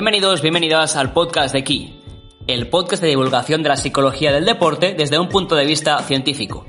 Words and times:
Bienvenidos, 0.00 0.40
bienvenidas 0.40 0.96
al 0.96 1.12
podcast 1.12 1.52
de 1.52 1.62
Key, 1.62 2.02
el 2.46 2.68
podcast 2.68 3.02
de 3.02 3.10
divulgación 3.10 3.62
de 3.62 3.68
la 3.68 3.76
psicología 3.76 4.32
del 4.32 4.46
deporte 4.46 4.94
desde 4.94 5.18
un 5.18 5.28
punto 5.28 5.56
de 5.56 5.66
vista 5.66 5.98
científico. 5.98 6.64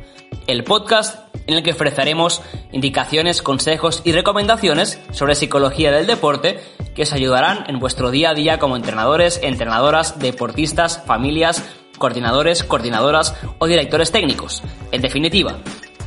El 0.47 0.65
podcast 0.65 1.33
en 1.47 1.55
el 1.55 1.63
que 1.63 1.71
ofreceremos 1.71 2.41
indicaciones, 2.73 3.41
consejos 3.41 4.01
y 4.03 4.11
recomendaciones 4.11 5.01
sobre 5.11 5.35
psicología 5.35 5.93
del 5.93 6.07
deporte 6.07 6.59
que 6.93 7.03
os 7.03 7.13
ayudarán 7.13 7.63
en 7.69 7.79
vuestro 7.79 8.11
día 8.11 8.31
a 8.31 8.33
día 8.33 8.59
como 8.59 8.75
entrenadores, 8.75 9.39
entrenadoras, 9.41 10.19
deportistas, 10.19 11.01
familias, 11.05 11.63
coordinadores, 11.97 12.65
coordinadoras 12.65 13.33
o 13.59 13.65
directores 13.65 14.11
técnicos. 14.11 14.61
En 14.91 15.01
definitiva, 15.01 15.55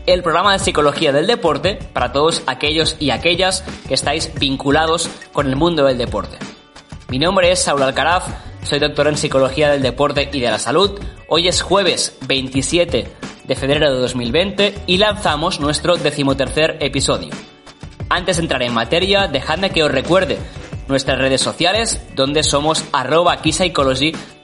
el 0.05 0.23
programa 0.23 0.53
de 0.53 0.59
psicología 0.59 1.11
del 1.11 1.27
deporte 1.27 1.79
para 1.95 2.13
todos 2.13 2.43
aquellos 2.47 2.99
y 3.01 3.13
aquellas 3.13 3.63
que 3.89 3.95
estáis 3.95 4.31
vinculados 4.39 5.09
con 5.33 5.47
el 5.47 5.57
mundo 5.57 5.87
del 5.87 5.97
deporte. 5.97 6.37
Mi 7.15 7.21
nombre 7.21 7.53
es 7.53 7.63
Saúl 7.63 7.85
Alcaraz, 7.85 8.25
soy 8.65 8.81
doctor 8.81 9.07
en 9.07 9.17
psicología 9.17 9.71
del 9.71 9.83
deporte 9.83 10.29
y 10.33 10.41
de 10.41 10.51
la 10.51 10.59
salud. 10.59 10.99
Hoy 11.29 11.47
es 11.47 11.63
jueves 11.63 12.19
27 12.27 13.07
de 13.45 13.55
febrero 13.55 13.95
de 13.95 14.01
2020 14.01 14.75
y 14.89 14.97
lanzamos 14.97 15.61
nuestro 15.61 15.95
decimotercer 15.95 16.77
episodio. 16.81 17.29
Antes 18.09 18.39
de 18.39 18.43
entrar 18.43 18.65
en 18.65 18.75
materia, 18.75 19.29
dejadme 19.29 19.71
que 19.71 19.85
os 19.85 19.93
recuerde 19.93 20.39
nuestras 20.89 21.21
redes 21.21 21.41
sociales, 21.41 22.05
donde 22.17 22.43
somos 22.43 22.85
arroba 22.93 23.41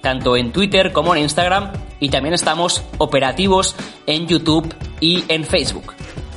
tanto 0.01 0.37
en 0.37 0.52
Twitter 0.52 0.93
como 0.93 1.16
en 1.16 1.23
Instagram, 1.23 1.73
y 1.98 2.09
también 2.10 2.34
estamos 2.34 2.84
operativos 2.98 3.74
en 4.07 4.29
YouTube 4.29 4.73
y 5.01 5.24
en 5.27 5.43
Facebook. 5.43 5.93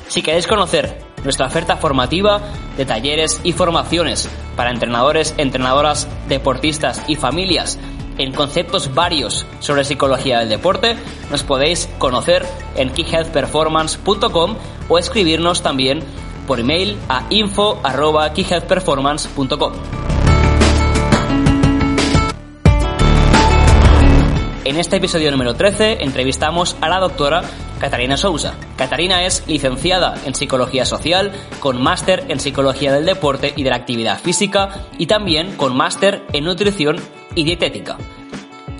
Si 0.08 0.20
queréis 0.20 0.48
conocer 0.48 1.03
nuestra 1.24 1.46
oferta 1.46 1.76
formativa 1.76 2.40
de 2.76 2.86
talleres 2.86 3.40
y 3.42 3.52
formaciones 3.52 4.28
para 4.56 4.70
entrenadores, 4.70 5.34
entrenadoras, 5.36 6.06
deportistas 6.28 7.02
y 7.08 7.16
familias 7.16 7.78
en 8.18 8.32
conceptos 8.32 8.92
varios 8.94 9.46
sobre 9.60 9.84
psicología 9.84 10.40
del 10.40 10.48
deporte, 10.48 10.96
nos 11.30 11.42
podéis 11.42 11.90
conocer 11.98 12.46
en 12.76 12.88
keyhealthperformance.com 12.90 14.56
o 14.88 14.98
escribirnos 14.98 15.60
también 15.62 16.00
por 16.46 16.60
email 16.60 16.98
a 17.08 17.24
info.keyhealthperformance.com. 17.30 20.13
En 24.64 24.78
este 24.78 24.96
episodio 24.96 25.30
número 25.30 25.54
13 25.54 26.02
entrevistamos 26.02 26.74
a 26.80 26.88
la 26.88 26.98
doctora 26.98 27.42
Catarina 27.78 28.16
Sousa. 28.16 28.54
Catarina 28.78 29.26
es 29.26 29.46
licenciada 29.46 30.14
en 30.24 30.34
Psicología 30.34 30.86
Social, 30.86 31.32
con 31.60 31.82
máster 31.82 32.24
en 32.28 32.40
Psicología 32.40 32.90
del 32.90 33.04
Deporte 33.04 33.52
y 33.54 33.62
de 33.62 33.68
la 33.68 33.76
Actividad 33.76 34.18
Física 34.18 34.86
y 34.96 35.06
también 35.06 35.56
con 35.56 35.76
máster 35.76 36.24
en 36.32 36.44
Nutrición 36.44 36.96
y 37.34 37.44
Dietética. 37.44 37.98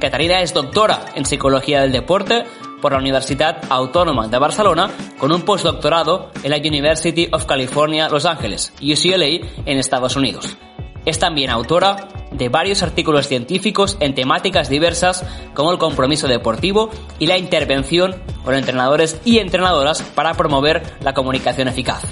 Catarina 0.00 0.40
es 0.40 0.54
doctora 0.54 1.04
en 1.14 1.26
Psicología 1.26 1.82
del 1.82 1.92
Deporte 1.92 2.44
por 2.80 2.92
la 2.92 2.98
Universidad 2.98 3.58
Autónoma 3.68 4.26
de 4.28 4.38
Barcelona 4.38 4.90
con 5.18 5.32
un 5.32 5.42
postdoctorado 5.42 6.30
en 6.42 6.50
la 6.50 6.56
University 6.56 7.28
of 7.30 7.44
California 7.44 8.08
Los 8.08 8.24
Ángeles, 8.24 8.72
UCLA, 8.80 9.46
en 9.66 9.78
Estados 9.78 10.16
Unidos. 10.16 10.56
Es 11.04 11.18
también 11.18 11.50
autora 11.50 12.08
de 12.34 12.48
varios 12.48 12.82
artículos 12.82 13.28
científicos 13.28 13.96
en 14.00 14.14
temáticas 14.14 14.68
diversas 14.68 15.24
como 15.54 15.72
el 15.72 15.78
compromiso 15.78 16.28
deportivo 16.28 16.90
y 17.18 17.26
la 17.26 17.38
intervención 17.38 18.16
con 18.44 18.54
entrenadores 18.54 19.20
y 19.24 19.38
entrenadoras 19.38 20.02
para 20.02 20.34
promover 20.34 20.82
la 21.00 21.14
comunicación 21.14 21.68
eficaz. 21.68 22.02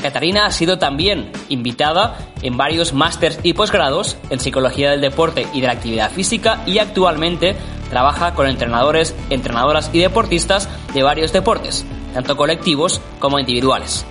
Catarina 0.00 0.46
ha 0.46 0.50
sido 0.50 0.78
también 0.78 1.30
invitada 1.48 2.16
en 2.42 2.56
varios 2.56 2.94
másters 2.94 3.38
y 3.42 3.52
posgrados 3.52 4.16
en 4.30 4.40
psicología 4.40 4.90
del 4.90 5.00
deporte 5.00 5.46
y 5.52 5.60
de 5.60 5.66
la 5.66 5.74
actividad 5.74 6.10
física 6.10 6.62
y 6.66 6.78
actualmente 6.78 7.54
trabaja 7.90 8.34
con 8.34 8.46
entrenadores, 8.46 9.14
entrenadoras 9.28 9.90
y 9.92 9.98
deportistas 9.98 10.68
de 10.94 11.02
varios 11.02 11.32
deportes, 11.32 11.84
tanto 12.14 12.36
colectivos 12.36 13.00
como 13.18 13.38
individuales. 13.38 14.06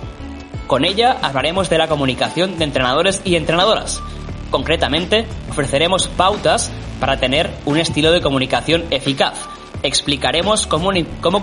Con 0.66 0.84
ella 0.84 1.16
hablaremos 1.22 1.68
de 1.68 1.78
la 1.78 1.88
comunicación 1.88 2.56
de 2.56 2.64
entrenadores 2.64 3.22
y 3.24 3.34
entrenadoras. 3.34 4.00
Concretamente, 4.50 5.26
ofreceremos 5.48 6.08
pautas 6.08 6.70
para 6.98 7.18
tener 7.18 7.50
un 7.64 7.78
estilo 7.78 8.12
de 8.12 8.20
comunicación 8.20 8.84
eficaz. 8.90 9.48
Explicaremos 9.82 10.66
cómo, 10.66 10.92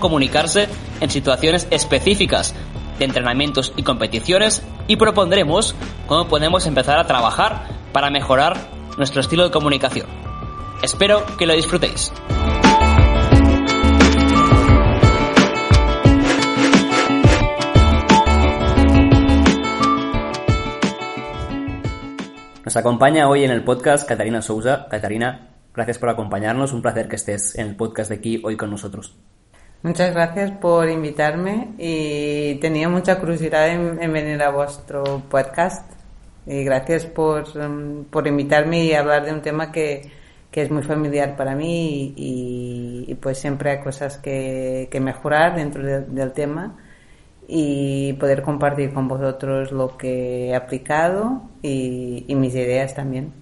comunicarse 0.00 0.68
en 1.00 1.10
situaciones 1.10 1.66
específicas 1.70 2.54
de 2.98 3.04
entrenamientos 3.04 3.72
y 3.76 3.82
competiciones 3.82 4.62
y 4.86 4.96
propondremos 4.96 5.74
cómo 6.06 6.28
podemos 6.28 6.66
empezar 6.66 6.98
a 6.98 7.06
trabajar 7.06 7.68
para 7.92 8.10
mejorar 8.10 8.56
nuestro 8.96 9.20
estilo 9.20 9.44
de 9.44 9.50
comunicación. 9.50 10.06
Espero 10.82 11.24
que 11.36 11.46
lo 11.46 11.54
disfrutéis. 11.54 12.12
Nos 22.68 22.76
acompaña 22.76 23.30
hoy 23.30 23.44
en 23.44 23.50
el 23.50 23.64
podcast 23.64 24.06
Catarina 24.06 24.42
Sousa. 24.42 24.88
Catarina, 24.90 25.54
gracias 25.74 25.96
por 25.96 26.10
acompañarnos. 26.10 26.74
Un 26.74 26.82
placer 26.82 27.08
que 27.08 27.16
estés 27.16 27.56
en 27.56 27.68
el 27.68 27.76
podcast 27.76 28.10
de 28.10 28.16
aquí 28.16 28.42
hoy 28.44 28.58
con 28.58 28.70
nosotros. 28.70 29.16
Muchas 29.82 30.12
gracias 30.12 30.50
por 30.50 30.86
invitarme 30.90 31.68
y 31.78 32.56
tenía 32.56 32.90
mucha 32.90 33.18
curiosidad 33.18 33.70
en, 33.70 34.12
venir 34.12 34.42
a 34.42 34.50
vuestro 34.50 35.02
podcast. 35.30 35.90
Y 36.46 36.62
gracias 36.62 37.06
por, 37.06 37.44
um, 37.56 38.04
por 38.04 38.26
invitarme 38.26 38.84
y 38.84 38.92
hablar 38.92 39.24
de 39.24 39.32
un 39.32 39.40
tema 39.40 39.72
que, 39.72 40.02
que 40.50 40.60
es 40.60 40.70
muy 40.70 40.82
familiar 40.82 41.36
para 41.38 41.54
mí 41.54 42.12
y, 42.18 43.14
pues 43.14 43.38
siempre 43.38 43.70
hay 43.70 43.80
cosas 43.80 44.18
que 44.18 44.98
mejorar 45.00 45.56
dentro 45.56 45.82
del 45.82 46.32
tema 46.32 46.76
y 47.48 48.12
poder 48.12 48.42
compartir 48.42 48.92
con 48.92 49.08
vosotros 49.08 49.72
lo 49.72 49.96
que 49.96 50.48
he 50.48 50.54
aplicado 50.54 51.42
y, 51.62 52.24
y 52.28 52.34
mis 52.36 52.54
ideas 52.54 52.94
también. 52.94 53.32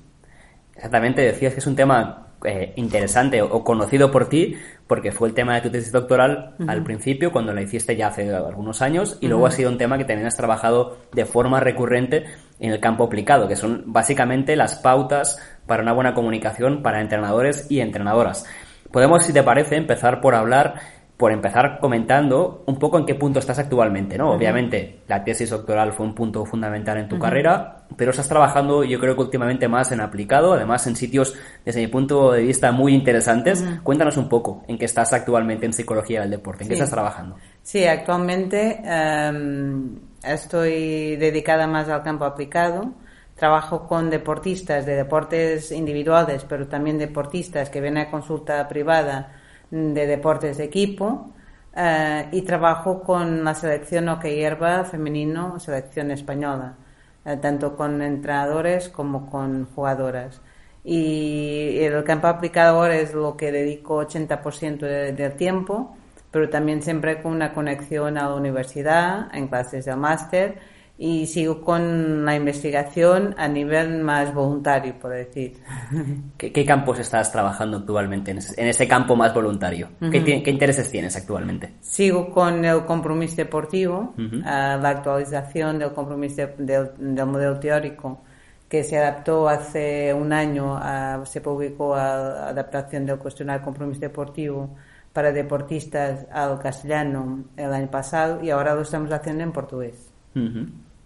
Exactamente, 0.77 1.23
decías 1.23 1.53
que 1.53 1.61
es 1.61 1.67
un 1.67 1.75
tema 1.75 2.27
eh, 2.45 2.75
interesante 2.77 3.43
o 3.43 3.65
conocido 3.65 4.13
por 4.13 4.29
ti, 4.29 4.57
porque 4.87 5.11
fue 5.11 5.29
el 5.29 5.35
tema 5.35 5.55
de 5.55 5.63
tu 5.63 5.71
tesis 5.71 5.91
doctoral 5.91 6.55
al 6.69 6.85
principio, 6.85 7.33
cuando 7.33 7.53
la 7.53 7.63
hiciste 7.63 7.97
ya 7.97 8.09
hace 8.09 8.33
algunos 8.33 8.83
años, 8.83 9.19
y 9.21 9.27
luego 9.27 9.47
ha 9.47 9.51
sido 9.51 9.71
un 9.71 9.79
tema 9.79 9.99
que 9.99 10.05
también 10.05 10.29
has 10.29 10.37
trabajado 10.37 10.99
de 11.13 11.25
forma 11.25 11.59
recurrente 11.59 12.27
en 12.61 12.71
el 12.71 12.79
campo 12.79 13.05
aplicado, 13.05 13.49
que 13.49 13.57
son 13.57 13.85
básicamente 13.87 14.55
las 14.55 14.77
pautas 14.77 15.41
para 15.67 15.83
una 15.83 15.93
buena 15.93 16.15
comunicación 16.15 16.83
para 16.83 17.01
entrenadores 17.01 17.67
y 17.71 17.81
entrenadoras. 17.81 18.45
Podemos, 18.93 19.25
si 19.25 19.33
te 19.33 19.43
parece, 19.43 19.77
empezar 19.77 20.21
por 20.21 20.35
hablar 20.35 20.75
por 21.17 21.33
empezar 21.33 21.79
comentando 21.81 22.63
un 22.67 22.79
poco 22.79 22.99
en 22.99 23.07
qué 23.07 23.15
punto 23.15 23.39
estás 23.39 23.59
actualmente, 23.59 24.19
¿no? 24.19 24.33
Obviamente 24.33 25.01
la 25.09 25.25
tesis 25.25 25.49
doctoral 25.49 25.93
fue 25.93 26.05
un 26.05 26.15
punto 26.15 26.45
fundamental 26.45 26.99
en 26.99 27.09
tu 27.09 27.19
carrera, 27.19 27.85
pero 27.97 28.11
estás 28.11 28.29
trabajando 28.29 28.85
yo 28.85 29.01
creo 29.01 29.15
que 29.15 29.23
últimamente 29.23 29.67
más 29.67 29.91
en 29.93 30.01
aplicado, 30.01 30.53
además 30.53 30.87
en 30.87 30.95
sitios 30.95 31.35
desde 31.65 31.81
mi 31.81 31.87
punto 31.87 32.33
de 32.33 32.43
vista 32.43 32.71
muy 32.71 32.95
interesantes. 32.95 33.65
Cuéntanos 33.83 34.19
un 34.19 34.29
poco 34.29 34.65
en 34.69 34.77
qué 34.77 34.85
estás 34.85 35.15
actualmente 35.15 35.65
en 35.65 35.73
psicología 35.73 36.21
del 36.21 36.31
deporte, 36.31 36.65
en 36.65 36.69
qué 36.69 36.75
estás 36.75 36.91
trabajando. 36.91 37.37
Sí, 37.63 37.87
actualmente 37.87 38.83
em, 38.85 39.99
estoy 40.23 41.17
dedicada 41.17 41.67
más 41.67 41.89
al 41.89 42.03
campo 42.03 42.27
aplicado. 42.27 42.93
Trabajo 43.37 43.87
con 43.87 44.11
deportistas 44.11 44.85
de 44.85 44.97
deportes 44.97 45.73
individuales, 45.73 46.45
pero 46.47 46.69
también 46.69 46.99
deportistas 46.99 47.71
que 47.71 47.81
vienen 47.81 48.07
a 48.07 48.11
consulta 48.11 48.67
privada 48.69 49.33
de 49.71 50.07
deportes 50.07 50.59
de 50.59 50.65
equipo 50.65 51.33
eh, 51.75 52.29
y 52.33 52.43
trabajo 52.43 53.03
con 53.03 53.45
la 53.45 53.55
selección 53.55 54.07
hockey 54.09 54.37
hierba 54.37 54.85
femenino, 54.85 55.59
selección 55.61 56.11
española, 56.11 56.77
eh, 57.25 57.37
tanto 57.37 57.77
con 57.77 58.01
entrenadores 58.03 58.89
como 58.89 59.29
con 59.31 59.67
jugadoras. 59.75 60.41
Y 60.85 61.79
el 61.81 62.05
campo 62.05 62.29
aplicador 62.29 62.93
es 62.93 63.13
lo 63.13 63.37
que 63.37 63.51
dedico 63.51 63.97
80% 64.05 64.79
del 64.87 65.35
tiempo, 65.35 65.97
pero 66.31 66.49
también 66.49 66.81
siempre 66.83 67.21
con 67.23 67.33
una 67.33 67.53
conexión 67.53 68.17
a 68.19 68.29
la 68.29 68.35
universidad, 68.35 69.35
en 69.35 69.49
clases 69.49 69.85
de 69.85 69.97
máster 69.97 70.59
y 70.99 71.27
sigo 71.27 71.61
con 71.61 72.25
la 72.25 72.35
investigación 72.35 73.35
a 73.37 73.49
nivel 73.49 74.03
más 74.03 74.33
voluntario, 74.33 74.99
por 74.99 75.11
decir. 75.13 75.59
¿Qué, 76.39 76.65
campos 76.65 76.99
estás 76.99 77.31
trabajando 77.31 77.79
actualmente 77.79 78.31
en 78.31 78.39
ese, 78.39 78.89
campo 78.89 79.15
más 79.15 79.35
voluntario? 79.35 79.91
¿Qué, 80.11 80.51
intereses 80.51 80.91
tienes 80.91 81.15
actualmente? 81.17 81.75
Sigo 81.81 82.31
con 82.31 82.65
el 82.65 82.85
compromiso 82.85 83.37
deportivo, 83.37 84.15
la 84.17 84.89
actualización 84.89 85.79
del 85.79 85.93
compromiso 85.93 86.49
del, 86.59 86.91
modelo 87.27 87.59
teórico 87.59 88.23
que 88.69 88.83
se 88.83 88.99
adaptó 88.99 89.49
hace 89.49 90.13
un 90.13 90.33
año, 90.33 90.81
se 91.27 91.41
publicó 91.41 91.95
a, 91.95 92.49
adaptación 92.49 93.05
del 93.07 93.19
cuestionario 93.19 93.63
compromiso 93.65 94.01
deportivo 94.01 94.71
para 95.13 95.31
deportistas 95.31 96.27
al 96.33 96.59
castellano 96.59 97.45
el 97.57 97.73
año 97.73 97.91
pasado 97.91 98.43
y 98.43 98.51
ahora 98.51 98.75
lo 98.75 98.83
estamos 98.83 99.13
haciendo 99.13 99.45
en 99.45 99.53
portugués. 99.53 100.13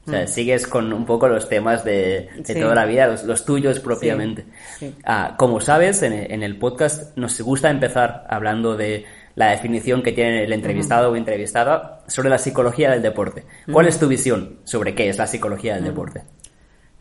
O 0.07 0.11
sea, 0.11 0.27
sigues 0.27 0.67
con 0.67 0.93
un 0.93 1.05
poco 1.05 1.29
los 1.29 1.49
temas 1.49 1.85
de, 1.85 2.31
toda 2.59 2.75
la 2.75 2.87
vida, 2.87 3.07
los, 3.07 3.45
tuyos 3.45 3.81
propiamente. 3.81 4.47
Ah, 5.05 5.35
como 5.39 5.61
sabes, 5.61 6.03
en, 6.03 6.43
el 6.43 6.59
podcast 6.59 7.17
nos 7.17 7.41
gusta 7.41 7.71
empezar 7.71 8.27
hablando 8.29 8.77
de 8.77 9.05
la 9.35 9.51
definición 9.51 10.03
que 10.03 10.13
tiene 10.13 10.45
el 10.45 10.53
entrevistado 10.53 11.13
o 11.13 11.17
entrevistada 11.17 12.03
sobre 12.07 12.31
la 12.31 12.39
psicología 12.39 12.91
del 12.91 13.03
deporte. 13.03 13.45
¿Cuál 13.71 13.89
es 13.89 13.99
tu 13.99 14.09
visión 14.09 14.61
sobre 14.65 14.95
qué 14.95 15.09
es 15.09 15.19
la 15.19 15.27
psicología 15.27 15.75
del 15.75 15.85
deporte? 15.85 16.23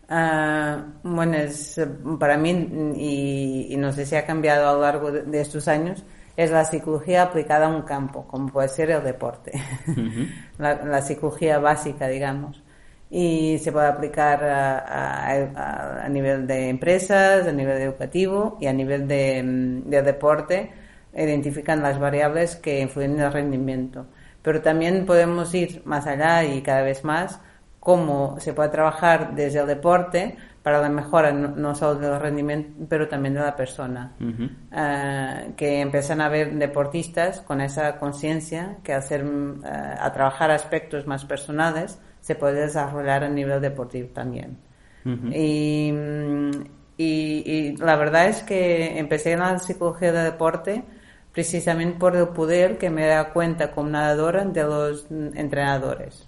Ah, 0.09 0.83
bueno, 1.03 1.37
es, 1.37 1.79
para 2.19 2.37
mí, 2.37 2.49
y, 2.97 3.77
no 3.77 3.93
sé 3.93 4.05
si 4.05 4.15
ha 4.15 4.25
cambiado 4.25 4.67
a 4.67 4.73
lo 4.73 4.81
largo 4.81 5.11
de, 5.11 5.39
estos 5.39 5.67
años, 5.69 6.03
es 6.35 6.51
la 6.51 6.65
psicología 6.65 7.23
aplicada 7.23 7.67
a 7.67 7.69
un 7.69 7.83
campo, 7.83 8.27
como 8.27 8.51
puede 8.51 8.67
ser 8.67 8.91
el 8.91 9.03
deporte. 9.03 9.53
la, 10.57 11.01
psicología 11.01 11.59
básica, 11.59 12.07
digamos 12.07 12.61
y 13.09 13.57
se 13.57 13.71
puede 13.71 13.87
aplicar 13.87 14.43
a, 14.43 16.03
a, 16.03 16.09
nivel 16.09 16.45
de 16.45 16.69
empresas, 16.69 17.47
a 17.47 17.51
nivel 17.51 17.81
educativo 17.81 18.57
y 18.61 18.67
a 18.67 18.73
nivel 18.73 19.07
de, 19.07 19.41
mm, 19.43 19.89
de, 19.89 20.01
deporte. 20.03 20.71
Identifican 21.15 21.81
las 21.81 21.99
variables 21.99 22.55
que 22.55 22.81
influyen 22.81 23.13
en 23.13 23.21
el 23.21 23.33
rendimiento. 23.33 24.05
Pero 24.43 24.61
también 24.61 25.05
podemos 25.05 25.53
ir 25.55 25.81
más 25.85 26.05
allá 26.05 26.43
y 26.43 26.61
cada 26.61 26.83
vez 26.83 27.03
más 27.03 27.39
cómo 27.79 28.39
se 28.39 28.53
puede 28.53 28.69
trabajar 28.69 29.33
desde 29.33 29.59
el 29.59 29.67
deporte 29.67 30.37
para 30.61 30.81
la 30.81 30.89
mejora 30.89 31.31
no, 31.31 31.73
solo 31.73 31.99
del 31.99 32.19
rendimiento, 32.19 32.85
pero 32.87 33.07
también 33.07 33.33
de 33.33 33.39
la 33.39 33.55
persona. 33.55 34.11
Ah, 34.71 35.43
que 35.55 35.81
empiezan 35.81 36.21
a 36.21 36.29
ver 36.29 36.53
deportistas 36.53 37.41
con 37.41 37.61
esa 37.61 37.97
conciencia 37.97 38.77
que 38.83 39.01
ser, 39.01 39.25
ah, 39.63 39.97
a 39.99 40.13
trabajar 40.13 40.51
aspectos 40.51 41.07
más 41.07 41.25
personales, 41.25 41.99
se 42.21 42.35
puede 42.35 42.61
desarrollar 42.61 43.23
a 43.23 43.29
nivel 43.29 43.61
deportivo 43.61 44.09
también. 44.13 44.57
y, 45.05 45.93
y, 46.97 47.77
la 47.77 47.95
verdad 47.95 48.27
es 48.27 48.43
que 48.43 48.99
empecé 48.99 49.31
en 49.31 49.39
la 49.39 49.57
psicología 49.59 50.11
de 50.11 50.23
deporte 50.23 50.83
precisamente 51.31 51.97
por 51.97 52.15
el 52.15 52.27
poder 52.29 52.77
que 52.77 52.89
me 52.89 53.05
da 53.05 53.31
cuenta 53.31 53.71
como 53.71 53.89
nadadora 53.89 54.43
de 54.45 54.63
los 54.63 55.07
entrenadores. 55.09 56.27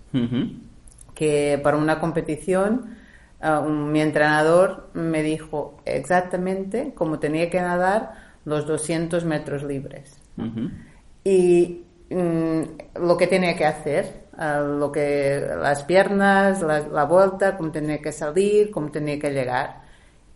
Que 1.14 1.60
para 1.62 1.78
una 1.78 2.00
competición 2.00 2.96
uh, 3.44 3.68
mi 3.68 4.02
entrenador 4.02 4.90
me 4.94 5.22
dijo 5.22 5.82
exactamente 5.86 6.94
cómo 6.96 7.20
tenía 7.20 7.50
que 7.50 7.60
nadar 7.62 8.14
los 8.46 8.66
200 8.66 9.26
metros 9.26 9.64
libres. 9.64 10.20
Y 11.24 11.84
mm, 12.10 12.62
lo 13.02 13.18
que 13.18 13.28
tenía 13.28 13.56
que 13.56 13.66
hacer 13.66 14.28
lo 14.42 14.92
que 14.92 15.40
las 15.60 15.84
piernas, 15.84 16.62
la, 16.62 17.06
vuelta, 17.06 17.58
cómo 17.58 17.72
tenía 17.72 18.00
que 18.02 18.12
salir, 18.12 18.72
cómo 18.72 18.90
tenía 18.90 19.20
que 19.20 19.30
llegar. 19.32 19.82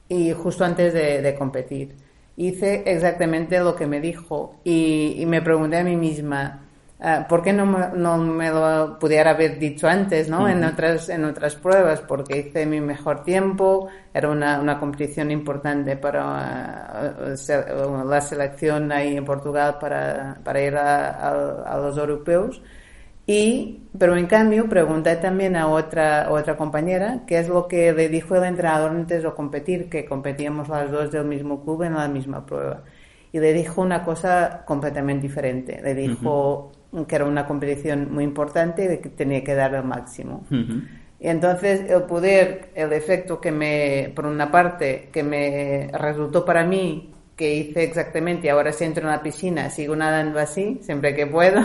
Y 0.07 0.31
justo 0.33 0.63
antes 0.63 0.93
de, 0.93 1.35
competir. 1.35 1.95
Hice 2.37 2.83
exactamente 2.85 3.59
lo 3.59 3.75
que 3.75 3.87
me 3.87 3.99
dijo 4.01 4.57
y, 4.63 5.23
me 5.25 5.41
pregunté 5.41 5.77
a 5.77 5.83
mí 5.83 5.95
misma, 5.95 6.61
ah, 6.99 7.25
¿por 7.27 7.41
qué 7.41 7.53
no 7.53 7.65
me, 7.65 7.87
no 7.95 8.17
me, 8.17 8.49
lo 8.51 8.99
pudiera 8.99 9.31
haber 9.31 9.57
dicho 9.57 9.87
antes, 9.87 10.29
¿no? 10.29 10.47
en, 10.47 10.63
otras, 10.63 11.09
en 11.09 11.23
otras 11.25 11.55
pruebas? 11.55 12.01
Porque 12.01 12.39
hice 12.39 12.65
mi 12.65 12.81
mejor 12.81 13.23
tiempo, 13.23 13.87
era 14.13 14.29
una, 14.29 14.59
una 14.59 14.79
competición 14.79 15.31
importante 15.31 15.97
para 15.97 17.25
uh, 17.25 18.07
la 18.07 18.21
selección 18.21 18.91
ahí 18.91 19.15
en 19.17 19.25
Portugal 19.25 19.77
para, 19.79 20.37
para 20.43 20.61
ir 20.61 20.75
a, 20.75 21.63
a 21.63 21.77
los 21.79 21.97
europeos. 21.97 22.61
Y, 23.27 23.81
pero 23.97 24.15
en 24.15 24.27
cambio, 24.27 24.69
pregunté 24.69 25.15
también 25.15 25.55
a 25.55 25.67
otra, 25.67 26.27
otra 26.29 26.55
compañera 26.55 27.23
qué 27.25 27.39
es 27.39 27.49
lo 27.49 27.67
que 27.67 27.91
le 27.91 28.07
dijo 28.07 28.35
el 28.35 28.43
entrenador 28.43 28.91
antes 28.91 29.23
de 29.23 29.31
competir, 29.31 29.89
que 29.89 30.05
competíamos 30.05 30.69
las 30.69 30.91
dos 30.91 31.11
del 31.11 31.25
mismo 31.25 31.63
club 31.63 31.83
en 31.83 31.95
la 31.95 32.07
misma 32.07 32.45
prueba. 32.45 32.83
Y 33.31 33.39
le 33.39 33.51
dijo 33.53 33.81
una 33.81 34.03
cosa 34.03 34.63
completamente 34.65 35.23
diferente. 35.23 35.81
Le 35.83 35.95
dijo 35.95 36.71
que 37.07 37.15
era 37.15 37.25
una 37.25 37.45
competición 37.45 38.13
muy 38.13 38.23
importante 38.23 38.93
y 38.93 38.97
que 38.99 39.09
tenía 39.09 39.43
que 39.43 39.55
dar 39.55 39.73
el 39.73 39.83
máximo. 39.83 40.45
Y 41.19 41.27
entonces 41.27 41.89
el 41.89 42.03
poder, 42.03 42.69
el 42.75 42.93
efecto 42.93 43.41
que 43.41 43.51
me, 43.51 44.11
por 44.15 44.25
una 44.25 44.51
parte, 44.51 45.09
que 45.11 45.23
me 45.23 45.89
resultó 45.91 46.45
para 46.45 46.63
mí, 46.63 47.11
que 47.35 47.55
hice 47.55 47.83
exactamente, 47.83 48.49
ahora 48.49 48.71
si 48.71 48.85
entro 48.85 49.03
en 49.03 49.09
la 49.09 49.21
piscina, 49.21 49.69
sigo 49.69 49.95
nadando 49.95 50.39
así, 50.39 50.79
siempre 50.81 51.13
que 51.13 51.27
puedo 51.27 51.61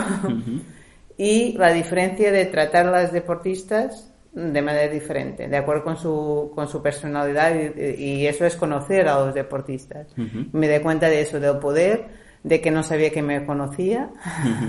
y 1.17 1.53
la 1.57 1.71
diferencia 1.73 2.31
de 2.31 2.45
tratar 2.45 2.87
a 2.87 2.91
las 2.91 3.11
deportistas 3.11 4.11
de 4.33 4.61
manera 4.61 4.91
diferente, 4.91 5.47
de 5.47 5.57
acuerdo 5.57 5.83
con 5.83 5.97
su, 5.97 6.51
con 6.55 6.67
su 6.67 6.81
personalidad 6.81 7.53
y, 7.53 8.25
eso 8.25 8.45
es 8.45 8.55
conocer 8.55 9.07
a 9.07 9.25
los 9.25 9.33
deportistas. 9.33 10.07
Me 10.53 10.69
di 10.69 10.79
cuenta 10.79 11.09
de 11.09 11.21
eso, 11.21 11.39
del 11.39 11.57
poder, 11.57 12.07
de 12.43 12.61
que 12.61 12.71
no 12.71 12.81
sabía 12.81 13.11
que 13.11 13.21
me 13.21 13.45
conocía 13.45 14.09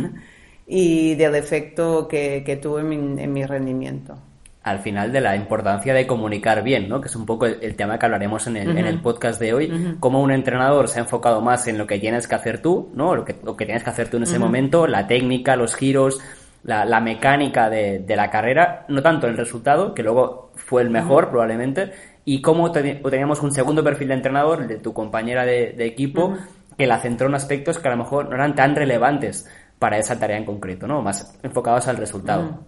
y 0.66 1.14
del 1.14 1.36
efecto 1.36 2.08
que, 2.08 2.42
que 2.44 2.56
tuve 2.56 2.80
en 2.80 3.32
mi, 3.32 3.44
rendimiento 3.44 4.18
al 4.62 4.78
final 4.78 5.12
de 5.12 5.20
la 5.20 5.34
importancia 5.34 5.92
de 5.92 6.06
comunicar 6.06 6.62
bien, 6.62 6.88
¿no? 6.88 7.00
Que 7.00 7.08
es 7.08 7.16
un 7.16 7.26
poco 7.26 7.46
el, 7.46 7.74
tema 7.74 7.98
que 7.98 8.06
hablaremos 8.06 8.46
en 8.46 8.56
el, 8.56 8.78
en 8.78 8.86
el 8.86 9.00
podcast 9.00 9.40
de 9.40 9.52
hoy, 9.52 9.96
cómo 9.98 10.22
un 10.22 10.30
entrenador 10.30 10.88
se 10.88 11.00
ha 11.00 11.02
enfocado 11.02 11.40
más 11.40 11.66
en 11.66 11.78
lo 11.78 11.86
que 11.86 11.98
tienes 11.98 12.28
que 12.28 12.34
hacer 12.34 12.62
tú, 12.62 12.90
¿no? 12.94 13.14
Lo 13.16 13.24
que, 13.24 13.36
lo 13.42 13.56
que 13.56 13.64
tienes 13.64 13.82
que 13.82 13.90
hacer 13.90 14.08
tú 14.08 14.18
en 14.18 14.22
ese 14.22 14.38
momento, 14.38 14.86
la 14.86 15.06
técnica, 15.08 15.56
los 15.56 15.74
giros, 15.74 16.20
la, 16.64 17.00
mecánica 17.00 17.68
de, 17.68 18.04
la 18.08 18.30
carrera, 18.30 18.84
no 18.88 19.02
tanto 19.02 19.26
el 19.26 19.36
resultado, 19.36 19.94
que 19.94 20.02
luego 20.02 20.52
fue 20.54 20.82
el 20.82 20.90
mejor 20.90 21.30
probablemente, 21.30 21.92
y 22.24 22.40
cómo 22.40 22.70
teníamos 22.70 23.42
un 23.42 23.52
segundo 23.52 23.82
perfil 23.82 24.08
de 24.08 24.14
entrenador, 24.14 24.62
el 24.62 24.68
de 24.68 24.76
tu 24.76 24.92
compañera 24.92 25.44
de, 25.44 25.74
equipo, 25.84 26.36
que 26.78 26.86
la 26.86 27.00
centró 27.00 27.26
en 27.26 27.34
aspectos 27.34 27.78
que 27.78 27.88
a 27.88 27.90
lo 27.90 27.96
mejor 27.96 28.28
no 28.28 28.36
eran 28.36 28.54
tan 28.54 28.76
relevantes 28.76 29.48
para 29.78 29.98
esa 29.98 30.18
tarea 30.18 30.38
en 30.38 30.44
concreto, 30.44 30.86
¿no? 30.86 31.02
Más 31.02 31.36
enfocados 31.42 31.88
al 31.88 31.96
resultado. 31.96 32.60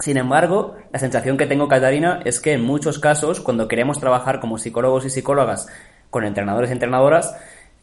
Sin 0.00 0.16
embargo, 0.16 0.76
la 0.92 0.98
sensación 0.98 1.36
que 1.36 1.46
tengo, 1.46 1.68
Catarina, 1.68 2.20
es 2.24 2.40
que 2.40 2.54
en 2.54 2.62
muchos 2.62 2.98
casos, 2.98 3.40
cuando 3.40 3.68
queremos 3.68 4.00
trabajar 4.00 4.40
como 4.40 4.58
psicólogos 4.58 5.04
y 5.04 5.10
psicólogas 5.10 5.68
con 6.08 6.24
entrenadores 6.24 6.70
y 6.70 6.72
entrenadoras, 6.72 7.36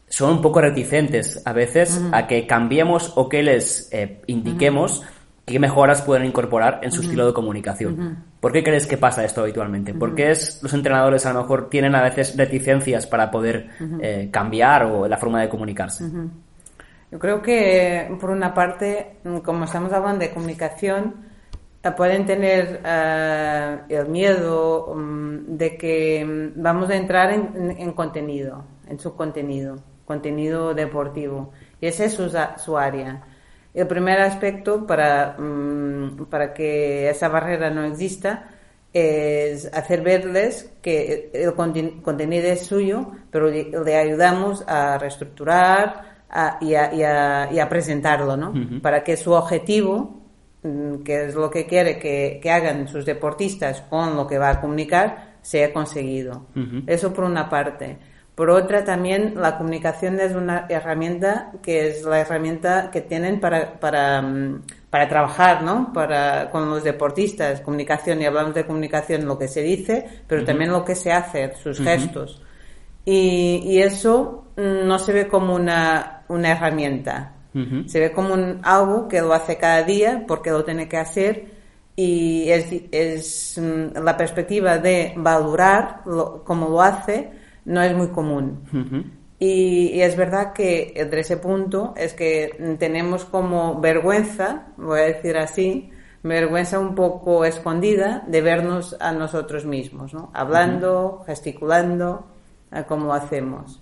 son 0.09 0.31
un 0.31 0.41
poco 0.41 0.61
reticentes 0.61 1.41
a 1.45 1.53
veces 1.53 2.01
a 2.11 2.27
que 2.27 2.47
cambiemos 2.47 3.13
o 3.15 3.29
que 3.29 3.43
les 3.43 3.89
eh, 3.91 4.21
indiquemos 4.27 5.03
qué 5.45 5.59
mejoras 5.59 6.01
pueden 6.01 6.25
incorporar 6.25 6.79
en 6.81 6.91
su 6.91 7.01
estilo 7.01 7.27
de 7.27 7.33
comunicación. 7.33 8.25
¿Por 8.39 8.51
qué 8.51 8.63
crees 8.63 8.87
que 8.87 8.97
pasa 8.97 9.23
esto 9.23 9.41
habitualmente? 9.41 9.93
¿Por 9.93 10.15
qué 10.15 10.31
es, 10.31 10.61
los 10.63 10.73
entrenadores 10.73 11.25
a 11.25 11.33
lo 11.33 11.41
mejor 11.41 11.69
tienen 11.69 11.95
a 11.95 12.01
veces 12.01 12.35
reticencias 12.35 13.05
para 13.05 13.29
poder 13.29 13.69
eh, 14.01 14.29
cambiar 14.31 14.85
o 14.85 15.07
la 15.07 15.17
forma 15.17 15.41
de 15.41 15.49
comunicarse? 15.49 16.03
Yo 17.11 17.19
creo 17.19 17.41
que, 17.41 18.09
por 18.19 18.31
una 18.31 18.53
parte, 18.53 19.17
como 19.43 19.65
estamos 19.65 19.93
hablando 19.93 20.19
de 20.19 20.31
comunicación, 20.31 21.26
pueden 21.95 22.25
tener 22.25 22.81
eh, 22.83 23.77
el 23.89 24.07
miedo 24.07 24.93
mm, 24.95 25.57
de 25.57 25.77
que 25.77 26.25
mm, 26.25 26.61
vamos 26.61 26.89
a 26.89 26.95
entrar 26.95 27.31
en, 27.31 27.91
contenido, 27.93 28.65
en 28.87 28.99
su 28.99 29.15
contenido, 29.15 29.77
contenido 30.05 30.73
deportivo. 30.73 31.51
Y 31.79 31.87
esa 31.87 32.05
es 32.05 32.13
su, 32.13 32.31
su 32.57 32.77
área. 32.77 33.23
El 33.73 33.87
primer 33.87 34.19
aspecto 34.21 34.87
para, 34.87 35.35
mm, 35.37 36.25
para 36.29 36.53
que 36.53 37.09
esa 37.09 37.29
barrera 37.29 37.69
no 37.69 37.83
exista 37.83 38.49
es 38.93 39.71
hacer 39.73 40.01
verles 40.01 40.71
que 40.81 41.29
el 41.33 41.53
contenido 41.53 42.47
es 42.47 42.65
suyo, 42.65 43.11
pero 43.29 43.49
le, 43.49 43.95
ayudamos 43.95 44.63
a 44.67 44.97
reestructurar 44.97 46.17
y, 46.61 46.73
a, 46.73 47.67
presentarlo, 47.69 48.35
¿no? 48.35 48.53
Para 48.81 49.03
que 49.03 49.17
su 49.17 49.33
objetivo, 49.33 50.16
que 51.03 51.25
es 51.25 51.35
lo 51.35 51.49
que 51.49 51.65
quiere 51.65 51.99
que, 51.99 52.41
hagan 52.49 52.87
sus 52.87 53.05
deportistas 53.05 53.81
con 53.89 54.15
lo 54.15 54.27
que 54.27 54.37
va 54.37 54.49
a 54.49 54.61
comunicar, 54.61 55.37
sea 55.41 55.71
conseguido. 55.73 56.47
Eso 56.87 57.13
por 57.13 57.23
una 57.23 57.49
parte. 57.49 57.97
Por 58.37 58.51
otra, 58.51 58.83
también 58.83 59.33
la 59.35 59.57
comunicación 59.57 60.19
es 60.19 60.35
una 60.35 60.67
herramienta 60.69 61.53
que 61.63 61.87
es 61.87 62.03
la 62.03 62.19
herramienta 62.19 62.91
que 62.91 63.01
tienen 63.01 63.39
para, 63.39 63.79
para, 63.79 64.21
mm, 64.21 64.61
para 64.91 65.09
trabajar, 65.09 65.63
¿no? 65.63 65.91
Para, 65.91 66.51
con 66.51 66.69
los 66.69 66.83
deportistas, 66.83 67.61
comunicación, 67.61 68.21
y 68.21 68.25
hablamos 68.25 68.53
de 68.53 68.63
comunicación, 68.63 69.25
lo 69.25 69.39
que 69.39 69.47
se 69.47 69.63
dice, 69.63 70.05
pero 70.27 70.45
también 70.45 70.71
lo 70.71 70.85
que 70.85 70.93
se 70.93 71.11
hace, 71.11 71.55
sus 71.55 71.79
gestos. 71.79 72.39
Y, 73.03 73.63
y, 73.65 73.81
eso 73.81 74.49
mm, 74.55 74.85
no 74.85 74.99
se 74.99 75.13
ve 75.13 75.27
como 75.27 75.55
una, 75.55 76.21
una 76.27 76.51
herramienta, 76.51 77.36
se 77.87 77.99
ve 77.99 78.11
como 78.11 78.33
un, 78.33 78.59
algo 78.63 79.07
que 79.07 79.21
lo 79.21 79.33
hace 79.33 79.57
cada 79.57 79.83
día 79.83 80.25
porque 80.27 80.51
lo 80.51 80.63
tiene 80.63 80.87
que 80.87 80.97
hacer 80.97 81.45
y 81.95 82.49
es, 82.49 82.67
es 82.91 83.57
mm, 83.57 84.03
la 84.03 84.15
perspectiva 84.15 84.77
de 84.77 85.13
valorar 85.17 86.01
lo, 86.05 86.43
cómo 86.43 86.69
lo 86.69 86.81
hace 86.81 87.31
no 87.65 87.81
es 87.81 87.95
muy 87.95 88.07
común. 88.09 89.11
y, 89.39 89.99
es 89.99 90.15
verdad 90.15 90.53
que 90.53 90.93
entre 90.95 91.21
ese 91.21 91.37
punto 91.37 91.93
es 91.97 92.13
que 92.13 92.77
tenemos 92.79 93.25
como 93.25 93.81
vergüenza, 93.81 94.67
voy 94.77 94.99
a 94.99 95.03
decir 95.03 95.37
así, 95.37 95.89
vergüenza 96.23 96.79
un 96.79 96.95
poco 96.95 97.45
escondida 97.45 98.23
de 98.27 98.41
vernos 98.41 98.95
a 98.99 99.11
nosotros 99.11 99.65
mismos, 99.65 100.13
¿no? 100.13 100.31
Hablando, 100.33 101.23
gesticulando, 101.25 102.27
como 102.87 103.13
hacemos. 103.13 103.81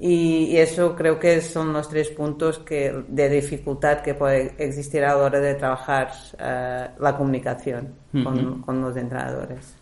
Y, 0.00 0.56
eso 0.56 0.94
creo 0.94 1.18
que 1.18 1.40
son 1.40 1.72
los 1.72 1.88
tres 1.88 2.08
puntos 2.10 2.60
que, 2.60 3.04
de 3.08 3.28
dificultad 3.28 4.00
que 4.00 4.14
puede 4.14 4.54
existir 4.58 5.04
a 5.04 5.08
la 5.08 5.16
hora 5.16 5.40
de 5.40 5.54
trabajar 5.54 6.12
eh, 6.38 6.88
la 6.98 7.16
comunicación 7.16 7.94
con, 8.12 8.62
con, 8.62 8.80
los 8.80 8.96
entrenadores. 8.96 9.74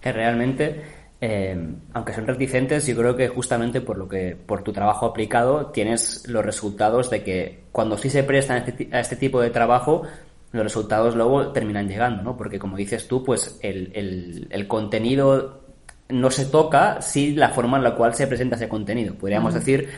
Que 0.00 0.10
realmente, 0.10 0.82
eh, 1.20 1.56
aunque 1.92 2.14
son 2.14 2.26
reticentes, 2.26 2.86
yo 2.86 2.96
creo 2.96 3.14
que 3.14 3.28
justamente 3.28 3.82
por 3.82 3.98
lo 3.98 4.08
que 4.08 4.34
por 4.34 4.62
tu 4.62 4.72
trabajo 4.72 5.04
aplicado 5.04 5.66
tienes 5.66 6.26
los 6.26 6.44
resultados 6.44 7.10
de 7.10 7.22
que 7.22 7.64
cuando 7.70 7.98
sí 7.98 8.08
se 8.08 8.22
prestan 8.22 8.62
a 8.62 8.66
este, 8.66 8.88
a 8.90 9.00
este 9.00 9.16
tipo 9.16 9.40
de 9.40 9.50
trabajo 9.50 10.04
los 10.50 10.64
resultados 10.64 11.14
luego 11.14 11.52
terminan 11.52 11.88
llegando, 11.88 12.22
¿no? 12.22 12.36
Porque 12.36 12.58
como 12.58 12.76
dices 12.76 13.06
tú, 13.06 13.22
pues 13.22 13.58
el, 13.62 13.92
el, 13.94 14.46
el 14.50 14.66
contenido 14.66 15.67
no 16.08 16.30
se 16.30 16.46
toca 16.46 17.00
si 17.02 17.34
la 17.34 17.50
forma 17.50 17.76
en 17.76 17.84
la 17.84 17.94
cual 17.94 18.14
se 18.14 18.26
presenta 18.26 18.56
ese 18.56 18.68
contenido. 18.68 19.14
Podríamos 19.14 19.54
decir 19.54 19.88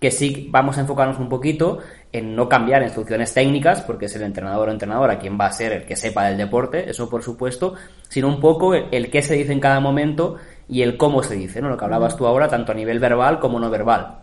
que 0.00 0.10
sí 0.10 0.48
vamos 0.50 0.78
a 0.78 0.80
enfocarnos 0.80 1.18
un 1.18 1.28
poquito 1.28 1.78
en 2.10 2.34
no 2.34 2.48
cambiar 2.48 2.82
instrucciones 2.82 3.34
técnicas, 3.34 3.82
porque 3.82 4.06
es 4.06 4.16
el 4.16 4.22
entrenador 4.22 4.68
o 4.68 4.72
entrenadora 4.72 5.18
quien 5.18 5.38
va 5.38 5.46
a 5.46 5.52
ser 5.52 5.72
el 5.72 5.84
que 5.84 5.94
sepa 5.94 6.24
del 6.24 6.38
deporte, 6.38 6.88
eso 6.88 7.08
por 7.10 7.22
supuesto, 7.22 7.74
sino 8.08 8.26
un 8.26 8.40
poco 8.40 8.74
el 8.74 9.10
qué 9.10 9.20
se 9.20 9.34
dice 9.34 9.52
en 9.52 9.60
cada 9.60 9.78
momento 9.78 10.36
y 10.68 10.82
el 10.82 10.96
cómo 10.96 11.22
se 11.22 11.34
dice, 11.34 11.60
¿no? 11.60 11.68
Lo 11.68 11.76
que 11.76 11.84
hablabas 11.84 12.16
tú 12.16 12.26
ahora, 12.26 12.48
tanto 12.48 12.72
a 12.72 12.74
nivel 12.74 12.98
verbal 12.98 13.38
como 13.38 13.60
no 13.60 13.68
verbal. 13.68 14.20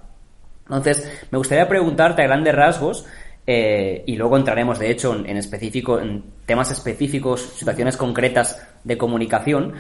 Entonces, 0.64 1.28
me 1.30 1.38
gustaría 1.38 1.70
preguntarte 1.70 2.24
a 2.24 2.26
grandes 2.26 2.56
rasgos, 2.56 3.06
eh, 3.50 4.04
y 4.06 4.18
luego 4.18 4.36
entraremos, 4.36 4.78
de 4.78 4.92
hecho, 4.92 5.16
en, 5.16 5.38
específico, 5.38 6.00
en 6.00 6.22
temas 6.46 6.70
específicos, 6.70 7.42
situaciones 7.42 7.96
concretas 7.96 8.62
de 8.84 8.98
comunicación 8.98 9.74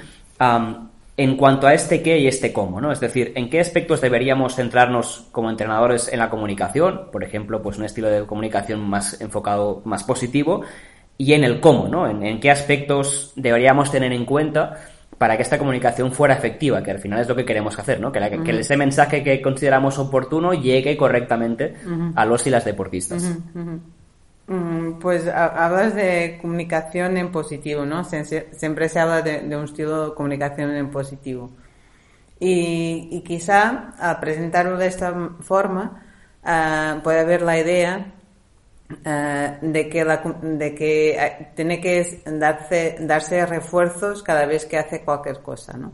en 1.17 1.35
cuanto 1.35 1.65
a 1.65 1.73
este 1.73 2.03
qué 2.03 2.19
y 2.19 2.27
este 2.27 2.53
cómo, 2.53 2.79
¿no? 2.79 2.91
Es 2.91 2.99
decir, 2.99 3.33
en 3.35 3.49
qué 3.49 3.59
aspectos 3.59 4.01
deberíamos 4.01 4.55
centrarnos 4.55 5.27
como 5.31 5.49
entrenadores 5.49 6.13
en 6.13 6.19
la 6.19 6.29
comunicación, 6.29 7.09
por 7.11 7.23
ejemplo, 7.23 7.61
pues 7.63 7.79
un 7.79 7.85
estilo 7.85 8.07
de 8.07 8.25
comunicación 8.27 8.87
más 8.87 9.19
enfocado, 9.19 9.81
más 9.83 10.03
positivo, 10.03 10.61
y 11.17 11.33
en 11.33 11.43
el 11.43 11.59
cómo, 11.59 11.87
¿no? 11.87 12.07
En, 12.07 12.39
qué 12.39 12.51
aspectos 12.51 13.33
deberíamos 13.35 13.91
tener 13.91 14.13
en 14.13 14.25
cuenta 14.25 14.77
para 15.17 15.35
que 15.35 15.41
esta 15.41 15.57
comunicación 15.57 16.11
fuera 16.11 16.35
efectiva, 16.35 16.83
que 16.83 16.91
al 16.91 16.99
final 16.99 17.19
es 17.19 17.27
lo 17.27 17.35
que 17.35 17.45
queremos 17.45 17.79
hacer, 17.79 17.99
¿no? 17.99 18.11
Que, 18.11 18.19
ese 18.59 18.77
mensaje 18.77 19.23
que 19.23 19.41
consideramos 19.41 19.97
oportuno 19.97 20.53
llegue 20.53 20.95
correctamente 20.95 21.73
a 22.13 22.25
los 22.25 22.45
y 22.45 22.51
las 22.51 22.63
deportistas. 22.63 23.35
Pues 25.01 25.27
hablas 25.27 25.93
de 25.93 26.39
comunicación 26.41 27.17
en 27.17 27.31
positivo, 27.31 27.85
¿no? 27.85 28.03
Siempre 28.05 28.87
se 28.89 28.99
habla 28.99 29.21
de, 29.21 29.55
un 29.55 29.65
estilo 29.65 30.09
de 30.09 30.15
comunicación 30.15 30.71
en 30.71 30.89
positivo. 30.89 31.51
Y, 32.39 33.21
quizá 33.25 33.93
al 33.99 34.19
presentarlo 34.19 34.77
de 34.77 34.87
esta 34.87 35.13
forma 35.41 36.03
ah, 36.43 36.99
puede 37.03 37.19
haber 37.19 37.41
la 37.41 37.59
idea 37.59 38.13
ah, 39.05 39.57
de 39.61 39.89
que, 39.89 40.05
de 40.05 40.75
que 40.75 41.17
ah, 41.19 41.53
tiene 41.55 41.81
que 41.81 42.21
darse, 42.25 42.97
darse 43.01 43.45
refuerzos 43.45 44.23
cada 44.23 44.45
vez 44.45 44.65
que 44.65 44.77
hace 44.77 45.01
cualquier 45.03 45.41
cosa, 45.41 45.77
¿no? 45.77 45.91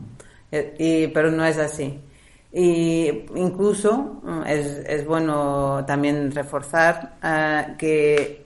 Eh, 0.52 0.74
y, 0.78 1.06
pero 1.08 1.30
no 1.30 1.44
es 1.44 1.58
así. 1.58 2.00
Y 2.52 3.26
incluso 3.34 4.20
mm, 4.22 4.42
es, 4.46 4.66
es 4.86 5.04
bueno 5.06 5.84
también 5.86 6.30
reforzar 6.30 7.16
que 7.78 8.43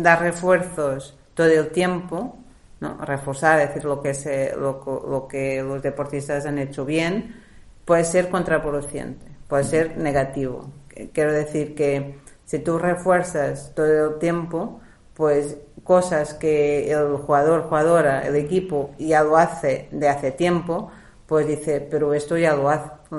dar 0.00 0.20
refuerzos 0.22 1.16
todo 1.34 1.48
el 1.48 1.68
tiempo, 1.68 2.36
¿no? 2.80 2.96
reforzar, 3.04 3.58
decir 3.58 3.84
lo 3.84 4.00
que, 4.00 4.14
se, 4.14 4.54
lo, 4.56 5.26
que 5.28 5.62
los 5.62 5.82
deportistas 5.82 6.46
han 6.46 6.58
hecho 6.58 6.84
bien, 6.84 7.36
puede 7.84 8.04
ser 8.04 8.28
contraproducente, 8.30 9.26
puede 9.48 9.64
ser 9.64 9.98
negativo. 9.98 10.70
Quiero 11.12 11.32
decir 11.32 11.74
que 11.74 12.18
si 12.44 12.58
tú 12.58 12.78
refuerzas 12.78 13.72
todo 13.74 14.12
el 14.12 14.18
tiempo, 14.18 14.80
pues 15.14 15.58
cosas 15.84 16.34
que 16.34 16.90
el 16.90 17.16
jugador, 17.16 17.64
jugadora, 17.64 18.26
el 18.26 18.36
equipo 18.36 18.90
ya 18.98 19.22
lo 19.22 19.36
hace 19.36 19.88
de 19.90 20.08
hace 20.08 20.32
tiempo, 20.32 20.90
pues 21.26 21.46
dice, 21.46 21.80
pero 21.80 22.14
esto 22.14 22.36
ya 22.36 22.54
lo, 22.54 22.70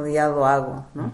ya 0.07 0.27
lo 0.27 0.45
hago, 0.45 0.85
¿no? 0.93 1.11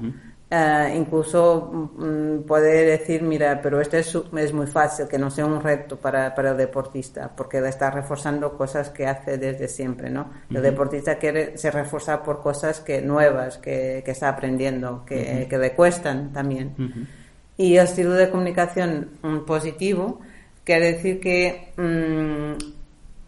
Eh, 0.51 0.95
incluso 0.97 1.91
mm, 1.95 2.39
puede 2.47 2.83
decir, 2.83 3.21
mira, 3.21 3.61
pero 3.61 3.79
esto 3.79 3.97
es, 3.97 4.17
es, 4.37 4.51
muy 4.51 4.65
fácil, 4.65 5.07
que 5.07 5.19
no 5.19 5.29
sea 5.29 5.45
un 5.45 5.61
reto 5.61 5.97
para, 5.97 6.33
para 6.33 6.51
el 6.51 6.57
deportista, 6.57 7.29
porque 7.35 7.61
le 7.61 7.69
está 7.69 7.91
reforzando 7.91 8.57
cosas 8.57 8.89
que 8.89 9.05
hace 9.05 9.37
desde 9.37 9.67
siempre, 9.67 10.09
¿no? 10.09 10.31
El 10.49 10.63
deportista 10.63 11.19
quiere 11.19 11.55
se 11.55 11.69
reforzar 11.69 12.23
por 12.23 12.41
cosas 12.41 12.79
que 12.79 12.99
nuevas, 12.99 13.59
que, 13.59 14.01
que 14.03 14.09
está 14.09 14.29
aprendiendo, 14.29 15.05
que, 15.05 15.45
que, 15.47 15.57
le 15.59 15.73
cuestan 15.73 16.33
también. 16.33 17.07
Y 17.55 17.75
el 17.75 17.83
estilo 17.83 18.13
de 18.13 18.31
comunicación 18.31 19.11
mm, 19.21 19.39
positivo 19.39 20.19
quiere 20.63 20.93
decir 20.93 21.19
que 21.19 21.73
mm, 21.77 22.79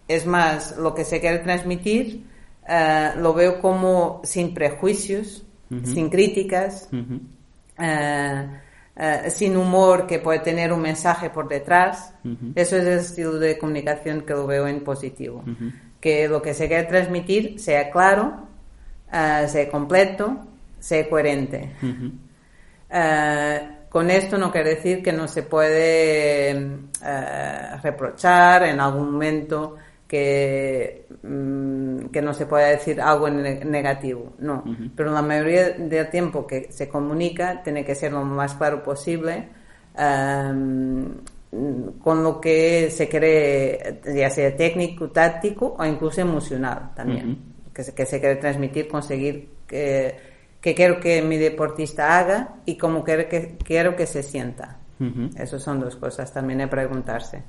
es 0.07 0.25
más 0.25 0.75
lo 0.77 0.95
que 0.95 1.05
se 1.05 1.19
quiere 1.19 1.39
transmitir, 1.39 2.25
eh, 2.67 3.11
lo 3.17 3.35
veo 3.35 3.61
como 3.61 4.21
sin 4.23 4.55
prejuicios, 4.55 5.45
sin 5.83 6.09
críticas, 6.09 6.89
eh, 7.77 8.47
eh, 8.95 9.29
sin 9.29 9.55
humor 9.55 10.05
que 10.05 10.19
puede 10.19 10.39
tener 10.39 10.73
un 10.73 10.81
mensaje 10.81 11.29
por 11.29 11.47
detrás. 11.47 12.13
Eso 12.55 12.77
es 12.77 12.85
el 12.85 12.99
estilo 12.99 13.39
de 13.39 13.57
comunicación 13.57 14.21
que 14.21 14.33
lo 14.33 14.45
veo 14.45 14.67
en 14.67 14.83
positivo. 14.83 15.43
Que 15.99 16.27
lo 16.27 16.41
que 16.41 16.53
se 16.53 16.67
quiere 16.67 16.83
transmitir 16.83 17.59
sea 17.59 17.89
claro, 17.89 18.47
eh, 19.11 19.45
sea 19.47 19.69
completo, 19.69 20.45
sea 20.79 21.09
coherente. 21.09 21.71
con 23.89 24.09
esto 24.09 24.37
no 24.37 24.51
quiere 24.51 24.75
decir 24.75 25.03
que 25.03 25.13
no 25.13 25.27
se 25.27 25.43
puede 25.43 26.79
reprochar 27.81 28.63
en 28.63 28.79
algún 28.79 29.11
momento 29.13 29.77
que, 30.11 31.05
mm, 31.23 32.07
que 32.11 32.21
no 32.21 32.33
se 32.33 32.45
pueda 32.45 32.67
decir 32.67 32.99
algo 32.99 33.29
negativo, 33.29 34.33
no. 34.39 34.61
Pero 34.93 35.09
la 35.09 35.21
mayoría 35.21 35.69
del 35.69 36.09
tiempo 36.09 36.45
que 36.45 36.69
se 36.69 36.89
comunica 36.89 37.63
tiene 37.63 37.85
que 37.85 37.95
ser 37.95 38.11
lo 38.11 38.25
más 38.25 38.55
claro 38.55 38.83
posible 38.83 39.47
em, 39.97 41.13
con 42.03 42.23
lo 42.25 42.41
que 42.41 42.89
se 42.91 43.07
cree, 43.07 44.01
ya 44.13 44.29
sea 44.29 44.53
técnico, 44.53 45.09
táctico 45.11 45.77
o 45.79 45.85
incluso 45.85 46.19
emocional 46.19 46.91
también, 46.93 47.37
que, 47.73 47.81
se, 47.81 47.95
que 47.95 48.05
se 48.05 48.19
quiere 48.19 48.35
transmitir, 48.35 48.89
conseguir 48.89 49.47
que, 49.65 50.13
que 50.59 50.75
quiero 50.75 50.99
que 50.99 51.21
mi 51.21 51.37
deportista 51.37 52.19
haga 52.19 52.55
y 52.65 52.77
cómo 52.77 53.05
quiero 53.05 53.29
que, 53.29 53.55
quiero 53.63 53.95
que 53.95 54.07
se 54.07 54.23
sienta. 54.23 54.80
Esas 55.35 55.63
son 55.63 55.79
dos 55.79 55.95
cosas 55.95 56.31
también 56.31 56.59
de 56.59 56.67
preguntarse 56.67 57.43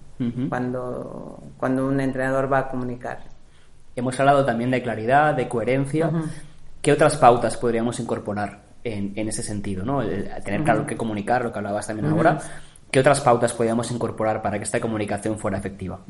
cuando, 0.49 1.43
cuando 1.57 1.87
un 1.87 2.01
entrenador 2.01 2.53
va 2.53 2.61
a 2.61 2.69
comunicar. 2.69 3.21
Hemos 3.95 4.19
hablado 4.19 4.45
también 4.45 4.71
de 4.71 4.83
claridad, 4.83 5.35
de 5.35 5.49
coherencia. 5.49 6.11
¿Qué 6.81 6.93
otras 6.93 7.17
pautas 7.17 7.57
podríamos 7.57 8.01
incorporar 8.01 8.63
en, 8.83 9.13
en 9.17 9.29
ese 9.29 9.43
sentido? 9.43 9.85
¿no? 9.85 10.03
tener 10.45 10.65
claro 10.65 10.87
que 10.87 10.97
comunicar, 10.97 11.45
lo 11.45 11.53
que 11.53 11.59
hablabas 11.59 11.87
también 11.87 12.11
ahora. 12.11 12.39
¿Qué 12.91 13.01
otras 13.01 13.21
pautas 13.23 13.55
podríamos 13.55 13.91
incorporar 13.91 14.43
para 14.43 14.59
que 14.59 14.65
esta 14.65 14.81
comunicación 14.81 15.39
fuera 15.39 15.57
efectiva? 15.57 16.01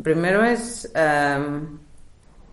Primero 0.00 0.44
es, 0.44 0.92
um, 0.94 1.78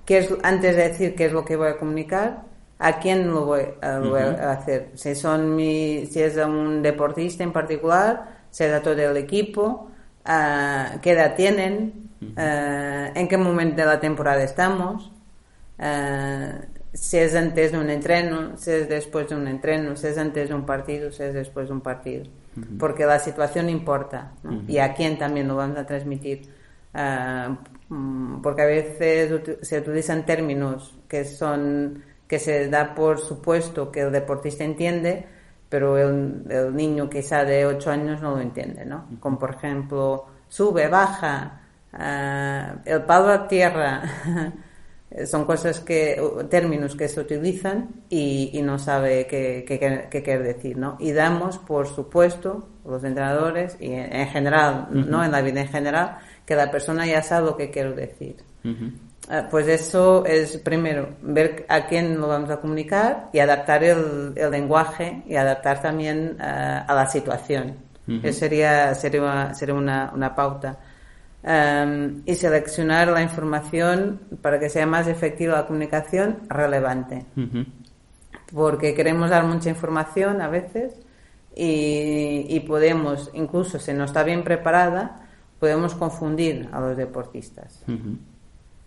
es, 0.08 0.30
antes 0.42 0.76
de 0.76 0.90
decir 0.90 1.16
qué 1.16 1.26
es 1.26 1.32
lo 1.32 1.46
que 1.46 1.56
voy 1.56 1.68
a 1.68 1.78
comunicar, 1.78 2.44
¿A 2.84 3.00
quién 3.00 3.32
lo 3.32 3.46
voy, 3.46 3.62
a 3.82 4.52
hacer? 4.52 4.92
Si, 4.96 5.16
son 5.16 5.56
mi, 5.56 6.06
si 6.06 6.22
es 6.22 6.36
un 6.36 6.82
deportista 6.82 7.42
en 7.42 7.54
particular, 7.54 8.44
será 8.52 8.82
todo 8.82 8.96
el 8.96 9.16
equipo, 9.16 9.90
uh, 10.28 11.00
qué 11.02 11.12
edad 11.12 11.34
tienen, 11.38 12.10
uh, 12.22 13.18
en 13.18 13.28
qué 13.30 13.38
momento 13.38 13.78
de 13.78 13.86
la 13.86 14.02
temporada 14.02 14.44
estamos, 14.44 15.14
uh, 15.80 16.60
si 16.92 17.20
es 17.20 17.34
antes 17.36 17.72
de 17.72 17.80
un 17.80 17.90
entreno, 17.90 18.58
si 18.58 18.72
es 18.72 18.90
después 18.90 19.30
de 19.30 19.36
un 19.36 19.48
entreno, 19.48 19.96
si 19.96 20.08
es 20.08 20.18
antes 20.18 20.50
de 20.50 20.56
un 20.56 20.66
partido, 20.66 21.10
si 21.10 21.24
es 21.24 21.34
después 21.34 21.70
de 21.70 21.74
un 21.76 21.82
partido. 21.82 22.26
Porque 22.78 23.06
la 23.06 23.18
situación 23.18 23.70
importa 23.70 24.34
y 24.68 24.80
a 24.80 24.94
quién 24.94 25.18
también 25.18 25.48
lo 25.48 25.56
vamos 25.56 25.78
a 25.78 25.86
transmitir. 25.86 26.50
Mm, 27.90 28.42
porque 28.42 28.62
a 28.62 28.66
veces 28.66 29.58
se 29.62 29.80
utilizan 29.80 30.26
términos 30.26 30.94
que 31.08 31.26
son 31.26 32.04
que 32.34 32.40
se 32.40 32.68
da 32.68 32.96
por 32.96 33.20
supuesto 33.20 33.92
que 33.92 34.02
el 34.02 34.12
deportista 34.12 34.64
entiende, 34.64 35.24
pero 35.70 36.00
el, 36.00 36.76
niño 36.76 37.08
quizá 37.08 37.46
de 37.46 37.64
8 37.64 37.92
años 37.92 38.24
no 38.24 38.32
lo 38.32 38.42
entiende, 38.42 38.84
¿no? 38.88 39.06
Como 39.20 39.38
por 39.38 39.52
ejemplo, 39.52 40.26
sube, 40.48 40.88
baja, 40.88 41.62
eh, 41.96 42.74
el 42.86 43.04
palo 43.04 43.30
a 43.30 43.48
tierra. 43.48 44.02
son 45.28 45.46
cosas 45.46 45.80
que, 45.82 46.20
términos 46.50 46.96
que 46.96 47.08
se 47.08 47.20
utilizan 47.20 48.02
y, 48.10 48.60
no 48.64 48.80
sabe 48.80 49.28
qué, 49.28 49.64
qué, 49.68 50.24
quiere 50.24 50.42
decir, 50.42 50.76
¿no? 50.76 50.98
Y 51.00 51.12
damos, 51.12 51.60
por 51.60 51.86
supuesto, 51.86 52.68
los 52.84 53.04
entrenadores 53.04 53.78
y 53.80 53.92
en, 53.92 54.28
general, 54.30 54.88
¿no? 54.90 55.24
En 55.24 55.32
la 55.32 55.44
vida 55.44 55.62
en 55.62 55.68
general, 55.68 56.18
que 56.48 56.56
la 56.56 56.72
persona 56.72 57.06
ya 57.06 57.22
sabe 57.22 57.46
lo 57.46 57.56
que 57.56 57.70
quiero 57.70 57.94
decir. 57.94 58.38
Ah, 58.66 58.72
pues 59.50 59.68
eso 59.68 60.26
es 60.26 60.58
primero 60.58 61.16
ver 61.22 61.66
a 61.70 61.86
quién 61.86 62.20
lo 62.20 62.28
vamos 62.28 62.50
a 62.50 62.60
comunicar 62.60 63.30
y 63.32 63.40
adaptar 63.40 63.84
el, 63.84 64.34
lenguaje 64.34 65.24
y 65.28 65.36
adaptar 65.36 65.82
también 65.82 66.38
ah, 66.40 66.86
a 66.88 66.94
la 66.94 67.08
situación. 67.08 67.78
Eso 68.22 68.40
sería, 68.40 68.94
sería, 68.96 69.54
sería 69.54 69.76
una, 69.76 70.12
una 70.14 70.36
pauta. 70.36 70.78
y 72.26 72.36
seleccionar 72.36 73.08
la 73.08 73.22
información 73.22 74.20
para 74.42 74.60
que 74.60 74.70
sea 74.70 74.86
más 74.86 75.08
efectiva 75.08 75.56
la 75.56 75.68
comunicación 75.68 76.40
relevante. 76.50 77.26
Porque 78.54 78.94
queremos 78.94 79.30
dar 79.30 79.46
mucha 79.46 79.70
información 79.70 80.42
a 80.42 80.50
veces 80.50 81.00
y, 81.56 82.46
y 82.50 82.60
podemos, 82.62 83.32
incluso 83.34 83.80
si 83.80 83.94
no 83.94 84.04
está 84.04 84.24
bien 84.24 84.44
preparada, 84.44 85.24
podemos 85.60 85.96
confundir 85.96 86.68
a 86.74 86.82
los 86.82 86.98
deportistas. 86.98 87.86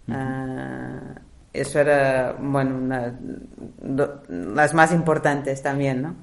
Ah, 0.09 1.01
eso 1.53 1.81
era, 1.81 2.37
bueno, 2.39 3.15
las 4.29 4.75
más 4.75 4.93
importantes 4.93 5.63
también, 5.63 6.03
¿no? 6.03 6.15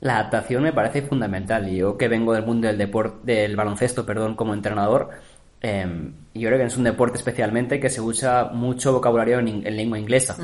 La 0.00 0.16
adaptación 0.16 0.62
me 0.62 0.72
parece 0.72 1.02
fundamental. 1.02 1.70
Yo 1.70 1.98
que 1.98 2.08
vengo 2.08 2.32
del 2.32 2.46
mundo 2.46 2.66
del 2.68 2.78
deporte, 2.78 3.32
del 3.32 3.56
baloncesto, 3.56 4.06
perdón, 4.06 4.34
como 4.34 4.54
entrenador, 4.54 5.10
em, 5.60 6.14
yo 6.34 6.48
creo 6.48 6.58
que 6.58 6.64
es 6.64 6.76
un 6.76 6.84
deporte 6.84 7.18
especialmente 7.18 7.78
que 7.78 7.90
se 7.90 8.00
usa 8.00 8.50
mucho 8.52 8.94
vocabulario 8.94 9.38
en, 9.40 9.62
lengua 9.76 9.98
inglesa. 9.98 10.36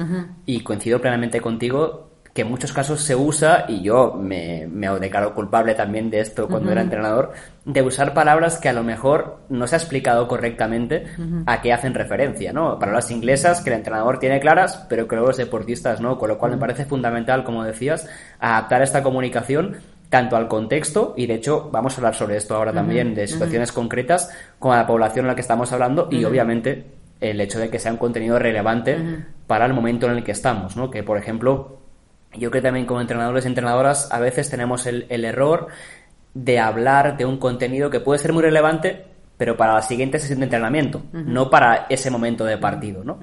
Y 0.44 0.60
coincido 0.60 1.00
plenamente 1.00 1.40
contigo 1.40 2.10
que 2.36 2.42
en 2.42 2.50
muchos 2.50 2.74
casos 2.74 3.00
se 3.00 3.16
usa, 3.16 3.64
y 3.66 3.80
yo 3.80 4.12
me, 4.12 4.68
me 4.70 4.90
declaro 5.00 5.34
culpable 5.34 5.74
también 5.74 6.10
de 6.10 6.20
esto 6.20 6.46
cuando 6.46 6.70
era 6.70 6.82
entrenador, 6.82 7.32
de 7.64 7.80
usar 7.80 8.12
palabras 8.12 8.58
que 8.58 8.68
a 8.68 8.74
lo 8.74 8.84
mejor 8.84 9.38
no 9.48 9.66
se 9.66 9.74
ha 9.74 9.78
explicado 9.78 10.28
correctamente 10.28 11.06
a 11.46 11.62
qué 11.62 11.72
hacen 11.72 11.94
referencia, 11.94 12.52
¿no? 12.52 12.78
Palabras 12.78 13.10
inglesas 13.10 13.62
que 13.62 13.70
el 13.70 13.76
entrenador 13.76 14.18
tiene 14.18 14.38
claras, 14.38 14.84
pero 14.86 15.08
que 15.08 15.16
luego 15.16 15.28
los 15.28 15.38
deportistas 15.38 16.02
no, 16.02 16.18
con 16.18 16.28
lo 16.28 16.36
cual 16.36 16.52
me 16.52 16.58
parece 16.58 16.84
fundamental, 16.84 17.42
como 17.42 17.64
decías, 17.64 18.06
adaptar 18.38 18.82
esta 18.82 19.02
comunicación 19.02 19.78
tanto 20.10 20.36
al 20.36 20.46
contexto, 20.46 21.14
y 21.16 21.26
de 21.26 21.34
hecho 21.36 21.70
vamos 21.72 21.94
a 21.94 21.96
hablar 21.96 22.14
sobre 22.14 22.36
esto 22.36 22.54
ahora 22.54 22.74
también, 22.74 23.14
de 23.14 23.26
situaciones 23.26 23.72
concretas, 23.72 24.30
como 24.58 24.74
a 24.74 24.76
la 24.76 24.86
población 24.86 25.24
en 25.24 25.28
la 25.28 25.34
que 25.34 25.40
estamos 25.40 25.72
hablando, 25.72 26.08
y 26.10 26.22
obviamente 26.26 26.84
el 27.18 27.40
hecho 27.40 27.58
de 27.58 27.70
que 27.70 27.78
sea 27.78 27.92
un 27.92 27.98
contenido 27.98 28.38
relevante 28.38 29.24
para 29.46 29.64
el 29.64 29.72
momento 29.72 30.04
en 30.04 30.18
el 30.18 30.22
que 30.22 30.32
estamos, 30.32 30.76
¿no? 30.76 30.90
Que, 30.90 31.02
por 31.02 31.16
ejemplo, 31.16 31.85
yo 32.32 32.50
creo 32.50 32.62
que 32.62 32.66
también 32.66 32.86
como 32.86 33.00
entrenadores 33.00 33.44
y 33.44 33.48
entrenadoras 33.48 34.12
a 34.12 34.18
veces 34.18 34.50
tenemos 34.50 34.86
el, 34.86 35.06
error 35.24 35.68
de 36.34 36.58
hablar 36.58 37.16
de 37.16 37.24
un 37.24 37.38
contenido 37.38 37.90
que 37.90 38.00
puede 38.00 38.18
ser 38.18 38.32
muy 38.32 38.42
relevante, 38.42 39.06
pero 39.36 39.56
para 39.56 39.74
la 39.74 39.82
siguiente 39.82 40.18
sesión 40.18 40.40
de 40.40 40.44
entrenamiento, 40.44 41.02
no 41.12 41.50
para 41.50 41.86
ese 41.88 42.10
momento 42.10 42.44
de 42.44 42.58
partido, 42.58 43.04
¿no? 43.04 43.18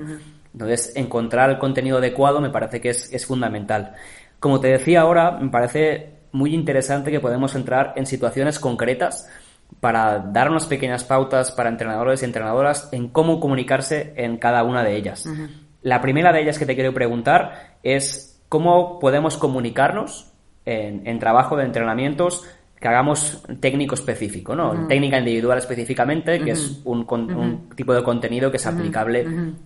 Entonces, 0.53 0.93
encontrar 0.95 1.49
el 1.49 1.57
contenido 1.57 1.97
adecuado 1.97 2.39
me 2.39 2.49
parece 2.49 2.79
que 2.79 2.89
es, 2.89 3.25
fundamental. 3.25 3.93
Como 4.39 4.59
te 4.59 4.67
decía 4.67 5.01
ahora, 5.01 5.31
me 5.31 5.49
parece 5.49 6.11
muy 6.31 6.53
interesante 6.53 7.11
que 7.11 7.19
podemos 7.19 7.55
entrar 7.55 7.93
en 7.95 8.05
situaciones 8.05 8.59
concretas 8.59 9.27
para 9.79 10.19
dar 10.19 10.51
unas 10.51 10.67
pequeñas 10.67 11.03
pautas 11.03 11.51
para 11.51 11.69
entrenadores 11.69 12.21
y 12.21 12.25
entrenadoras 12.25 12.89
en 12.91 13.09
cómo 13.09 13.39
comunicarse 13.39 14.13
en 14.15 14.37
cada 14.37 14.63
una 14.63 14.83
de 14.83 14.95
ellas. 14.95 15.27
La 15.81 16.01
primera 16.01 16.31
de 16.31 16.41
ellas 16.41 16.59
que 16.59 16.65
te 16.65 16.75
quiero 16.75 16.93
preguntar 16.93 17.77
es 17.81 18.32
cómo 18.53 18.99
podemos 18.99 19.35
comunicarnos 19.37 20.31
en, 20.63 21.17
trabajo 21.17 21.57
de 21.57 21.63
entrenamientos 21.63 22.45
que 22.79 22.87
hagamos 22.87 23.43
técnico 23.59 23.95
específico, 23.95 24.55
¿no? 24.55 24.85
Técnica 24.87 25.17
individual 25.17 25.57
específicamente, 25.57 26.39
que 26.39 26.51
es 26.51 26.79
un, 26.85 27.67
tipo 27.75 27.95
de 27.95 28.03
contenido 28.03 28.51
que 28.51 28.57
es 28.57 28.67
aplicable 28.67 29.25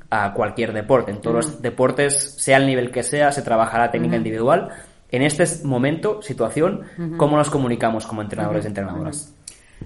a 0.09 0.31
cualquier 0.33 0.71
deporte. 0.71 1.11
En 1.11 1.19
todos 1.19 1.35
los 1.35 1.61
deportes, 1.61 2.35
sea 2.37 2.55
el 2.55 2.65
nivel 2.65 2.89
que 2.89 3.03
sea, 3.03 3.33
se 3.33 3.41
trabajará 3.41 3.91
técnica 3.91 4.15
individual. 4.15 4.69
En 5.11 5.21
este 5.21 5.43
momento, 5.65 6.21
situación, 6.21 6.83
¿cómo 7.17 7.35
nos 7.35 7.49
comunicamos 7.49 8.07
como 8.07 8.21
entrenadores 8.21 8.63
y 8.63 8.69
entrenadoras? 8.69 9.35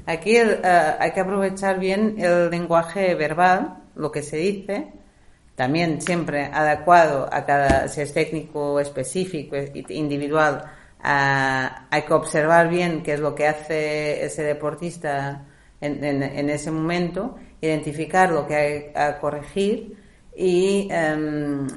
Aquí 0.05 0.37
eh, 0.37 0.61
hay 0.99 1.11
que 1.11 1.21
aprovechar 1.21 1.79
bien 1.79 2.17
el 2.19 2.51
lenguaje 2.51 3.15
verbal, 3.15 3.77
lo 3.95 4.11
que 4.11 4.21
se 4.21 4.37
dice, 4.37 4.93
también 5.55 6.01
siempre 6.01 6.45
adecuado 6.45 7.29
a 7.31 7.45
cada, 7.45 7.87
si 7.87 8.01
es 8.01 8.13
técnico 8.13 8.79
específico, 8.79 9.55
individual, 9.89 10.63
hay 11.03 12.01
que 12.03 12.13
observar 12.13 12.69
bien 12.69 13.03
qué 13.03 13.13
es 13.13 13.19
lo 13.19 13.33
que 13.33 13.47
hace 13.47 14.25
ese 14.25 14.43
deportista 14.43 15.45
en, 15.81 16.49
ese 16.49 16.69
momento, 16.71 17.35
identificar 17.59 18.31
lo 18.31 18.45
que 18.45 18.55
hay 18.55 18.91
a 18.95 19.17
corregir 19.19 19.97
y 20.35 20.87
em, 20.91 21.67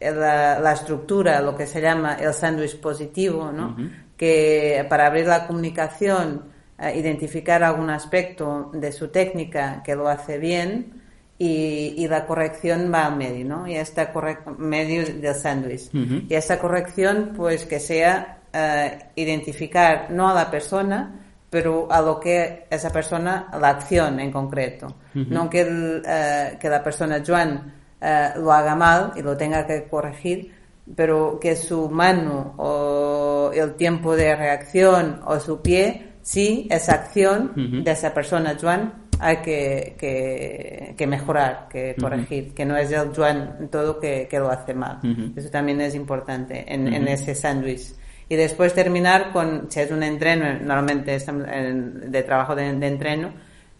la, 0.00 0.72
estructura, 0.72 1.40
lo 1.40 1.56
que 1.56 1.66
se 1.66 1.80
llama 1.80 2.14
el 2.14 2.32
sándwich 2.32 2.80
positivo, 2.80 3.50
¿no? 3.52 3.76
que 4.16 4.86
para 4.88 5.06
abrir 5.06 5.26
la 5.26 5.46
comunicación, 5.46 6.44
eh, 6.78 6.96
identificar 6.96 7.62
algún 7.62 7.90
aspecto 7.90 8.70
de 8.72 8.92
su 8.92 9.08
técnica 9.08 9.82
que 9.84 9.94
lo 9.94 10.08
hace 10.08 10.38
bien, 10.38 11.02
y, 11.38 12.06
la 12.08 12.26
corrección 12.26 12.90
va 12.92 13.06
a 13.06 13.10
medio, 13.10 13.44
¿no? 13.44 13.66
Y 13.66 13.76
esta 13.76 14.12
medio 14.58 15.04
del 15.04 15.34
sándwich. 15.34 15.90
Y 15.92 16.34
esta 16.34 16.58
corrección, 16.58 17.32
pues 17.36 17.66
que 17.66 17.78
sea 17.78 18.38
eh, 18.52 18.98
identificar 19.16 20.10
no 20.10 20.28
a 20.28 20.34
la 20.34 20.50
persona, 20.50 21.20
pero 21.50 21.88
a 21.90 22.00
lo 22.00 22.18
que 22.18 22.66
esa 22.70 22.90
persona, 22.90 23.48
la 23.60 23.70
acción 23.70 24.18
en 24.20 24.32
concreto. 24.32 24.96
No 25.14 25.48
que, 25.50 26.02
eh, 26.06 26.56
que 26.58 26.68
la 26.68 26.82
persona, 26.82 27.22
Joan, 27.26 27.72
eh, 28.00 28.30
lo 28.36 28.52
haga 28.52 28.74
mal 28.74 29.12
y 29.16 29.22
lo 29.22 29.36
tenga 29.36 29.66
que 29.66 29.84
corregir, 29.88 30.52
pero 30.94 31.38
que 31.40 31.56
su 31.56 31.90
mano 31.90 32.54
o 32.56 33.50
el 33.54 33.74
tiempo 33.74 34.16
de 34.16 34.36
reacción 34.36 35.20
o 35.26 35.38
su 35.38 35.60
pie, 35.60 36.12
sí, 36.22 36.66
esa 36.70 36.94
acción 36.94 37.82
de 37.84 37.90
esa 37.90 38.14
persona, 38.14 38.56
Joan, 38.60 39.05
hay 39.18 39.36
que, 39.38 40.94
que, 40.96 41.06
mejorar, 41.06 41.68
que 41.68 41.94
corregir, 42.00 42.54
que 42.54 42.64
no 42.64 42.76
es 42.76 42.90
el 42.92 43.14
Juan 43.14 43.68
todo 43.70 43.98
que, 43.98 44.26
que 44.28 44.38
lo 44.38 44.50
hace 44.50 44.74
mal. 44.74 44.98
Eso 45.36 45.50
también 45.50 45.80
es 45.80 45.94
importante 45.94 46.64
en, 46.72 46.92
en 46.92 47.08
ese 47.08 47.34
sándwich. 47.34 47.92
Y 48.28 48.34
después 48.34 48.74
terminar 48.74 49.32
con, 49.32 49.70
si 49.70 49.80
es 49.80 49.90
un 49.90 50.02
entreno, 50.02 50.52
normalmente 50.60 51.18
de 51.18 52.22
trabajo 52.24 52.54
de, 52.56 52.72
de 52.72 52.86
entreno, 52.86 53.32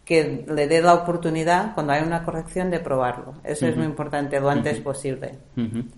que 0.07 0.47
le 0.47 0.69
dé 0.69 0.81
la 0.81 0.95
oportunidad, 0.95 1.75
cuando 1.75 1.92
hay 1.92 2.05
una 2.05 2.23
corrección, 2.23 2.71
de 2.71 2.79
probarlo. 2.79 3.35
Eso 3.42 3.66
es 3.66 3.77
muy 3.77 3.87
importante, 3.87 4.38
lo 4.38 4.49
antes 4.49 4.79
posible. 4.79 5.40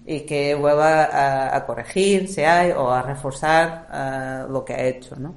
Y 0.07 0.21
que 0.21 0.55
vuelva 0.55 1.55
a, 1.55 1.67
corregir, 1.67 2.27
si 2.27 2.41
hay, 2.41 2.71
o 2.71 2.91
a 2.91 3.03
reforzar 3.03 3.87
eh, 3.93 4.45
lo 4.51 4.65
que 4.65 4.73
ha 4.73 4.83
hecho, 4.87 5.15
¿no? 5.17 5.35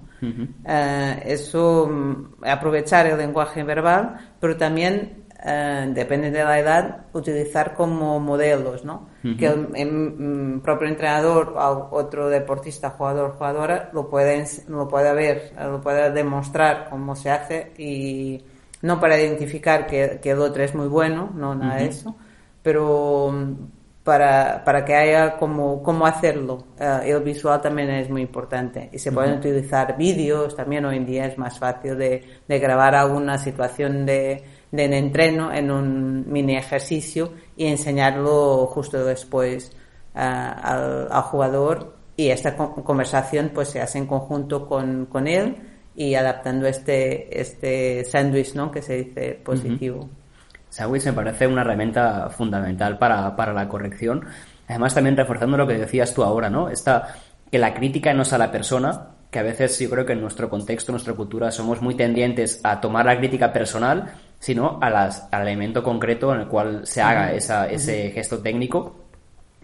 Eh, 0.66 1.24
eso, 1.26 1.86
mm, 1.86 2.46
aprovechar 2.46 3.08
el 3.08 3.18
lenguaje 3.18 3.62
verbal, 3.64 4.36
pero 4.40 4.56
también, 4.56 5.26
eh, 5.44 5.92
depende 5.94 6.32
de 6.32 6.42
la 6.42 6.58
edad, 6.58 7.06
utilizar 7.12 7.74
como 7.74 8.22
modelos, 8.22 8.86
¿no? 8.86 9.10
Que 9.38 9.48
el, 9.48 9.92
mm, 9.92 10.62
propio 10.62 10.88
entrenador 10.88 11.56
o 11.58 11.90
otro 11.92 12.30
deportista, 12.30 12.92
jugador, 12.92 13.34
jugadora, 13.34 13.90
lo 13.92 14.10
puede, 14.10 14.46
lo 14.70 14.88
puede 14.88 15.14
ver, 15.14 15.52
lo 15.60 15.82
puede 15.82 16.10
demostrar 16.12 16.88
cómo 16.90 17.18
se 17.18 17.32
hace 17.32 17.74
y 17.78 18.42
no 18.82 19.00
para 19.00 19.20
identificar 19.20 19.88
que, 19.88 20.20
que 20.22 20.32
el 20.32 20.40
otro 20.40 20.64
es 20.64 20.74
muy 20.76 20.88
bueno, 20.88 21.32
no 21.36 21.56
nada 21.56 21.78
de 21.78 21.88
eso, 21.88 22.16
pero 22.64 23.32
mm, 23.32 23.54
para, 24.04 24.64
para 24.64 24.84
que 24.84 24.96
haya 24.96 25.38
como 25.38 25.84
cómo 25.84 26.06
hacerlo. 26.06 26.66
Eh, 26.80 27.02
el 27.06 27.22
visual 27.22 27.62
también 27.62 27.90
es 27.92 28.10
muy 28.10 28.22
importante. 28.22 28.90
Y 28.92 29.00
se 29.00 29.12
pueden 29.12 29.38
utilizar 29.38 29.96
vídeos, 29.98 30.56
también. 30.56 30.86
Hoy 30.86 30.98
en 30.98 31.06
día 31.06 31.26
es 31.28 31.38
más 31.38 31.60
fácil 31.60 31.98
de, 31.98 32.24
de 32.48 32.60
grabar 32.60 32.96
alguna 32.96 33.38
situación 33.38 34.06
de, 34.06 34.44
de 34.72 34.98
entreno 34.98 35.54
en 35.54 35.70
un 35.72 36.32
mini 36.32 36.56
ejercicio 36.56 37.34
y 37.56 37.68
enseñarlo 37.68 38.66
justo 38.68 39.06
después 39.06 39.72
eh, 40.16 40.20
al, 40.20 41.08
al, 41.12 41.22
jugador. 41.24 41.96
Y 42.18 42.30
esta 42.30 42.56
conversación 42.56 43.52
pues 43.54 43.70
se 43.70 43.82
hace 43.82 44.00
en 44.00 44.08
conjunto 44.08 44.68
con, 44.68 45.06
con 45.06 45.28
él 45.28 45.71
y 45.96 46.16
adaptando 46.16 46.68
este, 46.68 47.40
este 47.40 48.06
sándwich, 48.06 48.54
¿no? 48.54 48.72
Que 48.72 48.82
se 48.82 48.98
dice 48.98 49.40
positivo. 49.44 50.10
Sándwich 50.70 51.06
me 51.06 51.14
parece 51.14 51.48
una 51.48 51.62
herramienta 51.62 52.30
fundamental 52.30 52.98
para, 52.98 53.36
para, 53.36 53.54
la 53.54 53.68
corrección. 53.68 54.26
Además, 54.68 54.94
también 54.94 55.18
reforzando 55.18 55.58
lo 55.58 55.68
que 55.68 55.78
decías 55.78 56.14
tú 56.14 56.24
ahora, 56.24 56.50
¿no? 56.50 56.70
Esta, 56.70 57.16
que 57.52 57.60
la 57.60 57.74
crítica 57.74 58.14
no 58.14 58.22
es 58.22 58.32
a 58.32 58.38
la 58.38 58.52
persona, 58.52 59.10
que 59.30 59.40
a 59.40 59.44
veces 59.44 59.78
yo 59.80 59.90
creo 59.90 60.06
que 60.06 60.14
en 60.14 60.22
nuestro 60.22 60.50
contexto, 60.50 60.92
en 60.92 60.94
nuestra 60.94 61.14
cultura, 61.14 61.52
somos 61.52 61.82
muy 61.82 61.96
tendientes 61.96 62.62
a 62.64 62.80
tomar 62.80 63.06
la 63.06 63.18
crítica 63.18 63.52
personal 63.52 64.14
sino 64.42 64.80
a 64.82 64.90
las, 64.90 65.28
al 65.32 65.44
elemento 65.44 65.84
concreto 65.84 66.34
en 66.34 66.42
el 66.42 66.48
cual 66.48 66.82
se 66.86 67.00
haga 67.00 67.32
esa, 67.32 67.70
ese 67.70 68.10
gesto 68.10 68.40
técnico. 68.40 68.96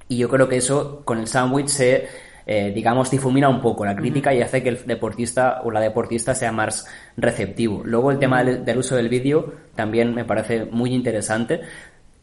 Y 0.07 0.17
yo 0.17 0.29
creo 0.29 0.47
que 0.47 0.57
eso 0.57 1.01
con 1.03 1.17
el 1.17 1.27
sándwich 1.27 1.67
se, 1.67 2.07
eh, 2.47 2.71
digamos, 2.73 3.11
difumina 3.11 3.49
un 3.49 3.59
poco 3.59 3.85
la 3.85 3.95
crítica 3.95 4.33
y 4.33 4.41
hace 4.41 4.63
que 4.63 4.69
el 4.69 4.85
deportista 4.85 5.61
o 5.63 5.71
la 5.71 5.81
deportista 5.81 6.33
sea 6.33 6.53
más 6.53 6.87
receptivo. 7.17 7.83
Luego 7.83 8.09
el 8.09 8.19
tema 8.19 8.43
del, 8.43 8.63
del 8.63 8.77
uso 8.77 8.95
del 8.95 9.09
vídeo 9.09 9.53
también 9.75 10.15
me 10.15 10.23
parece 10.23 10.65
muy 10.65 10.93
interesante. 10.93 11.59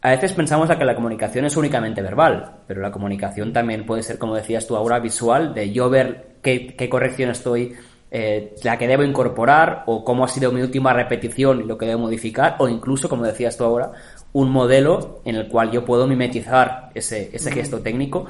A 0.01 0.11
veces 0.11 0.33
pensamos 0.33 0.69
que 0.75 0.85
la 0.85 0.95
comunicación 0.95 1.45
es 1.45 1.57
únicamente 1.57 2.03
verbal, 2.03 2.61
pero 2.67 2.81
la 2.81 2.91
comunicación 2.91 3.53
también 3.53 3.87
puede 3.87 4.03
ser, 4.03 4.19
como 4.19 4.35
decías 4.35 4.67
tú 4.67 4.77
ahora, 4.77 4.99
visual, 4.99 5.55
de 5.55 5.73
yo 5.73 5.89
ver 5.91 6.37
qué, 6.43 6.75
qué 6.75 6.89
corrección 6.89 7.31
estoy 7.31 7.75
eh, 8.17 8.55
la 8.63 8.79
que 8.79 8.87
debo 8.87 9.03
incorporar 9.03 9.83
o 9.87 10.05
cómo 10.05 10.25
ha 10.25 10.29
sido 10.29 10.53
mi 10.53 10.63
última 10.63 10.93
repetición 10.93 11.63
y 11.63 11.65
lo 11.65 11.77
que 11.77 11.87
debo 11.87 12.03
modificar 12.03 12.55
o 12.61 12.69
incluso, 12.69 13.09
como 13.09 13.25
decías 13.25 13.57
tú 13.57 13.65
ahora, 13.65 13.91
un 14.33 14.53
modelo 14.53 15.21
en 15.25 15.35
el 15.35 15.49
cual 15.49 15.73
yo 15.73 15.85
puedo 15.85 16.07
mimetizar 16.07 16.91
ese, 16.95 17.31
ese 17.33 17.51
gesto 17.51 17.81
técnico. 17.81 18.27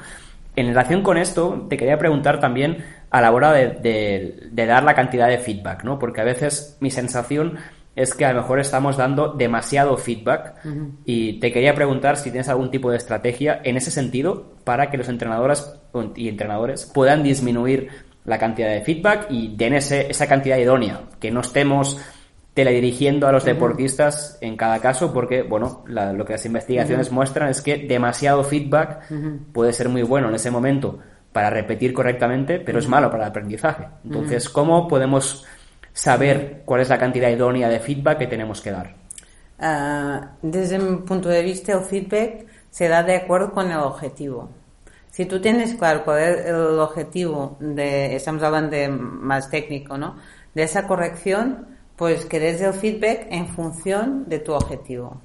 En 0.55 0.67
relación 0.67 1.01
con 1.01 1.17
esto, 1.17 1.65
te 1.69 1.77
quería 1.77 1.97
preguntar 1.97 2.39
también 2.39 2.83
a 3.09 3.21
la 3.21 3.31
hora 3.31 3.51
de, 3.51 4.49
de, 4.51 4.65
dar 4.65 4.83
la 4.83 4.93
cantidad 4.93 5.27
de 5.27 5.37
feedback, 5.37 5.83
¿no? 5.83 5.99
Porque 5.99 6.21
a 6.21 6.23
veces 6.23 6.77
mi 6.79 6.91
sensación 6.91 7.57
es 7.95 8.13
que 8.13 8.25
a 8.25 8.33
lo 8.33 8.41
mejor 8.41 8.59
estamos 8.59 8.97
dando 8.97 9.33
demasiado 9.33 9.95
feedback 9.97 10.55
y 11.05 11.39
te 11.39 11.51
quería 11.51 11.73
preguntar 11.73 12.17
si 12.17 12.29
tienes 12.29 12.49
algún 12.49 12.69
tipo 12.69 12.91
de 12.91 12.97
estrategia 12.97 13.61
en 13.63 13.77
ese 13.77 13.89
sentido 13.89 14.55
para 14.65 14.89
que 14.89 14.97
los 14.97 15.07
entrenadores 15.07 15.79
y 16.15 16.27
entrenadores 16.27 16.91
puedan 16.93 17.23
disminuir 17.23 17.87
la 18.25 18.37
cantidad 18.37 18.69
de 18.69 18.81
feedback 18.81 19.27
y 19.29 19.55
den 19.55 19.75
ese, 19.75 20.09
esa 20.09 20.27
cantidad 20.27 20.57
idónea, 20.57 21.03
que 21.19 21.31
no 21.31 21.39
estemos 21.39 21.97
teledirigiendo 22.55 23.27
a 23.27 23.33
los 23.33 23.43
deportistas 23.43 24.37
en 24.39 24.55
cada 24.55 24.79
caso, 24.79 25.13
porque, 25.13 25.43
bueno, 25.43 25.83
lo 25.87 26.25
que 26.25 26.33
las 26.33 26.45
investigaciones 26.45 27.11
muestran 27.11 27.49
es 27.49 27.61
que 27.61 27.77
demasiado 27.79 28.45
feedback 28.45 29.11
puede 29.51 29.73
ser 29.73 29.89
muy 29.89 30.03
bueno 30.03 30.29
en 30.29 30.35
ese 30.35 30.49
momento 30.49 30.97
para 31.33 31.49
repetir 31.49 31.93
correctamente, 31.93 32.61
pero 32.61 32.79
es 32.79 32.87
malo 32.87 33.11
para 33.11 33.23
el 33.23 33.29
aprendizaje. 33.29 33.89
Entonces, 34.05 34.47
¿cómo 34.47 34.87
podemos 34.87 35.45
saber 35.91 36.61
cuál 36.63 36.79
es 36.79 36.87
la 36.87 36.97
cantidad 36.97 37.29
idónea 37.29 37.67
de 37.67 37.81
feedback 37.81 38.19
que 38.19 38.27
tenemos 38.27 38.61
que 38.61 38.71
dar? 38.71 38.95
Ah, 39.59 40.31
desde 40.41 40.79
mi 40.79 40.95
punto 41.01 41.27
de 41.27 41.43
vista, 41.43 41.73
el 41.73 41.81
feedback 41.81 42.45
se 42.69 42.87
da 42.87 43.03
de 43.03 43.17
acuerdo 43.17 43.51
con 43.51 43.69
el 43.69 43.79
objetivo. 43.79 44.49
Si 45.11 45.25
tú 45.25 45.41
tienes 45.41 45.75
claro 45.75 46.05
cuál 46.05 46.19
es 46.21 46.45
el 46.45 46.79
objetivo 46.79 47.57
de, 47.59 48.15
estamos 48.15 48.41
hablando 48.43 48.77
de 48.77 48.87
más 48.87 49.49
técnico, 49.49 49.97
¿no? 49.97 50.15
De 50.53 50.63
esa 50.63 50.87
corrección, 50.87 51.74
pues 51.95 52.25
querés 52.25 52.61
el 52.61 52.73
feedback 52.73 53.27
en 53.29 53.47
función 53.47 54.27
de 54.27 54.39
tu 54.39 54.53
objetivo. 54.53 55.21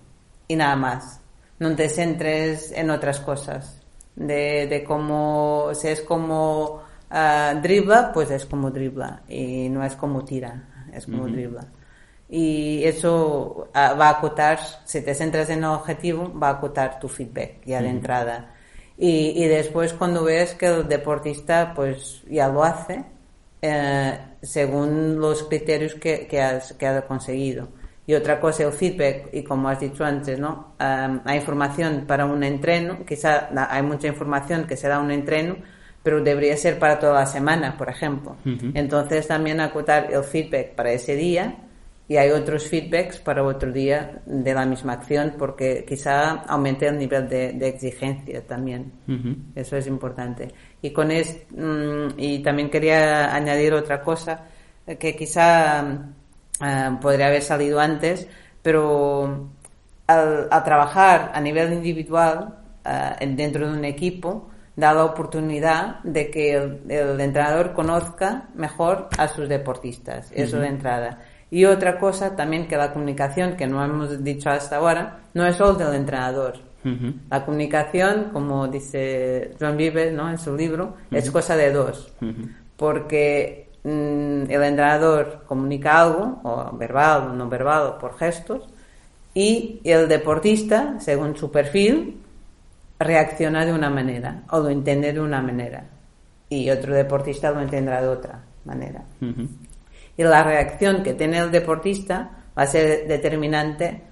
Y 0.49 0.57
nada 0.57 0.77
más. 0.77 1.21
No 1.59 1.75
te 1.77 1.89
centres 1.89 2.73
en 2.73 2.91
otras 2.91 3.21
cosas. 3.21 3.83
De, 4.17 4.67
de 4.67 4.85
cómo, 4.85 5.71
si 5.75 5.89
es 5.89 6.01
como 6.03 6.83
uh, 7.11 7.61
dribla, 7.61 8.13
pues 8.13 8.31
es 8.31 8.47
como 8.47 8.71
dribla. 8.71 9.23
Y 9.29 9.69
no 9.69 9.85
es 9.85 9.95
como 9.95 10.25
tira, 10.25 10.89
es 10.93 11.07
como 11.07 11.27
dribla. 11.27 11.67
Y 12.29 12.85
eso 12.85 13.69
uh, 13.69 13.99
va 13.99 14.09
a 14.09 14.19
acotar, 14.19 14.59
si 14.85 15.03
te 15.03 15.15
centras 15.15 15.51
en 15.51 15.61
el 15.61 15.71
objetivo, 15.71 16.33
va 16.39 16.49
a 16.49 16.53
acotar 16.53 16.99
tu 17.01 17.09
feedback 17.09 17.65
ya 17.65 17.83
de 17.83 17.89
entrada. 17.89 18.55
Y, 18.97 19.33
y, 19.43 19.47
después 19.49 19.95
cuando 19.95 20.25
ves 20.25 20.55
que 20.55 20.67
el 20.67 20.87
deportista 20.87 21.73
pues 21.75 22.23
ya 22.29 22.49
lo 22.49 22.63
hace 22.63 23.03
eh, 23.63 24.19
según 24.43 25.21
los 25.21 25.45
criterios 25.45 25.95
que, 25.95 26.27
que, 26.27 26.41
has, 26.41 26.73
que 26.75 26.87
has 26.87 27.05
conseguido. 27.05 27.69
Y 28.07 28.15
otra 28.15 28.41
cosa, 28.41 28.65
el 28.65 28.73
feedback, 28.73 29.29
y 29.33 29.43
como 29.45 29.69
has 29.69 29.79
dicho 29.79 30.05
antes, 30.05 30.39
¿no? 30.39 30.75
Um, 30.81 31.21
hay 31.25 31.39
información 31.39 32.05
para 32.07 32.25
un 32.25 32.43
entreno, 32.43 33.05
quizá 33.07 33.51
hay 33.71 33.83
mucha 33.83 34.09
información 34.09 34.67
que 34.67 34.77
se 34.77 34.89
da 34.89 34.97
a 34.97 35.01
un 35.01 35.11
entreno, 35.11 35.57
pero 36.03 36.21
debería 36.21 36.57
ser 36.57 36.79
para 36.79 36.99
toda 36.99 37.21
la 37.21 37.27
semana, 37.27 37.77
por 37.77 37.89
ejemplo. 37.89 38.37
Uh 38.45 38.49
-huh. 38.49 38.73
Entonces 38.75 39.29
también 39.29 39.61
acotar 39.61 40.13
el 40.13 40.25
feedback 40.25 40.75
para 40.75 40.91
ese 40.93 41.15
día 41.15 41.70
y 42.11 42.17
hay 42.17 42.31
otros 42.33 42.67
feedbacks 42.67 43.21
para 43.21 43.45
otro 43.45 43.71
día 43.71 44.21
de 44.27 44.53
la 44.53 44.67
misma 44.67 44.95
acción 44.95 45.37
porque 45.39 45.85
quizá 45.87 46.43
aumente 46.49 46.89
el 46.89 46.99
nivel 46.99 47.29
de, 47.29 47.53
de 47.53 47.69
exigencia 47.69 48.45
también. 48.45 48.95
Uh 49.07 49.13
-huh. 49.13 49.37
Eso 49.55 49.77
es 49.77 49.87
importante. 49.87 50.53
Y 50.83 50.91
con 50.91 51.13
es, 51.13 51.41
mmm, 51.51 52.09
y 52.17 52.43
también 52.43 52.69
quería 52.69 53.33
añadir 53.33 53.73
otra 53.75 54.03
cosa 54.03 54.45
que 54.99 55.15
quizá 55.15 55.85
uh, 55.85 57.01
podría 57.01 57.29
haber 57.29 57.43
salido 57.43 57.79
antes, 57.79 58.27
pero 58.61 59.49
al, 60.09 60.49
al 60.51 60.65
trabajar 60.65 61.31
a 61.33 61.41
nivel 61.41 61.73
individual 61.75 62.59
uh, 62.85 63.37
dentro 63.37 63.71
de 63.71 63.79
un 63.79 63.85
equipo 63.85 64.51
da 64.75 64.93
la 64.93 65.05
oportunidad 65.05 66.01
de 66.03 66.29
que 66.29 66.55
el, 66.55 66.91
el 66.91 67.21
entrenador 67.21 67.73
conozca 67.73 68.49
mejor 68.57 69.11
a 69.17 69.29
sus 69.29 69.49
deportistas. 69.49 70.33
Eso 70.35 70.57
uh 70.57 70.59
-huh. 70.59 70.63
de 70.63 70.69
entrada 70.69 71.19
y 71.51 71.65
otra 71.65 71.99
cosa 71.99 72.37
también 72.37 72.69
que 72.69 72.77
la 72.77 72.93
comunicación, 72.93 73.57
que 73.57 73.67
no 73.67 73.85
hemos 73.85 74.23
dicho 74.23 74.51
hasta 74.51 74.77
ahora, 74.77 75.19
no 75.35 75.47
es 75.47 75.57
solo 75.57 75.75
del 75.75 75.95
entrenador. 75.95 76.55
Uh 76.85 76.89
-huh. 76.89 77.15
La 77.29 77.45
comunicación, 77.45 78.31
como 78.33 78.69
dice 78.69 79.55
John 79.61 79.77
Vives 79.77 80.13
¿no? 80.13 80.31
en 80.31 80.39
su 80.39 80.57
libro, 80.57 80.85
uh 80.85 81.15
-huh. 81.15 81.19
es 81.19 81.31
cosa 81.31 81.57
de 81.57 81.73
dos. 81.73 82.13
Uh 82.21 82.27
-huh. 82.27 82.55
Porque 82.77 83.69
mmm, 83.83 84.43
el 84.49 84.63
entrenador 84.63 85.43
comunica 85.47 86.01
algo, 86.01 86.41
o 86.45 86.77
verbal 86.77 87.31
o 87.31 87.33
no 87.35 87.49
verbal, 87.49 87.87
o 87.89 87.99
por 87.99 88.17
gestos, 88.17 88.69
y 89.35 89.81
el 89.85 90.09
deportista, 90.09 91.01
según 91.01 91.37
su 91.37 91.51
perfil, 91.51 92.21
reacciona 92.99 93.65
de 93.65 93.73
una 93.73 93.91
manera, 93.91 94.43
o 94.51 94.61
lo 94.61 94.69
entiende 94.69 95.13
de 95.13 95.21
una 95.21 95.43
manera. 95.43 95.85
Y 96.49 96.71
otro 96.71 96.95
deportista 96.95 97.51
lo 97.51 97.61
entenderá 97.61 98.03
de 98.03 98.09
otra 98.09 98.41
manera 98.65 99.03
y 100.21 100.23
la 100.23 100.43
reacción 100.43 101.03
que 101.03 101.15
tiene 101.15 101.39
el 101.39 101.51
deportista 101.51 102.31
va 102.57 102.65
a 102.65 102.67
ser 102.67 103.09
determinante 103.09 104.03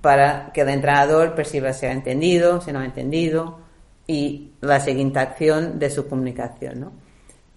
para 0.00 0.50
que 0.52 0.62
el 0.62 0.70
entrenador 0.70 1.36
perciba 1.36 1.72
si 1.72 1.86
ha 1.86 1.92
entendido, 1.92 2.60
si 2.60 2.72
no 2.72 2.80
ha 2.80 2.84
entendido 2.84 3.60
y 4.04 4.54
la 4.60 4.80
siguiente 4.80 5.20
acción 5.20 5.78
de 5.78 5.88
su 5.88 6.08
comunicación, 6.08 6.80
¿no? 6.80 6.92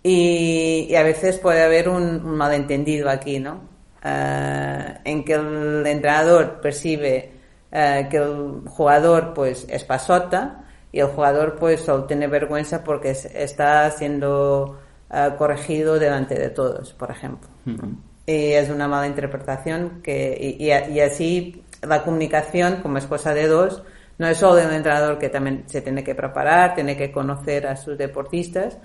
Y, 0.03 0.85
y 0.87 0.95
a 0.95 1.01
veces 1.01 1.39
puede 1.39 1.63
haber 1.63 1.89
un, 1.89 2.23
malentendido 2.23 3.09
aquí, 3.09 3.39
¿no? 3.39 3.61
Uh, 4.03 4.99
en 5.03 5.25
que 5.25 5.33
el 5.33 5.83
entrenador 5.87 6.61
percibe 6.61 7.31
uh, 7.71 8.07
que 8.07 8.17
el 8.17 8.61
jugador 8.67 9.33
pues 9.33 9.65
es 9.67 9.83
pasota 9.83 10.63
y 10.91 10.99
el 10.99 11.07
jugador 11.07 11.55
pues 11.55 11.81
solo 11.81 12.03
tiene 12.03 12.27
vergüenza 12.27 12.83
porque 12.83 13.09
está 13.09 13.89
siendo 13.89 14.77
uh, 15.09 15.35
corregido 15.39 15.97
delante 15.97 16.35
de 16.35 16.51
todos, 16.51 16.93
por 16.93 17.09
ejemplo. 17.09 17.54
Uh 17.65 17.71
-huh. 17.71 17.95
Y 18.27 18.53
es 18.53 18.69
una 18.69 18.87
mala 18.87 19.07
interpretación 19.07 20.01
que, 20.01 20.35
y, 20.59 20.65
y, 20.65 20.99
así 20.99 21.63
la 21.83 22.03
comunicación, 22.03 22.81
como 22.81 22.97
es 22.97 23.05
cosa 23.05 23.33
de 23.35 23.47
dos, 23.47 23.83
no 24.17 24.27
es 24.27 24.37
solo 24.37 24.55
de 24.55 24.65
un 24.65 24.73
entrenador 24.73 25.19
que 25.19 25.29
también 25.29 25.63
se 25.67 25.81
tiene 25.81 26.03
que 26.03 26.15
preparar, 26.15 26.73
tiene 26.73 26.97
que 26.97 27.11
conocer 27.11 27.67
a 27.67 27.75
sus 27.75 27.97
deportistas 27.97 28.77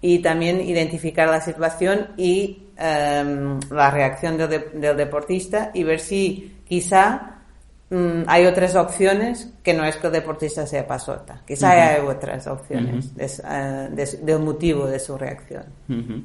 y 0.00 0.20
también 0.20 0.60
identificar 0.60 1.28
la 1.28 1.40
situación 1.40 2.08
y 2.16 2.66
um, 2.78 3.60
la 3.70 3.90
reacción 3.90 4.36
del, 4.36 4.48
de, 4.48 4.58
del, 4.74 4.96
deportista 4.96 5.70
y 5.74 5.84
ver 5.84 6.00
si 6.00 6.56
quizá 6.66 7.40
um, 7.90 8.24
hay 8.26 8.46
otras 8.46 8.74
opciones 8.76 9.52
que 9.62 9.74
no 9.74 9.84
es 9.84 9.96
que 9.96 10.06
el 10.06 10.12
deportista 10.12 10.66
sea 10.66 10.86
pasota. 10.86 11.42
Quizá 11.46 11.68
uh 11.68 11.72
-huh. 11.72 11.96
hay 11.96 12.06
otras 12.06 12.46
opciones 12.46 13.06
uh 13.06 13.10
-huh. 13.10 13.88
de, 13.90 13.92
uh, 13.92 13.94
de, 13.94 14.18
del 14.24 14.38
motivo 14.40 14.86
de 14.86 14.98
su 14.98 15.18
reacción. 15.18 15.64
Uh 15.88 15.92
-huh. 15.92 16.24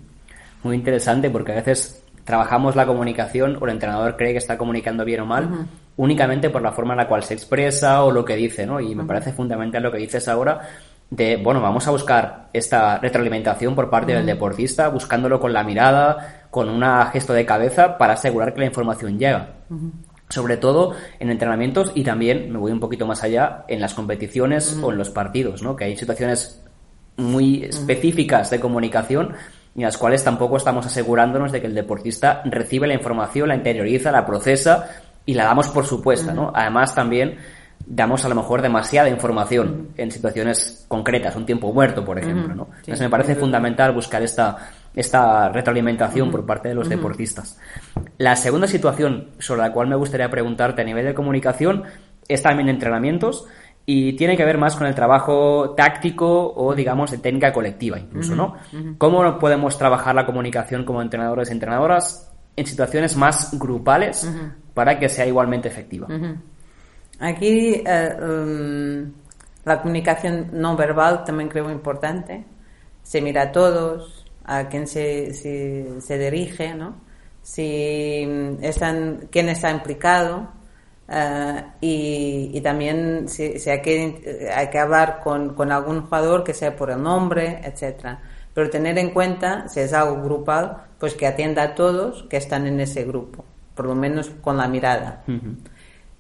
Muy 0.64 0.76
interesante 0.76 1.30
porque 1.30 1.52
a 1.52 1.56
veces 1.56 2.03
trabajamos 2.24 2.76
la 2.76 2.86
comunicación 2.86 3.58
o 3.62 3.66
el 3.66 3.72
entrenador 3.72 4.16
cree 4.16 4.32
que 4.32 4.38
está 4.38 4.58
comunicando 4.58 5.04
bien 5.06 5.22
o 5.22 5.26
mal 5.26 5.46
uh 5.46 5.56
-huh. 5.56 5.66
únicamente 5.98 6.50
por 6.50 6.62
la 6.62 6.72
forma 6.72 6.94
en 6.94 7.00
la 7.00 7.08
cual 7.08 7.24
se 7.24 7.34
expresa 7.34 8.04
o 8.04 8.12
lo 8.12 8.24
que 8.24 8.36
dice, 8.36 8.66
¿no? 8.66 8.80
Y 8.80 8.96
me 8.96 9.02
uh 9.02 9.06
-huh. 9.06 9.08
parece 9.08 9.34
fundamental 9.34 9.84
lo 9.84 9.92
que 9.92 9.98
dices 9.98 10.28
ahora 10.28 10.62
de, 11.10 11.38
bueno, 11.38 11.62
vamos 11.62 11.88
a 11.88 11.92
buscar 11.92 12.50
esta 12.54 12.98
retroalimentación 12.98 13.76
por 13.76 13.90
parte 13.90 14.12
uh 14.12 14.16
-huh. 14.16 14.18
del 14.20 14.26
deportista, 14.26 14.90
buscándolo 14.90 15.40
con 15.40 15.54
la 15.54 15.64
mirada, 15.64 16.48
con 16.50 16.70
un 16.70 16.84
gesto 17.12 17.34
de 17.34 17.46
cabeza 17.46 17.98
para 17.98 18.14
asegurar 18.14 18.54
que 18.54 18.62
la 18.62 18.66
información 18.68 19.20
llega. 19.20 19.50
Sobre 20.30 20.58
todo 20.58 20.94
en 21.20 21.30
entrenamientos 21.30 21.92
y 21.94 22.04
también, 22.04 22.52
me 22.52 22.58
voy 22.58 22.72
un 22.72 22.80
poquito 22.80 23.06
más 23.06 23.24
allá, 23.24 23.66
en 23.68 23.80
las 23.80 23.94
competiciones 23.94 24.80
o 24.82 24.92
en 24.92 24.98
los 24.98 25.10
partidos, 25.10 25.62
¿no? 25.62 25.76
Que 25.76 25.86
hay 25.86 25.96
situaciones 25.96 26.64
muy 27.18 27.64
específicas 27.66 28.50
de 28.50 28.60
comunicación 28.60 29.34
y 29.76 29.82
las 29.82 29.98
cuales 29.98 30.24
tampoco 30.24 30.58
estamos 30.58 30.86
asegurándonos 30.86 31.52
de 31.52 31.62
que 31.62 31.68
el 31.68 31.76
deportista 31.76 32.42
recibe 32.46 32.88
la 32.88 32.94
información, 32.94 33.50
la 33.50 33.56
interioriza, 33.56 34.12
la 34.12 34.26
procesa 34.26 34.90
y 35.26 35.34
la 35.34 35.46
damos 35.46 35.70
por 35.70 35.86
supuesta, 35.86 36.34
¿no? 36.34 36.52
Además 36.54 36.94
también 36.94 37.38
damos 37.86 38.24
a 38.24 38.30
lo 38.30 38.36
mejor 38.36 38.62
demasiada 38.62 39.10
información 39.10 39.90
en 39.98 40.12
situaciones 40.12 40.86
concretas, 40.88 41.36
un 41.36 41.46
tiempo 41.46 41.74
muerto, 41.74 42.06
por 42.06 42.18
ejemplo, 42.20 42.56
¿no? 42.56 42.68
Entonces 42.78 43.02
me 43.02 43.10
parece 43.10 43.36
fundamental 43.36 43.94
buscar 43.94 44.22
esta 44.22 44.58
esta 44.96 45.50
retroalimentación 45.50 46.30
por 46.30 46.46
parte 46.46 46.70
de 46.70 46.76
los 46.76 46.88
deportistas. 46.88 47.60
La 48.18 48.36
segunda 48.36 48.68
situación 48.68 49.30
sobre 49.40 49.62
la 49.62 49.74
cual 49.74 49.88
me 49.88 49.96
gustaría 49.96 50.30
preguntarte 50.30 50.82
a 50.82 50.86
nivel 50.86 51.06
de 51.06 51.14
comunicación 51.14 51.84
es 52.28 52.44
también 52.44 52.70
entrenamientos 52.70 53.46
y 53.86 54.14
tiene 54.14 54.38
que 54.38 54.46
ver 54.46 54.58
más 54.58 54.76
con 54.76 54.88
el 54.88 54.96
trabajo 54.96 55.72
táctico 55.72 56.54
o, 56.56 56.74
digamos, 56.74 57.12
de 57.12 57.18
técnica 57.18 57.52
colectiva 57.52 58.00
incluso, 58.00 58.36
¿no? 58.36 58.56
¿Cómo 58.98 59.40
podemos 59.40 59.78
trabajar 59.78 60.16
la 60.16 60.26
comunicación 60.26 60.86
como 60.86 61.02
entrenadores 61.02 61.50
y 61.50 61.54
entrenadoras 61.54 62.32
en 62.56 62.66
situaciones 62.66 63.18
más 63.18 63.58
grupales 63.60 64.30
para 64.74 64.98
que 64.98 65.10
sea 65.10 65.26
igualmente 65.26 65.68
efectiva? 65.68 66.08
Aquí 67.20 67.84
eh, 67.86 68.18
um, 68.22 69.12
la 69.66 69.82
comunicación 69.82 70.50
no 70.54 70.76
verbal 70.76 71.24
también 71.26 71.50
creo 71.50 71.70
importante. 71.70 72.46
Se 73.02 73.22
mira 73.22 73.44
a 73.44 73.52
todos, 73.52 74.26
a 74.46 74.68
quién 74.70 74.88
se, 74.88 75.34
se 75.34 76.18
dirige, 76.18 76.74
¿no? 76.74 76.96
Si 77.42 78.26
mm, 78.26 78.64
están, 78.64 79.28
quién 79.30 79.50
está 79.50 79.70
implicado 79.72 80.63
eh, 81.08 81.64
y, 81.82 82.62
también 82.62 83.28
si, 83.28 83.44
hay, 83.70 83.82
que, 83.82 84.50
hay 84.54 84.70
que 84.70 84.80
hablar 84.80 85.20
con, 85.22 85.54
con, 85.54 85.72
algún 85.72 86.04
jugador 86.04 86.44
que 86.44 86.54
sea 86.54 86.76
por 86.76 86.92
el 86.92 87.02
nombre, 87.02 87.60
etcétera. 87.64 88.22
Pero 88.54 88.70
tener 88.70 88.98
en 88.98 89.10
cuenta, 89.12 89.68
si 89.68 89.82
es 89.82 89.94
algo 89.94 90.22
grupal, 90.24 90.78
pues 91.00 91.16
que 91.16 91.28
atienda 91.28 91.64
a 91.64 91.76
todos 91.76 92.24
que 92.30 92.38
están 92.38 92.68
en 92.68 92.80
ese 92.80 93.04
grupo, 93.04 93.44
por 93.76 93.86
lo 93.86 93.96
menos 93.96 94.30
con 94.30 94.58
la 94.58 94.68
mirada. 94.68 95.24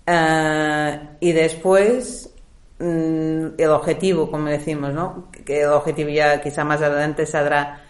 Eh, 0.06 1.00
y 1.19 1.32
después, 1.32 2.34
mm, 2.80 3.48
el 3.58 3.69
objetivo, 3.69 4.30
como 4.30 4.50
decimos, 4.50 4.93
¿no? 4.93 5.30
Que 5.46 5.62
el 5.62 5.69
objetivo 5.69 6.10
ya 6.10 6.41
quizá 6.41 6.63
más 6.63 6.82
adelante 6.82 7.26
saldrá. 7.26 7.82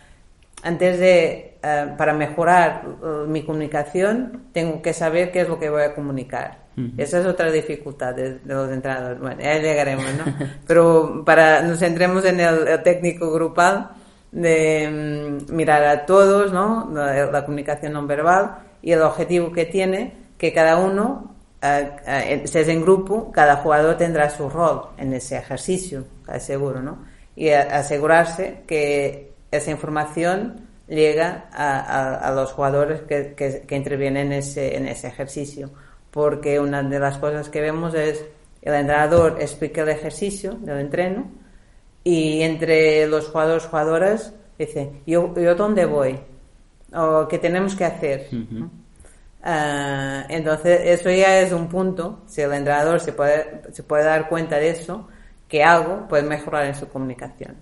Antes 0.62 1.00
de, 1.00 1.58
eh, 1.62 1.94
para 1.98 2.14
mejorar 2.14 2.86
mi 3.28 3.44
comunicación, 3.44 4.50
tengo 4.54 4.82
que 4.82 4.94
saber 4.94 5.32
qué 5.32 5.42
es 5.42 5.50
lo 5.50 5.60
que 5.60 5.70
voy 5.70 5.84
a 5.84 5.96
comunicar 5.96 6.63
esa 6.98 7.20
es 7.20 7.26
otra 7.26 7.52
dificultad 7.52 8.16
de, 8.16 8.40
los 8.46 8.72
entrenadores. 8.72 9.20
Bueno, 9.20 9.42
llegaremos, 9.42 10.06
¿no? 10.16 10.34
Pero 10.68 11.24
para 11.24 11.62
nos 11.62 11.80
centremos 11.80 12.26
en 12.26 12.40
el, 12.40 12.82
técnico 12.84 13.32
grupal 13.32 13.92
de 14.32 15.38
mm, 15.50 15.54
mirar 15.54 15.84
a 15.84 16.06
todos, 16.06 16.52
¿no? 16.52 16.90
La, 16.92 17.46
comunicación 17.46 17.94
no 17.94 18.08
verbal 18.08 18.58
y 18.82 18.92
el 18.92 19.02
objetivo 19.02 19.52
que 19.52 19.66
tiene 19.66 20.14
que 20.38 20.52
cada 20.52 20.78
uno, 20.78 21.36
eh, 21.62 21.92
eh, 22.08 22.42
si 22.46 22.58
es 22.58 22.68
en 22.68 22.82
grupo, 22.82 23.32
cada 23.32 23.58
jugador 23.58 23.96
tendrá 23.96 24.30
su 24.30 24.50
rol 24.50 24.88
en 24.98 25.14
ese 25.14 25.38
ejercicio, 25.38 26.06
seguro, 26.40 26.82
¿no? 26.82 27.06
Y 27.36 27.50
asegurarse 27.50 28.62
que 28.68 29.34
esa 29.52 29.72
información 29.72 30.68
llega 30.88 31.46
a, 31.52 32.32
los 32.36 32.52
jugadores 32.52 33.02
que, 33.02 33.34
que, 33.36 33.76
intervienen 33.76 34.28
en 34.28 34.40
ese, 34.40 34.76
en 34.76 34.88
ese 34.88 35.08
ejercicio 35.08 35.72
porque 36.14 36.60
una 36.60 36.84
de 36.84 37.00
las 37.00 37.18
cosas 37.18 37.50
que 37.50 37.60
vemos 37.60 37.96
es 37.96 38.24
el 38.62 38.74
entrenador 38.76 39.38
explica 39.42 39.82
el 39.82 39.90
ejercicio 39.90 40.54
del 40.54 40.80
entreno 40.80 41.26
y 42.04 42.44
entre 42.44 43.08
los 43.08 43.28
jugadores 43.30 43.66
jugadoras 43.66 44.34
dice 44.58 45.02
yo, 45.08 45.34
yo 45.36 45.56
dónde 45.56 45.86
voy 45.86 46.20
o 46.94 47.28
qué 47.28 47.40
tenemos 47.40 47.76
que 47.76 47.86
hacer 47.86 48.30
ah, 49.42 50.26
entonces 50.30 50.82
eso 50.84 51.10
ya 51.10 51.40
es 51.40 51.52
un 51.52 51.68
punto 51.68 52.22
si 52.28 52.42
el 52.42 52.54
entrenador 52.54 53.00
se 53.00 53.14
puede 53.14 53.64
se 53.72 53.82
puede 53.82 54.04
dar 54.04 54.30
cuenta 54.30 54.58
de 54.58 54.70
eso 54.70 55.08
que 55.48 55.64
algo 55.64 56.08
puede 56.08 56.24
mejorar 56.24 56.66
en 56.66 56.76
su 56.76 56.88
comunicación 56.90 57.56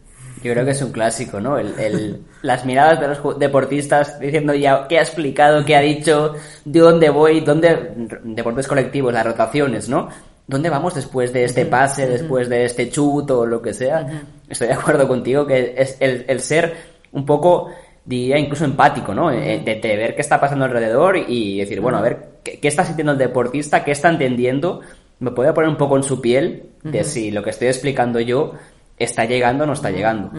yo 0.43 0.53
creo 0.53 0.65
que 0.65 0.71
es 0.71 0.81
un 0.81 0.91
clásico, 0.91 1.39
¿no? 1.39 1.57
El, 1.57 2.21
las 2.41 2.65
miradas 2.65 2.99
de 2.99 3.07
los 3.07 3.39
deportistas 3.39 4.19
diciendo 4.19 4.53
ya 4.53 4.87
qué 4.87 4.97
ha 4.99 5.01
explicado, 5.01 5.63
qué 5.65 5.75
ha 5.75 5.81
dicho, 5.81 6.33
de 6.65 6.79
dónde 6.79 7.09
voy, 7.09 7.41
dónde. 7.41 7.93
Deportes 8.23 8.67
colectivos, 8.67 9.13
las 9.13 9.25
rotaciones, 9.25 9.89
¿no? 9.89 10.09
¿Dónde 10.47 10.69
vamos 10.69 10.95
después 10.95 11.31
de 11.31 11.43
este 11.43 11.65
pase, 11.65 12.07
después 12.07 12.49
de 12.49 12.65
este 12.65 12.89
chuto 12.89 13.41
o 13.41 13.45
lo 13.45 13.61
que 13.61 13.73
sea? 13.73 14.25
Estoy 14.49 14.67
de 14.67 14.73
acuerdo 14.73 15.07
contigo 15.07 15.45
que 15.45 15.75
es 15.77 15.97
el, 15.99 16.39
ser 16.39 16.75
un 17.11 17.25
poco, 17.25 17.69
diría, 18.03 18.37
incluso 18.37 18.65
empático, 18.65 19.13
¿no? 19.13 19.31
Eh, 19.31 19.61
de, 19.63 19.79
ver 19.95 20.15
qué 20.15 20.21
está 20.21 20.39
pasando 20.41 20.65
alrededor 20.65 21.17
y 21.17 21.59
decir, 21.59 21.79
bueno, 21.81 21.99
a 21.99 22.01
ver, 22.01 22.39
¿qué, 22.43 22.59
¿qué, 22.59 22.67
está 22.67 22.83
sintiendo 22.83 23.13
el 23.13 23.19
deportista? 23.19 23.83
¿Qué 23.83 23.91
está 23.91 24.09
entendiendo? 24.09 24.81
Me 25.19 25.31
puede 25.31 25.53
poner 25.53 25.69
un 25.69 25.77
poco 25.77 25.97
en 25.97 26.03
su 26.03 26.19
piel 26.19 26.71
de 26.83 27.03
si 27.03 27.29
lo 27.29 27.43
que 27.43 27.51
estoy 27.51 27.67
explicando 27.67 28.19
yo 28.19 28.53
está 29.03 29.25
llegando 29.25 29.63
o 29.63 29.67
no 29.67 29.73
está 29.73 29.91
llegando. 29.91 30.31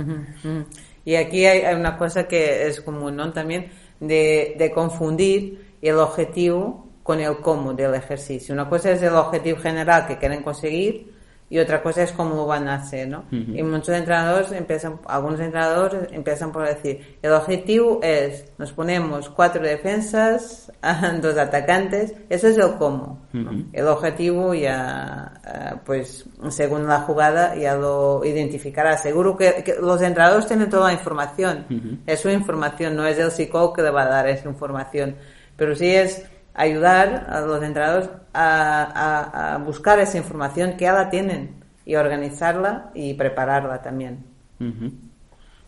Y 1.04 1.16
aquí 1.16 1.46
hay, 1.46 1.74
una 1.74 1.96
cosa 1.96 2.28
que 2.28 2.66
es 2.68 2.80
común, 2.80 3.16
¿no? 3.16 3.32
También 3.32 3.70
de, 4.00 4.54
de 4.56 4.70
confundir 4.70 5.76
el 5.82 5.98
objetivo 5.98 6.86
con 7.02 7.20
el 7.20 7.38
cómo 7.38 7.74
del 7.74 7.94
ejercicio. 7.94 8.54
Una 8.54 8.68
cosa 8.68 8.92
es 8.92 9.02
el 9.02 9.14
objetivo 9.14 9.58
general 9.58 10.06
que 10.06 10.18
quieren 10.18 10.42
conseguir 10.42 11.12
y 11.52 11.58
otra 11.58 11.82
cosa 11.82 12.02
es 12.02 12.12
cómo 12.12 12.46
van 12.46 12.66
a 12.66 12.76
hacer, 12.76 13.06
¿no? 13.06 13.26
Y 13.30 13.62
muchos 13.62 13.90
entrenadores 13.90 14.50
empiezan, 14.52 14.98
algunos 15.04 15.38
entrenadores 15.38 16.10
empiezan 16.10 16.50
por 16.50 16.66
decir, 16.66 17.18
el 17.20 17.30
objetivo 17.30 18.00
es, 18.02 18.50
nos 18.56 18.72
ponemos 18.72 19.28
cuatro 19.28 19.62
defensas, 19.62 20.72
dos 21.20 21.36
atacantes, 21.36 22.14
eso 22.30 22.48
es 22.48 22.56
el 22.56 22.76
cómo. 22.78 23.26
El 23.74 23.86
objetivo 23.86 24.54
ya, 24.54 25.34
eh, 25.46 25.74
pues, 25.84 26.24
según 26.48 26.86
la 26.86 27.00
jugada 27.00 27.54
ya 27.54 27.76
lo 27.76 28.24
identificará. 28.24 28.96
Seguro 28.96 29.36
que, 29.36 29.76
los 29.78 30.00
entrenadores 30.00 30.46
tienen 30.46 30.70
toda 30.70 30.86
la 30.86 30.94
información, 30.94 32.00
es 32.06 32.18
su 32.18 32.30
información, 32.30 32.96
no 32.96 33.04
es 33.06 33.18
el 33.18 33.30
psicólogo 33.30 33.74
que 33.74 33.82
le 33.82 33.90
va 33.90 34.04
a 34.04 34.08
dar 34.08 34.26
esa 34.26 34.48
información, 34.48 35.16
pero 35.54 35.76
sí 35.76 35.94
es 35.94 36.24
ayudar 36.54 37.26
a 37.28 37.40
los 37.40 37.62
entrenadores 37.62 38.10
a, 38.34 39.60
buscar 39.64 39.98
esa 40.00 40.18
información 40.18 40.76
que 40.76 40.84
ya 40.84 40.92
la 40.92 41.10
tienen 41.10 41.56
y 41.84 41.96
organizarla 41.96 42.90
y 42.94 43.14
prepararla 43.14 43.82
también. 43.82 44.24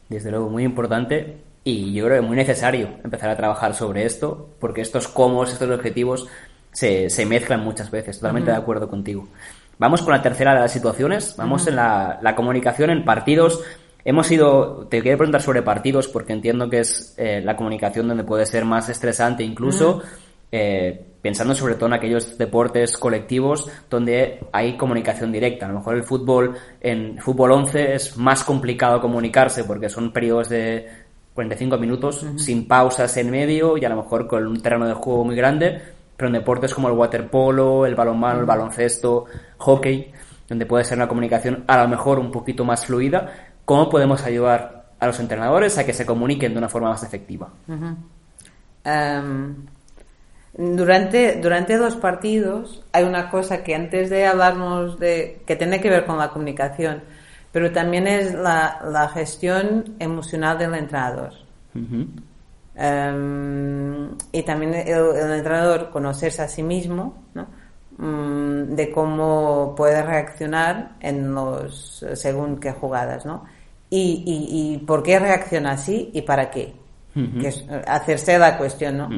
Desde 0.08 0.30
luego, 0.30 0.48
muy 0.48 0.64
importante 0.64 1.38
y 1.64 1.92
yo 1.92 2.04
creo 2.06 2.20
que 2.20 2.26
muy 2.26 2.36
necesario 2.36 2.90
empezar 3.02 3.30
a 3.30 3.36
trabajar 3.36 3.74
sobre 3.74 4.04
esto 4.04 4.50
porque 4.60 4.82
estos 4.82 5.08
cómo, 5.08 5.44
estos 5.44 5.68
objetivos 5.70 6.28
se, 6.72 7.08
se 7.10 7.26
mezclan 7.26 7.64
muchas 7.64 7.90
veces. 7.90 8.18
Totalmente 8.18 8.50
de 8.50 8.56
acuerdo 8.56 8.88
contigo. 8.88 9.26
Vamos 9.78 10.02
con 10.02 10.12
la 10.12 10.22
tercera 10.22 10.54
de 10.54 10.60
las 10.60 10.72
situaciones. 10.72 11.34
Vamos 11.36 11.66
en 11.66 11.76
la, 11.76 12.18
la, 12.22 12.36
comunicación 12.36 12.90
en 12.90 13.04
partidos. 13.04 13.60
Hemos 14.04 14.30
ido, 14.30 14.86
te 14.88 15.00
quiero 15.00 15.18
preguntar 15.18 15.42
sobre 15.42 15.62
partidos 15.62 16.08
porque 16.08 16.32
entiendo 16.32 16.68
que 16.68 16.80
es 16.80 17.14
eh, 17.16 17.40
la 17.42 17.56
comunicación 17.56 18.06
donde 18.06 18.22
puede 18.22 18.46
ser 18.46 18.64
más 18.64 18.88
estresante 18.88 19.42
incluso. 19.42 20.02
Eh, 20.52 21.14
pensando 21.24 21.54
sobre 21.54 21.76
todo 21.76 21.86
en 21.86 21.94
aquellos 21.94 22.36
deportes 22.36 22.98
colectivos 22.98 23.66
donde 23.88 24.40
hay 24.52 24.76
comunicación 24.76 25.32
directa. 25.32 25.64
A 25.64 25.70
lo 25.70 25.76
mejor 25.78 25.96
el 25.96 26.04
fútbol, 26.04 26.54
en 26.82 27.18
fútbol 27.18 27.52
11 27.52 27.94
es 27.94 28.18
más 28.18 28.44
complicado 28.44 29.00
comunicarse 29.00 29.64
porque 29.64 29.88
son 29.88 30.12
periodos 30.12 30.50
de 30.50 30.86
45 31.32 31.78
minutos 31.78 32.26
sin 32.36 32.68
pausas 32.68 33.16
en 33.16 33.30
medio 33.30 33.78
y 33.78 33.86
a 33.86 33.88
lo 33.88 33.96
mejor 33.96 34.26
con 34.26 34.46
un 34.46 34.60
terreno 34.60 34.86
de 34.86 34.92
juego 34.92 35.24
muy 35.24 35.34
grande, 35.34 35.80
pero 36.14 36.28
en 36.28 36.34
deportes 36.34 36.74
como 36.74 36.88
el 36.88 36.94
waterpolo, 36.94 37.86
el 37.86 37.94
balonmano, 37.94 38.40
el 38.40 38.46
baloncesto, 38.46 39.24
hockey, 39.56 40.12
donde 40.46 40.66
puede 40.66 40.84
ser 40.84 40.98
una 40.98 41.08
comunicación 41.08 41.64
a 41.66 41.82
lo 41.82 41.88
mejor 41.88 42.18
un 42.18 42.30
poquito 42.30 42.66
más 42.66 42.84
fluida, 42.84 43.32
¿cómo 43.64 43.88
podemos 43.88 44.22
ayudar 44.24 44.92
a 45.00 45.06
los 45.06 45.18
entrenadores 45.18 45.78
a 45.78 45.86
que 45.86 45.94
se 45.94 46.04
comuniquen 46.04 46.52
de 46.52 46.58
una 46.58 46.68
forma 46.68 46.90
más 46.90 47.02
efectiva? 47.02 47.48
Durante, 50.56 51.40
durante 51.40 51.76
los 51.76 51.96
partidos 51.96 52.84
hay 52.92 53.02
una 53.02 53.28
cosa 53.28 53.64
que 53.64 53.74
antes 53.74 54.08
de 54.08 54.24
hablarnos 54.24 55.00
de, 55.00 55.42
que 55.44 55.56
tiene 55.56 55.80
que 55.80 55.90
ver 55.90 56.04
con 56.06 56.16
la 56.16 56.30
comunicación, 56.30 57.02
pero 57.50 57.72
también 57.72 58.06
es 58.06 58.32
la, 58.34 58.80
la 58.88 59.08
gestión 59.08 59.96
emocional 59.98 60.56
del 60.56 60.74
entrenador. 60.74 61.32
Em, 62.76 64.10
y 64.30 64.42
también 64.44 64.74
el, 64.74 65.32
entrenador 65.32 65.90
conocerse 65.90 66.42
a 66.42 66.48
sí 66.48 66.62
mismo, 66.62 67.24
¿no? 67.34 67.48
Mm, 67.98 68.74
de 68.74 68.90
cómo 68.92 69.74
puede 69.76 70.02
reaccionar 70.02 70.96
en 71.00 71.34
los 71.34 72.04
según 72.14 72.60
qué 72.60 72.72
jugadas, 72.72 73.26
¿no? 73.26 73.44
Y, 73.90 74.22
y, 74.24 74.74
y 74.74 74.78
por 74.78 75.02
qué 75.02 75.18
reacciona 75.18 75.72
así 75.72 76.10
y 76.12 76.22
para 76.22 76.48
qué. 76.50 76.74
que 77.40 77.48
es 77.48 77.64
hacerse 77.86 78.38
la 78.38 78.56
cuestión, 78.56 78.98
¿no? 78.98 79.08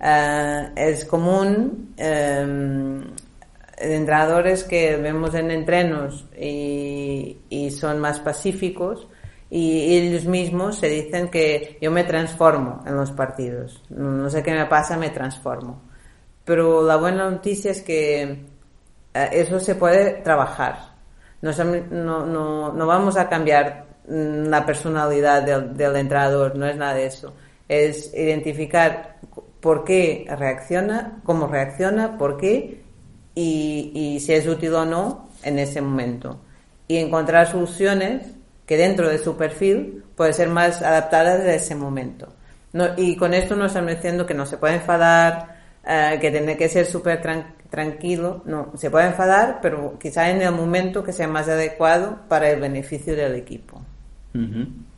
Eh, 0.00 0.72
es 0.76 1.04
común 1.04 1.94
eh, 1.96 3.04
entrenadores 3.80 4.64
que 4.64 4.96
vemos 4.96 5.34
en 5.34 5.50
entrenos 5.50 6.26
y, 6.38 7.36
son 7.70 8.00
más 8.00 8.18
pacíficos 8.20 9.06
y 9.50 9.96
ellos 9.96 10.24
mismos 10.24 10.78
se 10.78 10.88
dicen 10.88 11.28
que 11.28 11.78
yo 11.80 11.90
me 11.90 12.04
transformo 12.04 12.82
en 12.86 12.96
los 12.96 13.12
partidos. 13.12 13.82
No, 13.90 14.28
sé 14.30 14.42
qué 14.42 14.52
me 14.52 14.66
pasa, 14.66 14.96
me 14.96 15.10
transformo. 15.10 15.82
Pero 16.44 16.82
la 16.84 16.96
buena 16.96 17.30
noticia 17.30 17.70
es 17.70 17.82
que 17.82 18.22
eh, 19.14 19.28
eso 19.32 19.60
se 19.60 19.74
puede 19.74 20.22
trabajar. 20.22 20.96
No, 21.40 21.52
no, 21.90 22.72
no, 22.72 22.86
vamos 22.86 23.16
a 23.16 23.28
cambiar 23.28 23.86
la 24.08 24.66
personalidad 24.66 25.42
del, 25.42 25.76
del 25.76 25.96
entrenador, 25.96 26.56
no 26.56 26.66
es 26.66 26.76
nada 26.76 26.94
de 26.94 27.06
eso. 27.06 27.34
Es 27.68 28.12
identificar 28.14 29.18
por 29.60 29.84
qué 29.84 30.26
reacciona, 30.36 31.20
cómo 31.24 31.46
reacciona, 31.46 32.18
por 32.18 32.36
qué 32.36 32.82
y, 33.34 33.90
y 33.94 34.20
si 34.20 34.32
es 34.32 34.46
útil 34.46 34.74
o 34.74 34.84
no 34.84 35.28
en 35.42 35.58
ese 35.58 35.80
momento. 35.80 36.40
Y 36.86 36.96
encontrar 36.96 37.46
soluciones 37.50 38.22
que 38.66 38.76
dentro 38.76 39.08
de 39.08 39.18
su 39.18 39.36
perfil 39.36 40.04
pueden 40.14 40.34
ser 40.34 40.48
más 40.48 40.82
adaptadas 40.82 41.40
a 41.40 41.54
ese 41.54 41.74
momento. 41.74 42.28
No, 42.72 42.88
y 42.96 43.16
con 43.16 43.32
esto 43.32 43.56
no 43.56 43.66
estamos 43.66 43.90
diciendo 43.90 44.26
que 44.26 44.34
no 44.34 44.44
se 44.44 44.58
puede 44.58 44.74
enfadar, 44.74 45.56
eh, 45.86 46.18
que 46.20 46.30
tiene 46.30 46.56
que 46.56 46.68
ser 46.68 46.84
súper 46.84 47.22
tranquilo. 47.70 48.42
No, 48.44 48.72
se 48.76 48.90
puede 48.90 49.06
enfadar, 49.06 49.60
pero 49.62 49.98
quizá 49.98 50.30
en 50.30 50.42
el 50.42 50.52
momento 50.52 51.02
que 51.02 51.12
sea 51.12 51.28
más 51.28 51.48
adecuado 51.48 52.18
para 52.28 52.50
el 52.50 52.60
beneficio 52.60 53.16
del 53.16 53.36
equipo. 53.36 53.80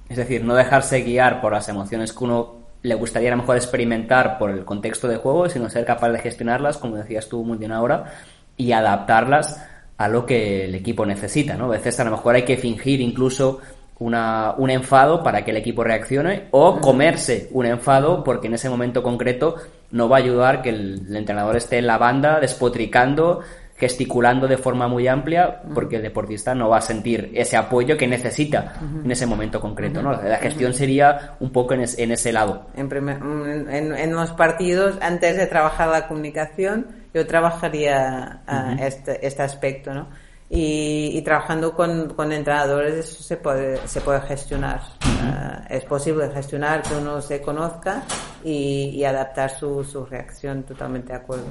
Es 0.09 0.17
decir, 0.17 0.45
no 0.45 0.55
dejarse 0.55 1.03
guiar 1.03 1.41
por 1.41 1.53
las 1.53 1.69
emociones 1.69 2.13
que 2.13 2.25
uno 2.25 2.60
le 2.83 2.95
gustaría 2.95 3.29
a 3.29 3.37
lo 3.37 3.43
mejor 3.43 3.57
experimentar 3.57 4.39
por 4.39 4.51
el 4.51 4.65
contexto 4.65 5.09
de 5.09 5.17
juego, 5.17 5.49
sino 5.49 5.69
ser 5.69 5.85
capaz 5.85 6.11
de 6.11 6.19
gestionarlas, 6.19 6.79
como 6.79 6.97
decías 6.97 7.29
tú 7.29 7.45
muy 7.45 7.59
bien 7.59 7.73
ahora, 7.73 8.13
y 8.57 8.73
adaptarlas 8.73 9.63
a 9.97 10.09
lo 10.09 10.25
que 10.25 10.65
el 10.65 10.75
equipo 10.75 11.05
necesita, 11.05 11.57
¿no? 11.57 11.67
A 11.67 11.77
veces 11.77 12.01
a 12.01 12.05
lo 12.05 12.13
mejor 12.13 12.35
hay 12.35 12.45
que 12.45 12.57
fingir 12.57 13.01
incluso 13.01 13.61
una, 13.99 14.55
un 14.57 14.71
enfado 14.71 15.23
para 15.23 15.45
que 15.45 15.51
el 15.51 15.59
equipo 15.59 15.85
reaccione 15.85 16.49
o 16.53 16.81
comerse 16.81 17.49
un 17.53 17.67
enfado 17.67 18.25
porque 18.25 18.47
en 18.47 18.55
ese 18.55 18.71
momento 18.71 19.03
concreto 19.03 19.57
no 19.91 20.09
va 20.09 20.17
a 20.17 20.21
ayudar 20.21 20.63
que 20.63 20.71
el 20.71 21.15
entrenador 21.15 21.57
esté 21.57 21.79
en 21.79 21.87
la 21.87 21.99
banda 21.99 22.41
despotricando 22.41 23.41
gesticulando 23.81 24.47
de 24.47 24.59
forma 24.59 24.87
muy 24.87 25.09
amplia 25.09 25.63
porque 25.75 25.97
el 25.97 26.03
deportista 26.03 26.55
no 26.55 26.69
va 26.69 26.77
a 26.77 26.81
sentir 26.83 27.31
ese 27.35 27.57
apoyo 27.57 27.97
que 27.97 28.07
necesita 28.07 28.75
en 29.03 29.11
ese 29.11 29.27
momento 29.27 29.59
concreto. 29.59 30.03
¿no? 30.03 30.13
La 30.13 30.37
gestión 30.37 30.75
sería 30.75 31.37
un 31.41 31.51
poco 31.51 31.73
en, 31.73 31.81
ese 31.81 32.33
lado. 32.33 32.67
En, 32.77 33.95
en, 33.95 34.13
los 34.13 34.33
partidos, 34.33 34.99
antes 35.01 35.37
de 35.39 35.47
trabajar 35.47 35.89
la 35.89 36.07
comunicación, 36.07 36.89
yo 37.15 37.27
trabajaría 37.27 38.43
ah, 38.47 38.77
este, 38.79 39.27
este 39.27 39.43
aspecto. 39.43 39.95
¿no? 39.95 40.09
Y, 40.53 41.23
trabajando 41.23 41.75
con, 41.75 42.09
con, 42.15 42.33
entrenadores 42.33 42.95
eso 42.97 43.23
se 43.23 43.37
puede, 43.39 43.79
se 43.87 44.01
puede 44.03 44.21
gestionar. 44.23 44.83
Ah, 45.23 45.65
es 45.71 45.85
posible 45.85 46.29
gestionar 46.31 46.83
que 46.83 46.97
uno 46.97 47.23
se 47.23 47.41
conozca 47.41 48.03
y, 48.45 49.03
adaptar 49.05 49.51
su, 49.51 49.83
su, 49.85 50.05
reacción 50.05 50.65
totalmente 50.65 51.13
de 51.13 51.19
acuerdo. 51.19 51.47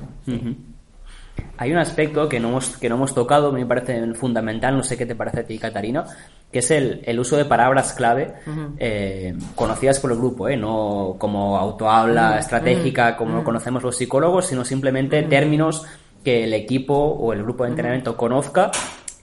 Hay 1.58 1.71
un 1.71 1.78
aspecto 1.78 2.30
que 2.30 2.39
no 2.39 2.49
hemos, 2.49 2.78
que 2.78 2.88
no 2.88 2.95
hemos 2.95 3.13
tocado, 3.13 3.52
me 3.52 3.65
parece 3.65 4.13
fundamental, 4.13 4.78
no 4.78 4.84
sé 4.84 4.97
qué 4.97 5.06
te 5.06 5.15
parece 5.15 5.41
a 5.41 5.43
ti, 5.43 5.58
Catarina, 5.58 6.06
que 6.52 6.60
es 6.60 6.71
el, 6.71 7.02
el 7.04 7.19
uso 7.19 7.36
de 7.36 7.45
palabras 7.45 7.93
clave 7.93 8.34
eh, 8.78 9.36
conocidas 9.56 9.99
por 9.99 10.12
el 10.12 10.17
grupo, 10.17 10.47
¿eh? 10.47 10.56
no 10.56 11.15
como 11.17 11.58
autohabla 11.58 12.39
estratégica, 12.39 13.17
como 13.17 13.38
lo 13.38 13.43
conocemos 13.43 13.84
los 13.84 13.97
psicólogos, 13.97 14.47
sino 14.47 14.63
simplemente 14.63 15.21
términos 15.23 15.86
que 16.23 16.45
el 16.45 16.54
equipo 16.54 16.93
o 16.95 17.34
el 17.34 17.43
grupo 17.43 17.63
de 17.63 17.71
entrenamiento 17.71 18.15
conozca 18.15 18.71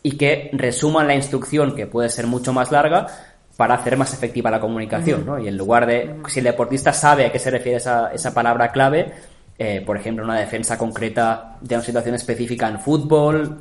y 0.03 0.13
que 0.17 0.51
resuman 0.53 1.07
la 1.07 1.15
instrucción, 1.15 1.75
que 1.75 1.87
puede 1.87 2.09
ser 2.11 2.27
mucho 2.27 2.53
más 2.53 2.71
larga, 2.71 3.07
para 3.57 3.75
hacer 3.75 3.97
más 3.97 4.13
efectiva 4.13 4.51
la 4.51 4.61
comunicación, 4.61 5.25
¿no? 5.25 5.39
Y 5.39 5.49
en 5.49 5.57
lugar 5.57 5.87
de, 5.87 6.17
si 6.29 6.41
el 6.41 6.45
deportista 6.45 6.93
sabe 6.93 7.25
a 7.25 7.33
qué 7.33 7.39
se 7.39 7.51
refiere 7.51 7.79
esa, 7.79 8.13
esa 8.13 8.35
palabra 8.35 8.71
clave, 8.71 9.15
eh, 9.59 9.83
por 9.85 9.97
ejemplo, 9.97 10.25
una 10.25 10.39
defensa 10.39 10.77
concreta 10.77 11.57
de 11.61 11.75
una 11.75 11.85
situación 11.85 12.15
específica 12.15 12.69
en 12.69 12.79
fútbol, 12.79 13.59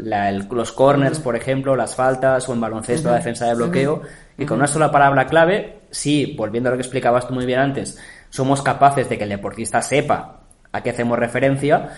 los 0.50 0.72
corners, 0.74 1.20
por 1.20 1.36
ejemplo, 1.36 1.76
las 1.76 1.96
faltas 1.96 2.48
o 2.50 2.54
en 2.54 2.62
baloncesto, 2.62 3.10
la 3.10 3.16
defensa 3.16 3.48
de 3.48 3.56
bloqueo, 3.56 4.02
y 4.38 4.46
con 4.46 4.58
una 4.58 4.68
sola 4.68 4.92
palabra 4.92 5.26
clave, 5.28 5.80
sí, 5.92 6.36
volviendo 6.38 6.70
a 6.70 6.72
lo 6.72 6.78
que 6.78 6.84
explicabas 6.84 7.28
tú 7.28 7.34
muy 7.34 7.46
bien 7.46 7.60
antes, 7.60 7.98
somos 8.30 8.62
capaces 8.62 9.08
de 9.08 9.18
que 9.18 9.24
el 9.24 9.30
deportista 9.30 9.82
sepa 9.82 10.42
a 10.72 10.84
qué 10.84 10.90
hacemos 10.90 11.18
referencia, 11.18 11.92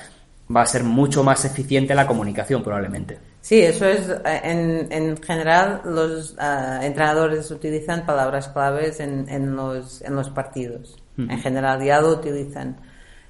va 0.55 0.61
a 0.61 0.65
ser 0.65 0.83
mucho 0.83 1.23
más 1.23 1.43
eficiente 1.45 1.95
la 1.95 2.07
comunicación 2.07 2.63
probablemente. 2.63 3.17
Sí, 3.41 3.61
eso 3.61 3.85
es, 3.85 4.09
eh, 4.09 4.41
en, 4.43 4.87
en 4.91 5.17
general 5.17 5.81
los 5.85 6.35
eh, 6.39 6.79
entrenadores 6.83 7.49
utilizan 7.49 8.05
palabras 8.05 8.49
claves 8.49 8.99
en, 8.99 9.27
en, 9.29 9.55
los, 9.55 10.01
en 10.03 10.15
los 10.15 10.29
partidos. 10.29 10.97
En 11.17 11.39
general 11.39 11.83
ya 11.83 11.99
lo 11.99 12.09
utilizan. 12.09 12.77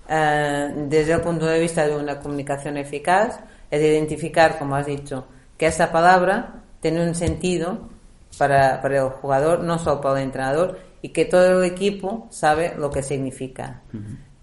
Eh, 0.07 0.73
desde 0.87 1.13
el 1.13 1.21
punto 1.21 1.45
de 1.45 1.59
vista 1.59 1.85
de 1.85 1.95
una 1.95 2.19
comunicación 2.19 2.77
eficaz, 2.77 3.39
es 3.69 3.81
identificar, 3.81 4.57
como 4.57 4.75
has 4.75 4.85
dicho, 4.85 5.27
que 5.57 5.67
esa 5.67 5.91
palabra 5.91 6.63
tiene 6.79 7.05
un 7.05 7.15
sentido 7.15 7.89
para, 8.37 8.81
para, 8.81 8.97
el 8.99 9.09
jugador, 9.09 9.61
no 9.63 9.77
solo 9.79 9.99
para 9.99 10.19
el 10.19 10.25
entrenador, 10.25 10.79
y 11.01 11.09
que 11.09 11.25
todo 11.25 11.61
el 11.61 11.71
equipo 11.71 12.27
sabe 12.29 12.73
lo 12.77 12.89
que 12.89 13.03
significa. 13.03 13.81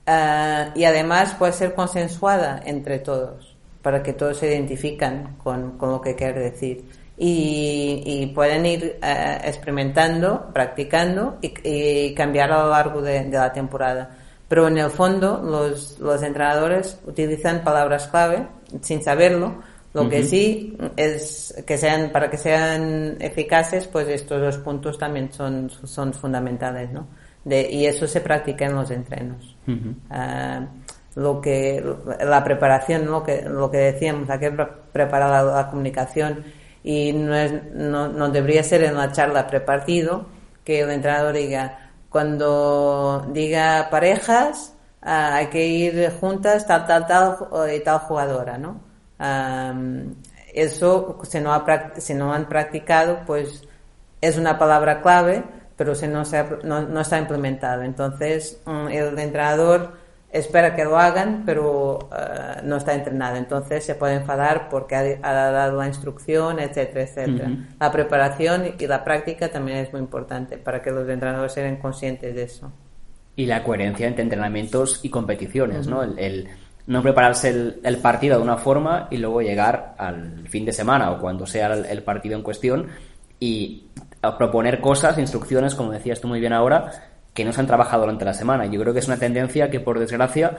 Eh, 0.06 0.70
y 0.74 0.84
además 0.84 1.34
puede 1.34 1.52
ser 1.52 1.74
consensuada 1.74 2.60
entre 2.66 2.98
todos, 2.98 3.56
para 3.80 4.02
que 4.02 4.12
todos 4.12 4.38
se 4.38 4.48
identifican 4.48 5.36
con, 5.42 5.78
con 5.78 5.90
lo 5.90 6.00
que 6.00 6.14
quiere 6.14 6.40
decir. 6.40 6.84
Y, 7.16 8.02
y 8.04 8.26
pueden 8.34 8.66
ir 8.66 8.98
eh, 9.00 9.38
experimentando, 9.44 10.50
practicando 10.52 11.38
y, 11.40 11.54
y, 11.62 12.12
cambiar 12.14 12.50
a 12.50 12.64
lo 12.64 12.70
largo 12.70 13.00
de, 13.00 13.24
de 13.24 13.38
la 13.38 13.52
temporada 13.52 14.23
pero 14.48 14.68
en 14.68 14.78
el 14.78 14.90
fondo 14.90 15.42
los, 15.42 15.98
los 15.98 16.22
entrenadores 16.22 17.00
utilizan 17.06 17.62
palabras 17.64 18.08
clave 18.08 18.46
sin 18.82 19.02
saberlo. 19.02 19.62
Lo 19.92 20.08
que 20.08 20.24
sí 20.24 20.76
es 20.96 21.54
que 21.64 21.78
sean, 21.78 22.10
para 22.10 22.28
que 22.28 22.36
sean 22.36 23.16
eficaces, 23.20 23.86
pues 23.86 24.08
estos 24.08 24.40
dos 24.40 24.58
puntos 24.58 24.98
también 24.98 25.32
son, 25.32 25.70
son 25.70 26.12
fundamentales, 26.12 26.90
¿no? 26.90 27.06
De, 27.44 27.70
y 27.70 27.86
eso 27.86 28.08
se 28.08 28.20
practica 28.20 28.66
en 28.66 28.74
los 28.74 28.90
entrenos. 28.90 29.56
Ah, 30.10 30.66
lo 31.14 31.40
que, 31.40 31.80
la 32.24 32.42
preparación, 32.42 33.06
lo 33.06 33.22
que, 33.22 33.42
lo 33.42 33.70
que 33.70 33.76
decíamos, 33.78 34.28
hay 34.30 34.40
que 34.40 34.50
preparar 34.50 35.44
la, 35.44 35.68
comunicación 35.68 36.42
y 36.82 37.12
no, 37.12 37.36
es, 37.36 37.52
no, 37.72 38.08
no 38.08 38.30
debería 38.30 38.64
ser 38.64 38.82
en 38.82 38.96
la 38.96 39.12
charla 39.12 39.46
prepartido 39.46 40.26
que 40.64 40.80
el 40.80 40.90
entrenador 40.90 41.34
diga, 41.34 41.83
cuando 42.14 43.26
diga 43.32 43.88
parejas, 43.90 44.72
ah, 45.02 45.34
hay 45.34 45.48
que 45.48 45.66
ir 45.66 46.12
juntas 46.20 46.64
tal, 46.64 46.86
tal, 46.86 47.08
tal 47.08 47.36
y 47.74 47.80
tal 47.80 47.98
jugadora, 47.98 48.56
¿no? 48.56 48.80
eso, 50.54 51.18
si 51.24 51.40
no, 51.40 51.64
no 52.14 52.32
han 52.32 52.48
practicado, 52.48 53.18
pues 53.26 53.64
es 54.20 54.38
una 54.38 54.56
palabra 54.60 55.02
clave, 55.02 55.42
pero 55.76 55.96
si 55.96 56.06
no, 56.06 56.24
se 56.24 56.44
no, 56.62 56.82
no 56.82 57.00
está 57.00 57.18
implementado. 57.18 57.82
Entonces, 57.82 58.60
mm, 58.64 58.86
el 58.90 59.18
entrenador 59.18 59.94
espera 60.34 60.74
que 60.74 60.84
lo 60.84 60.98
hagan, 60.98 61.44
pero 61.46 62.10
eh, 62.12 62.60
no 62.64 62.76
está 62.76 62.92
entrenado. 62.92 63.36
Entonces 63.36 63.84
se 63.84 63.94
puede 63.94 64.16
enfadar 64.16 64.68
porque 64.68 64.96
ha, 64.96 65.32
dado 65.32 65.78
la 65.78 65.86
instrucción, 65.86 66.58
etcétera, 66.58 67.02
etcétera. 67.02 67.50
La 67.78 67.92
preparación 67.92 68.74
y 68.76 68.86
la 68.86 69.04
práctica 69.04 69.48
también 69.48 69.78
es 69.78 69.92
muy 69.92 70.00
importante 70.00 70.58
para 70.58 70.82
que 70.82 70.90
los 70.90 71.08
entrenadores 71.08 71.52
sean 71.52 71.76
conscientes 71.76 72.34
de 72.34 72.42
eso. 72.42 72.72
Y 73.36 73.46
la 73.46 73.62
coherencia 73.62 74.08
entre 74.08 74.24
entrenamientos 74.24 75.04
y 75.04 75.08
competiciones, 75.08 75.86
¿no? 75.86 76.02
El, 76.02 76.48
no 76.86 77.00
prepararse 77.00 77.50
el, 77.82 77.96
partido 77.98 78.36
de 78.36 78.42
una 78.42 78.56
forma 78.56 79.06
y 79.10 79.18
luego 79.18 79.40
llegar 79.40 79.94
al 79.98 80.48
fin 80.48 80.64
de 80.64 80.72
semana 80.72 81.12
o 81.12 81.20
cuando 81.20 81.46
sea 81.46 81.72
el, 81.74 82.02
partido 82.02 82.36
en 82.36 82.42
cuestión 82.42 82.88
y 83.38 83.86
proponer 84.36 84.80
cosas, 84.80 85.16
instrucciones, 85.18 85.76
como 85.76 85.92
decías 85.92 86.20
tú 86.20 86.26
muy 86.26 86.40
bien 86.40 86.52
ahora, 86.52 87.13
que 87.34 87.44
no 87.44 87.52
se 87.52 87.60
han 87.60 87.66
trabajado 87.66 88.02
durante 88.02 88.24
la 88.24 88.32
semana. 88.32 88.66
Yo 88.66 88.80
creo 88.80 88.92
que 88.92 89.00
es 89.00 89.08
una 89.08 89.18
tendencia 89.18 89.68
que, 89.68 89.80
por 89.80 89.98
desgracia, 89.98 90.56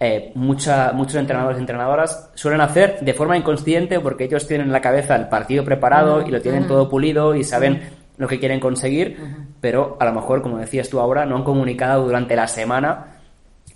eh, 0.00 0.32
mucha, 0.34 0.92
muchos 0.92 1.16
entrenadores 1.16 1.58
y 1.58 1.60
entrenadoras 1.60 2.30
suelen 2.34 2.60
hacer 2.60 3.00
de 3.00 3.14
forma 3.14 3.36
inconsciente 3.36 4.00
porque 4.00 4.24
ellos 4.24 4.46
tienen 4.46 4.68
en 4.68 4.72
la 4.72 4.80
cabeza 4.80 5.14
el 5.16 5.28
partido 5.28 5.64
preparado 5.64 6.26
y 6.26 6.30
lo 6.30 6.40
tienen 6.40 6.66
todo 6.66 6.88
pulido 6.88 7.34
y 7.34 7.44
saben 7.44 7.82
lo 8.16 8.28
que 8.28 8.38
quieren 8.38 8.60
conseguir, 8.60 9.18
pero 9.60 9.96
a 9.98 10.04
lo 10.04 10.12
mejor, 10.12 10.40
como 10.40 10.58
decías 10.58 10.88
tú 10.88 11.00
ahora, 11.00 11.26
no 11.26 11.36
han 11.36 11.44
comunicado 11.44 12.04
durante 12.04 12.36
la 12.36 12.46
semana 12.46 13.18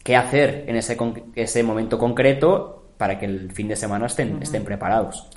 qué 0.05 0.16
hacer 0.16 0.64
en 0.68 0.77
ese, 0.77 0.96
ese 1.35 1.62
momento 1.62 1.98
concreto 1.98 2.92
para 2.96 3.18
que 3.18 3.27
el 3.27 3.51
fin 3.53 3.68
de 3.68 3.77
semana 3.77 4.07
estén, 4.07 4.40
estén 4.40 4.64
preparados. 4.64 5.29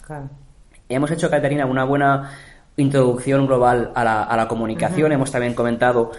Hemos 0.87 1.09
hecho, 1.11 1.29
Caterina, 1.29 1.65
una 1.65 1.83
buena 1.83 2.31
introducción 2.77 3.47
global 3.47 3.91
a 3.95 4.03
la, 4.03 4.23
a 4.23 4.37
la 4.37 4.47
comunicación. 4.47 5.11
Hemos 5.11 5.31
también 5.31 5.53
comentado 5.53 6.11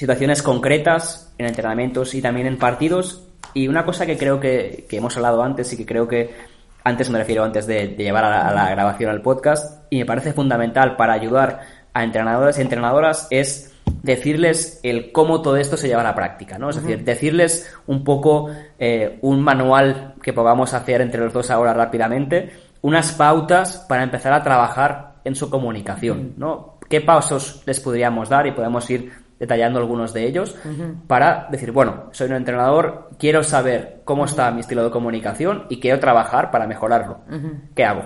situaciones 0.00 0.42
concretas 0.42 1.30
en 1.36 1.44
entrenamientos 1.44 2.14
y 2.14 2.22
también 2.22 2.46
en 2.46 2.56
partidos. 2.56 3.22
Y 3.52 3.68
una 3.68 3.84
cosa 3.84 4.06
que 4.06 4.16
creo 4.16 4.40
que, 4.40 4.86
hemos 4.90 5.14
hablado 5.18 5.42
antes 5.42 5.70
y 5.74 5.76
que 5.76 5.84
creo 5.84 6.08
que 6.08 6.34
antes 6.84 7.10
me 7.10 7.18
refiero 7.18 7.44
antes 7.44 7.66
de, 7.66 7.88
llevar 7.88 8.24
a 8.24 8.50
la, 8.50 8.70
grabación 8.70 9.10
al 9.10 9.20
podcast 9.20 9.84
y 9.90 9.98
me 9.98 10.06
parece 10.06 10.32
fundamental 10.32 10.96
para 10.96 11.12
ayudar 11.12 11.60
a 11.92 12.02
entrenadores 12.02 12.56
y 12.56 12.62
entrenadoras 12.62 13.26
es 13.28 13.74
decirles 14.02 14.80
el 14.84 15.12
cómo 15.12 15.42
todo 15.42 15.58
esto 15.58 15.76
se 15.76 15.88
lleva 15.88 16.00
a 16.00 16.04
la 16.04 16.14
práctica, 16.14 16.56
¿no? 16.56 16.70
Es 16.70 16.76
decir, 16.76 17.04
decirles 17.04 17.70
un 17.86 18.02
poco 18.02 18.48
eh, 18.78 19.18
un 19.20 19.42
manual 19.42 20.14
que 20.22 20.32
podamos 20.32 20.72
hacer 20.72 21.02
entre 21.02 21.20
los 21.20 21.34
dos 21.34 21.50
ahora 21.50 21.74
rápidamente, 21.74 22.52
unas 22.80 23.12
pautas 23.12 23.84
para 23.86 24.02
empezar 24.02 24.32
a 24.32 24.42
trabajar 24.42 25.16
en 25.24 25.34
su 25.34 25.50
comunicación, 25.50 26.32
¿no? 26.38 26.78
¿qué 26.88 27.00
pasos 27.00 27.62
les 27.66 27.80
podríamos 27.80 28.28
dar? 28.28 28.46
Y 28.46 28.52
podemos 28.52 28.90
ir 28.90 29.12
detallando 29.40 29.80
algunos 29.80 30.12
de 30.12 30.26
ellos 30.26 30.54
para 31.06 31.48
decir, 31.50 31.72
bueno, 31.72 32.10
soy 32.12 32.28
un 32.28 32.36
entrenador, 32.36 33.08
quiero 33.18 33.42
saber 33.42 34.02
cómo 34.04 34.26
está 34.26 34.50
mi 34.52 34.60
estilo 34.60 34.84
de 34.84 34.90
comunicación 34.90 35.64
y 35.70 35.80
quiero 35.80 35.98
trabajar 35.98 36.50
para 36.50 36.66
mejorarlo. 36.66 37.20
¿Qué 37.74 37.82
hago? 37.84 38.04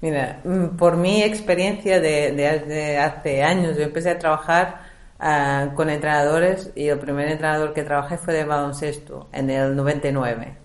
Mira, 0.00 0.40
mm, 0.44 0.76
por 0.76 0.96
mi 0.96 1.22
experiencia 1.22 2.00
de, 2.00 2.98
hace 2.98 3.42
años, 3.42 3.76
yo 3.76 3.82
empecé 3.82 4.10
a 4.10 4.18
trabajar 4.18 4.80
ah, 5.18 5.70
con 5.74 5.90
entrenadores 5.90 6.70
y 6.76 6.86
el 6.86 6.98
primer 6.98 7.28
entrenador 7.28 7.72
que 7.72 7.82
trabajé 7.82 8.16
fue 8.18 8.34
de 8.34 8.44
baloncesto 8.44 9.28
en 9.32 9.50
el 9.50 9.74
99. 9.74 10.56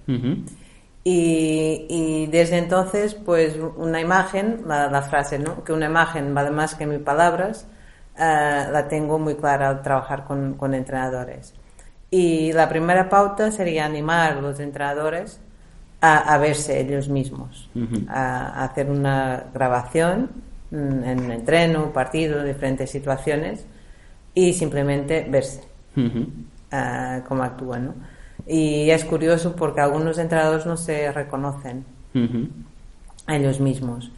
y, 1.03 1.85
y, 1.89 2.27
desde 2.27 2.57
entonces, 2.57 3.15
pues 3.15 3.57
una 3.77 3.99
imagen, 3.99 4.61
la, 4.67 5.01
frase, 5.01 5.39
¿no? 5.39 5.63
Que 5.63 5.73
una 5.73 5.87
imagen 5.87 6.35
vale 6.35 6.51
más 6.51 6.75
que 6.75 6.85
mil 6.85 6.99
palabras, 6.99 7.67
ah, 8.21 8.69
la 8.71 8.87
tengo 8.87 9.19
muy 9.19 9.35
clara 9.35 9.69
al 9.69 9.81
trabajar 9.81 10.25
con, 10.25 10.53
con 10.53 10.73
entrenadores. 10.73 11.53
Y 12.09 12.51
la 12.53 12.67
primera 12.69 13.09
pauta 13.09 13.51
sería 13.51 13.85
animar 13.85 14.33
a 14.33 14.41
los 14.41 14.59
entrenadores 14.59 15.39
a, 16.01 16.37
verse 16.39 16.81
ellos 16.81 17.07
mismos, 17.07 17.69
a, 18.09 18.63
hacer 18.63 18.89
una 18.89 19.45
grabación 19.53 20.31
mm, 20.71 21.03
en 21.03 21.25
un 21.25 21.31
entreno, 21.31 21.93
partido, 21.93 22.43
diferentes 22.43 22.89
situaciones 22.89 23.65
y 24.33 24.53
simplemente 24.53 25.27
verse 25.29 25.61
cómo 27.27 27.43
actúan. 27.43 27.85
¿no? 27.85 27.93
Y 28.47 28.89
es 28.89 29.05
curioso 29.05 29.55
porque 29.55 29.81
algunos 29.81 30.17
entrenadores 30.17 30.65
no 30.65 30.75
se 30.75 31.11
reconocen 31.11 31.85
a 33.27 33.35
ellos 33.35 33.59
mismos. 33.59 34.11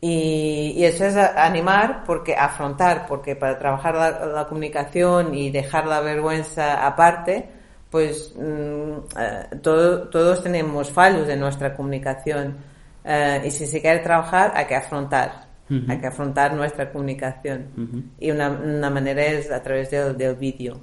Y, 0.00 0.82
eso 0.82 1.04
es 1.04 1.16
animar, 1.16 2.04
porque 2.06 2.34
afrontar, 2.34 3.06
porque 3.06 3.36
para 3.36 3.58
trabajar 3.58 3.94
la 4.26 4.46
comunicación 4.48 5.34
y 5.34 5.50
dejar 5.50 5.86
la 5.86 6.00
vergüenza 6.00 6.86
aparte, 6.86 7.48
pues 7.90 8.32
mm, 8.36 8.92
eh, 9.18 9.56
todos 9.62 10.42
tenemos 10.42 10.90
fallos 10.90 11.28
en 11.28 11.40
nuestra 11.40 11.74
comunicación. 11.74 12.56
Eh, 13.04 13.42
y 13.44 13.50
si 13.50 13.66
se 13.66 13.80
quiere 13.80 14.00
trabajar 14.00 14.52
hay 14.54 14.66
que 14.66 14.76
afrontar, 14.76 15.48
hay 15.88 15.98
que 15.98 16.06
afrontar 16.06 16.54
nuestra 16.54 16.90
comunicación. 16.90 18.12
Y 18.18 18.30
una, 18.30 18.50
manera 18.90 19.24
es 19.24 19.50
a 19.50 19.62
través 19.62 19.90
del, 19.90 20.16
del 20.16 20.34
vídeo. 20.34 20.80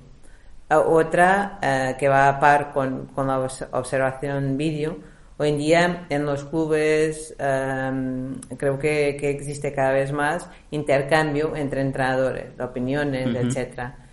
Otra 0.70 1.60
eh, 1.62 1.96
que 1.98 2.08
va 2.08 2.28
a 2.28 2.40
par 2.40 2.72
con, 2.72 3.08
con 3.08 3.28
la 3.28 3.40
observación 3.72 4.58
vídeo, 4.58 4.98
hoy 5.38 5.50
en 5.50 5.58
día 5.58 6.06
en 6.10 6.26
los 6.26 6.44
clubes 6.46 7.36
em, 7.38 8.36
creo 8.58 8.80
que, 8.80 9.18
que, 9.20 9.30
existe 9.30 9.74
cada 9.74 9.92
vez 9.92 10.12
más 10.12 10.50
intercambio 10.72 11.56
entre 11.56 11.82
entrenadores, 11.82 12.60
opiniones, 12.60 13.36
etcétera 13.36 14.08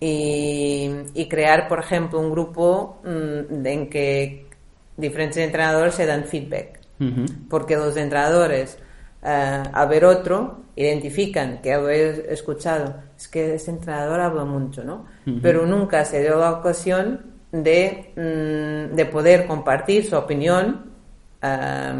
y, 0.00 1.26
crear, 1.28 1.68
por 1.68 1.78
ejemplo, 1.80 2.18
un 2.18 2.30
grupo 2.30 3.00
mm, 3.04 3.66
en 3.66 3.90
que 3.90 4.46
diferentes 4.96 5.36
entrenadores 5.36 5.94
se 5.94 6.06
dan 6.06 6.24
feedback. 6.24 6.80
Porque 7.48 7.76
los 7.76 7.96
entrenadores, 7.96 8.76
uh, 9.22 9.70
al 9.72 9.88
ver 9.88 10.04
otro, 10.04 10.64
identifican 10.76 11.62
que 11.62 11.70
he 11.70 12.32
escuchado, 12.32 12.94
es 13.16 13.26
que 13.26 13.54
ese 13.54 13.70
entrenador 13.70 14.20
habla 14.20 14.44
mucho, 14.44 14.84
¿no? 14.84 15.06
Pero 15.40 15.64
nunca 15.64 16.04
se 16.04 16.20
dio 16.20 16.38
la 16.38 16.52
ocasión 16.52 17.29
de, 17.52 18.12
mm, 18.16 18.94
de 18.94 19.06
poder 19.06 19.46
compartir 19.46 20.04
su 20.04 20.16
opinión 20.16 20.90
a 21.42 21.94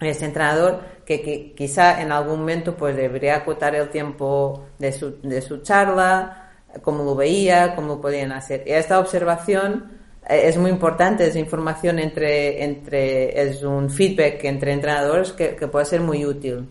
ese 0.00 0.24
entrenador 0.24 0.80
que, 1.04 1.52
quizá 1.56 2.00
en 2.00 2.12
algún 2.12 2.40
momento 2.40 2.74
pues 2.76 2.96
debería 2.96 3.36
acotar 3.36 3.74
el 3.74 3.90
tiempo 3.90 4.66
de 4.78 4.92
su, 4.92 5.20
de 5.22 5.42
su 5.42 5.58
charla, 5.58 6.50
cómo 6.82 7.04
lo 7.04 7.14
veía, 7.14 7.74
cómo 7.74 8.00
podían 8.00 8.32
hacer. 8.32 8.64
Y 8.66 8.72
esta 8.72 8.98
observación 8.98 9.90
eh, 10.28 10.42
es 10.44 10.56
muy 10.56 10.70
importante, 10.70 11.26
es 11.26 11.36
información 11.36 11.98
entre, 11.98 12.64
entre, 12.64 13.40
es 13.40 13.62
un 13.62 13.90
feedback 13.90 14.44
entre 14.44 14.72
entrenadores 14.72 15.32
que, 15.32 15.48
puede 15.68 15.84
ser 15.84 16.00
muy 16.00 16.24
útil. 16.24 16.68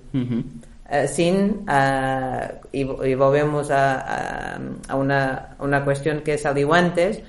Eh, 0.89 1.07
sin, 1.07 1.65
uh, 1.67 2.67
y, 2.71 2.83
volvemos 2.83 3.71
a, 3.71 4.57
a, 4.87 4.95
una, 4.95 5.55
una, 5.59 5.83
cuestión 5.83 6.21
que 6.21 6.37
salió 6.37 6.73
antes, 6.73 7.21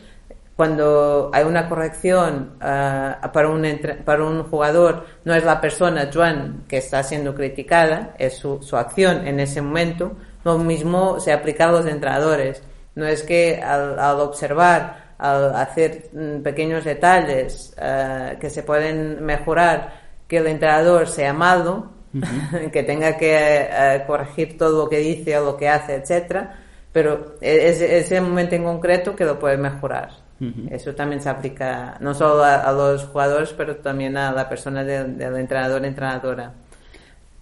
cuando 0.57 1.31
hay 1.33 1.45
una 1.45 1.69
corrección 1.69 2.53
para, 2.61 3.49
un 3.49 3.67
para 4.05 4.25
un 4.25 4.45
jugador, 4.45 5.05
no 5.25 5.35
es 5.35 5.45
la 5.45 5.61
persona, 5.61 6.11
Joan, 6.13 6.65
que 6.69 6.77
está 6.79 7.03
siendo 7.03 7.35
criticada, 7.35 8.15
es 8.19 8.37
su, 8.37 8.63
su 8.63 8.77
acción 8.77 9.27
en 9.27 9.41
ese 9.41 9.61
momento, 9.61 10.13
lo 10.45 10.59
mismo 10.59 11.19
se 11.19 11.33
aplica 11.33 11.69
a 11.69 11.73
los 11.73 11.87
entrenadores. 11.87 12.63
No 12.95 13.07
es 13.07 13.23
que 13.23 13.61
al, 13.61 14.21
observar, 14.21 15.15
al 15.19 15.57
hacer 15.57 16.11
mm, 16.13 16.43
pequeños 16.43 16.85
detalles 16.85 17.75
eh, 17.81 18.37
que 18.41 18.51
se 18.51 18.63
pueden 18.63 19.25
mejorar, 19.25 20.05
que 20.29 20.37
el 20.39 20.47
entrenador 20.47 21.09
sea 21.09 21.33
malo, 21.33 21.91
que 22.73 22.83
tenga 22.85 23.17
que 23.17 23.37
eh, 23.37 24.05
corregir 24.07 24.57
todo 24.57 24.85
lo 24.85 24.89
que 24.89 24.99
dice 24.99 25.37
o 25.39 25.45
lo 25.45 25.57
que 25.57 25.69
hace, 25.69 25.97
etcétera, 25.97 26.61
pero 26.93 27.35
e-, 27.41 27.69
es 27.69 27.81
ese 27.81 28.21
momento 28.21 28.55
en 28.55 28.65
concreto 28.65 29.17
que 29.17 29.25
lo 29.25 29.39
puede 29.39 29.57
mejorar. 29.57 30.24
Eso 30.71 30.95
también 30.95 31.21
se 31.21 31.29
aplica 31.29 31.97
no 32.01 32.15
solo 32.15 32.43
a, 32.45 32.71
los 32.73 33.05
jugadores, 33.05 33.55
pero 33.57 33.77
también 33.77 34.17
a 34.17 34.33
la 34.33 34.49
persona 34.49 34.85
del, 34.85 35.17
del 35.17 35.37
entrenador, 35.37 35.85
entrenadora 35.85 36.53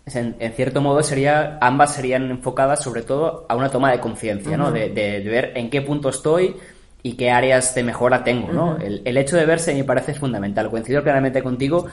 en, 0.07 0.53
cierto 0.55 0.81
modo 0.81 1.03
sería 1.03 1.59
ambas 1.61 1.95
serían 1.95 2.31
enfocadas 2.31 2.83
sobre 2.83 3.03
todo 3.03 3.47
a 3.49 3.55
una 3.55 3.71
toma 3.71 3.93
de 3.93 4.01
conciencia, 4.01 4.57
¿no? 4.57 4.73
De, 4.73 4.89
ver 5.25 5.53
en 5.55 5.71
qué 5.71 5.81
punto 5.81 6.09
estoy 6.09 6.57
y 7.03 7.13
qué 7.15 7.31
áreas 7.31 7.75
de 7.75 7.83
mejora 7.83 8.25
tengo, 8.25 8.53
¿no? 8.53 8.79
el, 8.79 9.17
hecho 9.17 9.37
de 9.37 9.47
verse 9.47 9.75
me 9.75 9.85
parece 9.85 10.15
fundamental. 10.15 10.71
Coincido 10.71 11.03
plenamente 11.03 11.43
contigo 11.43 11.87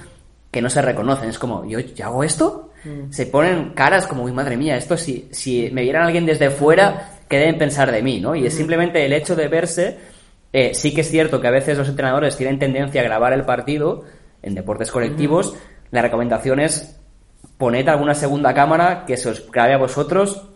que 0.52 0.62
no 0.62 0.70
se 0.70 0.82
reconocen. 0.82 1.30
Es 1.30 1.38
como, 1.38 1.66
¿yo, 1.66 1.80
hago 2.04 2.24
esto? 2.24 2.72
Mm. 2.84 3.12
Se 3.12 3.28
ponen 3.28 3.72
caras 3.72 4.08
como, 4.08 4.24
uy, 4.24 4.32
madre 4.32 4.58
mía, 4.58 4.76
esto 4.76 4.98
si, 4.98 5.28
si 5.32 5.70
me 5.72 5.84
vieran 5.84 6.04
alguien 6.04 6.26
desde 6.26 6.50
fuera, 6.50 7.12
¿qué 7.28 7.38
deben 7.38 7.60
pensar 7.60 7.92
de 7.92 8.02
mí, 8.02 8.20
no? 8.20 8.36
Y 8.36 8.48
es 8.48 8.54
simplemente 8.56 9.06
el 9.06 9.14
hecho 9.14 9.36
de 9.36 9.48
verse... 9.48 9.98
Eh, 10.52 10.74
sí 10.74 10.94
que 10.94 11.02
es 11.02 11.10
cierto 11.10 11.42
que 11.42 11.48
a 11.48 11.52
veces 11.52 11.78
los 11.78 11.90
entrenadores 11.90 12.38
tienen 12.38 12.60
tendencia 12.60 13.02
a 13.02 13.04
grabar 13.04 13.34
el 13.34 13.46
partido 13.46 14.04
en 14.42 14.56
deportes 14.56 14.92
colectivos. 14.92 15.56
La 15.92 16.02
recomendación 16.02 16.60
es 16.60 17.00
poned 17.58 17.88
alguna 17.88 18.16
segunda 18.16 18.54
cámara 18.54 19.06
que 19.06 19.18
se 19.18 19.30
os 19.30 19.52
grabe 19.52 19.74
a 19.74 19.78
vosotros 19.78 20.50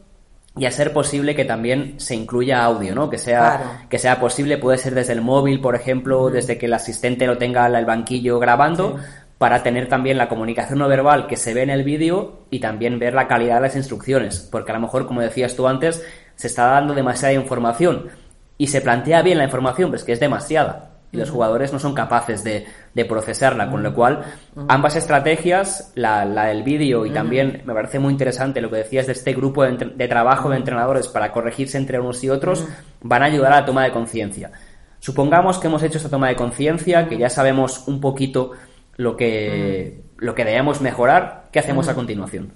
y 0.56 0.66
a 0.66 0.72
ser 0.72 0.94
posible 0.94 1.36
que 1.36 1.46
también 1.46 2.00
se 2.00 2.16
incluya 2.16 2.64
audio, 2.64 2.94
¿no? 2.94 3.10
Que 3.10 3.18
sea, 3.18 3.88
que 3.90 3.98
sea 3.98 4.20
posible, 4.20 4.58
puede 4.58 4.78
ser 4.78 4.94
desde 4.94 5.14
el 5.14 5.22
móvil, 5.22 5.60
por 5.60 5.76
ejemplo, 5.76 6.30
desde 6.30 6.58
que 6.58 6.68
el 6.68 6.74
asistente 6.74 7.26
lo 7.26 7.38
tenga 7.38 7.66
el 7.66 7.86
banquillo 7.86 8.40
grabando, 8.40 9.00
para 9.40 9.64
tener 9.64 9.90
también 9.90 10.18
la 10.18 10.30
comunicación 10.30 10.80
no 10.80 10.88
verbal 10.88 11.28
que 11.28 11.38
se 11.38 11.54
ve 11.54 11.64
en 11.64 11.72
el 11.72 11.84
vídeo 11.84 12.46
y 12.52 12.60
también 12.60 13.00
ver 13.00 13.14
la 13.14 13.28
calidad 13.28 13.56
de 13.56 13.62
las 13.62 13.76
instrucciones, 13.76 14.48
porque 14.52 14.72
a 14.72 14.76
lo 14.76 14.82
mejor, 14.82 15.08
como 15.08 15.22
decías 15.22 15.56
tú 15.56 15.68
antes, 15.68 16.06
se 16.36 16.48
está 16.48 16.68
dando 16.68 16.94
demasiada 16.94 17.34
información 17.34 18.10
y 18.58 18.68
se 18.68 18.82
plantea 18.82 19.22
bien 19.22 19.38
la 19.38 19.46
información, 19.46 19.90
pero 19.90 19.98
es 19.98 20.04
que 20.04 20.14
es 20.14 20.20
demasiada 20.20 20.94
y 21.14 21.18
los 21.18 21.30
jugadores 21.30 21.72
no 21.72 21.80
son 21.80 21.94
capaces 21.94 22.44
de, 22.44 22.66
procesarla, 23.06 23.70
con 23.70 23.84
lo 23.84 23.94
cual 23.94 24.24
ambas 24.68 24.96
estrategias, 24.96 25.92
la, 25.96 26.26
del 26.26 26.64
vídeo 26.64 27.06
y 27.06 27.12
también 27.12 27.62
me 27.66 27.74
parece 27.74 28.00
muy 28.00 28.12
interesante 28.12 28.62
lo 28.62 28.70
que 28.72 28.78
decías 28.78 29.06
de 29.06 29.14
este 29.14 29.34
grupo 29.34 29.64
de, 29.64 30.08
trabajo 30.08 30.50
de 30.50 30.58
entrenadores 30.58 31.08
para 31.08 31.32
corregirse 31.32 31.78
entre 31.78 32.00
unos 32.00 32.24
y 32.24 32.32
otros, 32.32 32.68
van 33.02 33.22
a 33.22 33.26
ayudar 33.28 33.54
a 33.54 33.62
la 33.62 33.66
toma 33.66 33.84
de 33.84 33.92
conciencia. 33.92 34.52
Supongamos 35.00 35.60
que 35.60 35.68
hemos 35.68 35.84
hecho 35.84 35.98
esta 35.98 36.10
toma 36.10 36.30
de 36.30 36.36
conciencia, 36.36 37.08
que 37.08 37.18
ya 37.18 37.30
sabemos 37.30 37.88
un 37.88 38.02
poquito 38.02 38.52
lo 38.96 39.16
que, 39.16 40.02
lo 40.18 40.34
que 40.34 40.46
debemos 40.46 40.82
mejorar, 40.82 41.50
¿qué 41.52 41.60
hacemos 41.60 41.88
a 41.90 41.94
continuación? 41.94 42.54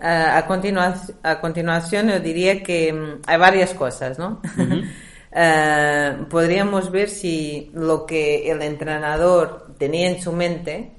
A, 0.00 0.38
a 0.38 1.40
continuación 1.40 2.08
yo 2.08 2.20
diría 2.20 2.62
que 2.62 2.92
mm, 2.92 3.22
hay 3.26 3.38
varias 3.38 3.74
cosas, 3.74 4.18
¿no? 4.18 4.40
Eh, 5.30 6.24
podríamos 6.30 6.90
ver 6.90 7.10
si 7.10 7.70
lo 7.74 8.06
que 8.06 8.50
el 8.50 8.62
entrenador 8.62 9.74
tenía 9.78 10.08
en 10.08 10.22
su 10.22 10.32
mente 10.32 10.90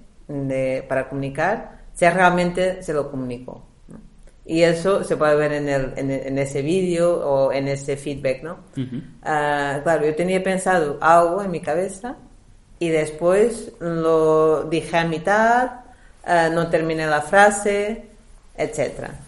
para 0.87 1.09
comunicar, 1.09 1.79
si 1.93 2.07
realmente 2.07 2.83
se 2.83 2.93
lo 2.93 3.09
comunicó. 3.09 3.65
Y 4.45 4.63
eso 4.63 5.03
se 5.03 5.17
puede 5.17 5.35
ver 5.35 5.53
en, 5.53 5.69
el, 5.69 5.93
en, 5.95 6.37
ese 6.37 6.61
vídeo 6.61 7.19
o 7.19 7.51
en 7.51 7.67
ese 7.67 7.97
feedback, 7.97 8.43
¿no? 8.43 8.59
Eh, 8.77 9.79
claro, 9.83 10.05
yo 10.05 10.15
tenía 10.15 10.41
pensado 10.43 10.97
algo 11.01 11.43
en 11.43 11.51
mi 11.51 11.59
cabeza 11.59 12.15
y 12.79 12.89
después 12.89 13.73
lo 13.79 14.63
dije 14.63 14.97
a 14.97 15.05
mitad, 15.05 15.71
eh, 16.25 16.49
no 16.51 16.69
terminé 16.69 17.05
la 17.05 17.21
frase, 17.21 18.08
etcétera. 18.59 19.19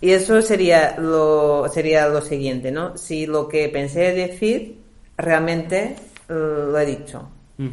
Y 0.00 0.10
eso 0.10 0.42
sería 0.42 0.96
lo, 0.98 1.68
sería 1.68 2.08
lo 2.08 2.20
siguiente, 2.20 2.72
¿no? 2.72 2.96
Si 2.96 3.26
lo 3.26 3.48
que 3.48 3.68
pensé 3.68 4.12
decir 4.12 4.80
realmente 5.16 5.94
eh, 6.28 6.32
lo 6.32 6.78
he 6.78 6.86
dicho. 6.86 7.30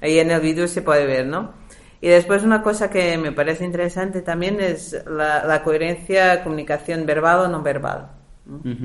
Ahí 0.00 0.18
en 0.18 0.30
el 0.30 0.40
vídeo 0.40 0.66
se 0.66 0.80
puede 0.80 1.06
ver, 1.06 1.26
¿no? 1.26 1.52
Y 2.00 2.08
después 2.08 2.42
una 2.42 2.62
cosa 2.62 2.88
que 2.88 3.18
me 3.18 3.32
parece 3.32 3.64
interesante 3.64 4.22
también 4.22 4.60
es 4.60 4.96
la, 5.06 5.62
coherencia 5.62 6.42
comunicación 6.42 7.06
verbal 7.06 7.40
o 7.40 7.48
no 7.48 7.62
verbal. 7.62 8.08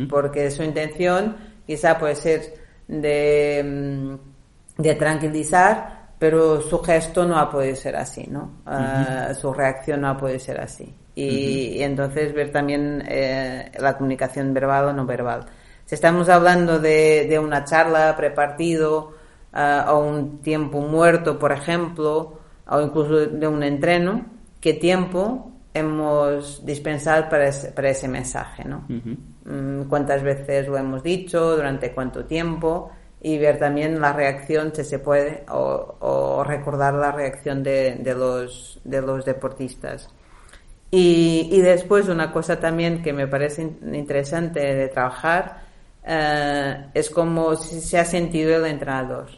Porque 0.09 0.49
su 0.51 0.63
intención 0.63 1.35
quizá 1.67 1.97
puede 1.97 2.15
ser 2.15 2.53
de, 2.87 3.61
mm, 3.65 4.81
de 4.81 4.95
tranquilizar, 4.95 5.98
pero 6.20 6.61
su 6.61 6.80
gesto 6.80 7.26
no 7.26 7.39
ha 7.39 7.49
podido 7.49 7.76
ser 7.78 7.95
así, 7.95 8.28
¿no? 8.30 8.61
Ah, 8.65 9.34
su 9.34 9.53
reacción 9.53 10.01
no 10.01 10.09
ha 10.09 10.17
podido 10.17 10.38
ser 10.38 10.59
así. 10.59 10.93
Y, 11.15 11.82
entonces 11.82 12.34
ver 12.34 12.51
también 12.51 13.03
eh, 13.07 13.72
la 13.80 13.97
comunicación 13.97 14.53
verbal 14.53 14.86
o 14.86 14.93
no 14.93 15.05
verbal. 15.05 15.45
Si 15.86 15.95
estamos 15.95 16.30
hablando 16.30 16.80
de, 16.80 17.26
de 17.28 17.39
una 17.39 17.63
charla 17.63 18.15
prepartido 18.15 19.13
uh, 19.53 19.89
o 19.89 19.99
un 19.99 20.41
tiempo 20.41 20.82
muerto, 20.82 21.39
por 21.39 21.51
ejemplo, 21.51 22.39
o 22.67 22.82
incluso 22.82 23.26
de 23.26 23.47
un 23.47 23.63
entreno, 23.63 24.26
qué 24.61 24.74
tiempo 24.74 25.51
hemos 25.74 26.65
dispensado 26.65 27.30
para 27.30 27.47
ese, 27.47 27.72
para 27.72 27.89
ese 27.89 28.07
mensaje, 28.07 28.65
¿no? 28.65 28.86
Mm, 28.88 29.84
cuántas 29.89 30.22
veces 30.22 30.67
lo 30.67 30.78
hemos 30.78 31.01
dicho, 31.01 31.55
durante 31.55 31.91
cuánto 31.91 32.26
tiempo 32.26 32.91
y 33.22 33.38
ver 33.38 33.59
también 33.59 33.99
la 33.99 34.13
reacción 34.13 34.74
si 34.74 34.84
se 34.84 34.99
puede 34.99 35.43
o, 35.49 36.43
recordar 36.45 36.93
la 36.93 37.11
reacción 37.11 37.63
de, 37.63 37.95
de, 37.95 38.15
los, 38.15 38.80
de 38.84 39.01
los 39.01 39.26
deportistas. 39.26 40.09
Y, 40.91 41.49
y, 41.51 41.61
después 41.61 42.09
una 42.09 42.32
cosa 42.32 42.59
también 42.59 43.03
que 43.03 43.13
me 43.13 43.28
parece 43.28 43.61
interesante 43.61 44.59
de 44.59 44.88
trabajar 44.88 45.61
eh, 46.03 46.88
es 46.93 47.11
cómo 47.11 47.55
se 47.55 47.99
ha 47.99 48.05
sentido 48.05 48.55
el 48.55 48.65
entrenador 48.65 49.30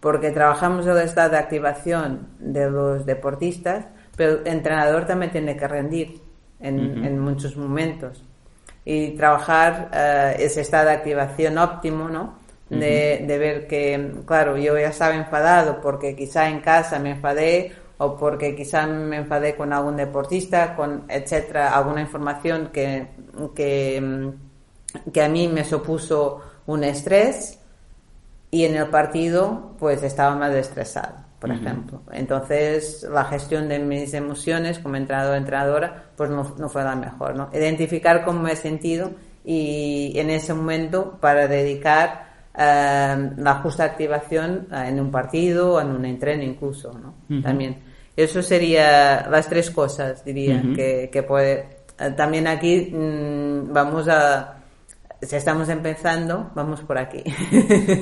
porque 0.00 0.30
trabajamos 0.30 0.86
el 0.86 0.98
estado 0.98 1.30
de 1.30 1.38
activación 1.38 2.28
de 2.38 2.70
los 2.70 3.06
deportistas, 3.06 3.86
pero 4.16 4.40
el 4.40 4.46
entrenador 4.46 5.04
también 5.04 5.32
tiene 5.32 5.56
que 5.56 5.66
rendir 5.66 6.20
en, 6.60 7.18
muchos 7.18 7.56
momentos 7.56 8.24
y 8.84 9.16
trabajar 9.16 9.90
eh, 9.92 10.36
ese 10.38 10.60
estado 10.60 10.90
de 10.90 10.92
activación 10.92 11.58
óptimo, 11.58 12.08
¿no? 12.08 12.38
De, 12.68 13.24
ver 13.38 13.68
que, 13.68 14.12
claro, 14.24 14.56
yo 14.56 14.76
ya 14.76 14.88
estaba 14.88 15.14
enfadado 15.14 15.80
porque 15.80 16.16
quizá 16.16 16.48
en 16.48 16.60
casa 16.60 16.98
me 16.98 17.12
enfadé 17.12 17.72
o 17.98 18.16
porque 18.16 18.56
quizá 18.56 18.86
me 18.86 19.18
enfadé 19.18 19.54
con 19.54 19.72
algún 19.72 19.96
deportista, 19.96 20.74
con 20.74 21.04
etcétera, 21.08 21.76
alguna 21.76 22.00
información 22.00 22.70
que, 22.72 23.06
que, 23.54 24.32
que 25.12 25.22
a 25.22 25.28
mí 25.28 25.48
me 25.48 25.64
supuso 25.64 26.42
un 26.66 26.82
estrés 26.82 27.60
y 28.50 28.64
en 28.64 28.76
el 28.76 28.88
partido 28.88 29.74
pues 29.78 30.02
estaba 30.02 30.34
más 30.34 30.54
estresado, 30.54 31.14
por 31.38 31.50
ejemplo. 31.50 32.02
Entonces 32.12 33.06
la 33.10 33.24
gestión 33.24 33.68
de 33.68 33.78
mis 33.78 34.12
emociones 34.14 34.78
como 34.78 34.96
entrenador 34.96 35.36
entrenadora 35.36 36.10
pues 36.16 36.30
no, 36.30 36.54
no, 36.58 36.68
fue 36.68 36.82
la 36.84 36.96
mejor, 36.96 37.34
¿no? 37.36 37.48
Identificar 37.52 38.24
cómo 38.24 38.40
me 38.42 38.52
he 38.52 38.56
sentido 38.56 39.12
y 39.44 40.12
en 40.16 40.30
ese 40.30 40.52
momento 40.52 41.18
para 41.20 41.46
dedicar 41.48 42.25
eh, 42.56 43.30
la 43.36 43.54
justa 43.56 43.84
activación 43.84 44.68
eh, 44.72 44.84
en 44.88 45.00
un 45.00 45.10
partido 45.10 45.80
en 45.80 45.88
un 45.88 46.04
entreno 46.04 46.42
incluso, 46.42 46.92
¿no? 46.92 47.42
También. 47.42 47.76
Eso 48.16 48.42
sería 48.42 49.28
las 49.30 49.48
tres 49.48 49.70
cosas, 49.70 50.24
diría, 50.24 50.62
que, 50.74 51.10
que 51.12 51.22
puede... 51.22 51.76
Eh, 51.98 52.10
también 52.16 52.46
aquí 52.46 52.90
mm, 52.92 53.72
vamos 53.72 54.08
a 54.08 54.56
si 55.22 55.34
estamos 55.34 55.68
empezando, 55.68 56.50
vamos 56.54 56.80
por 56.82 56.98
aquí. 56.98 57.22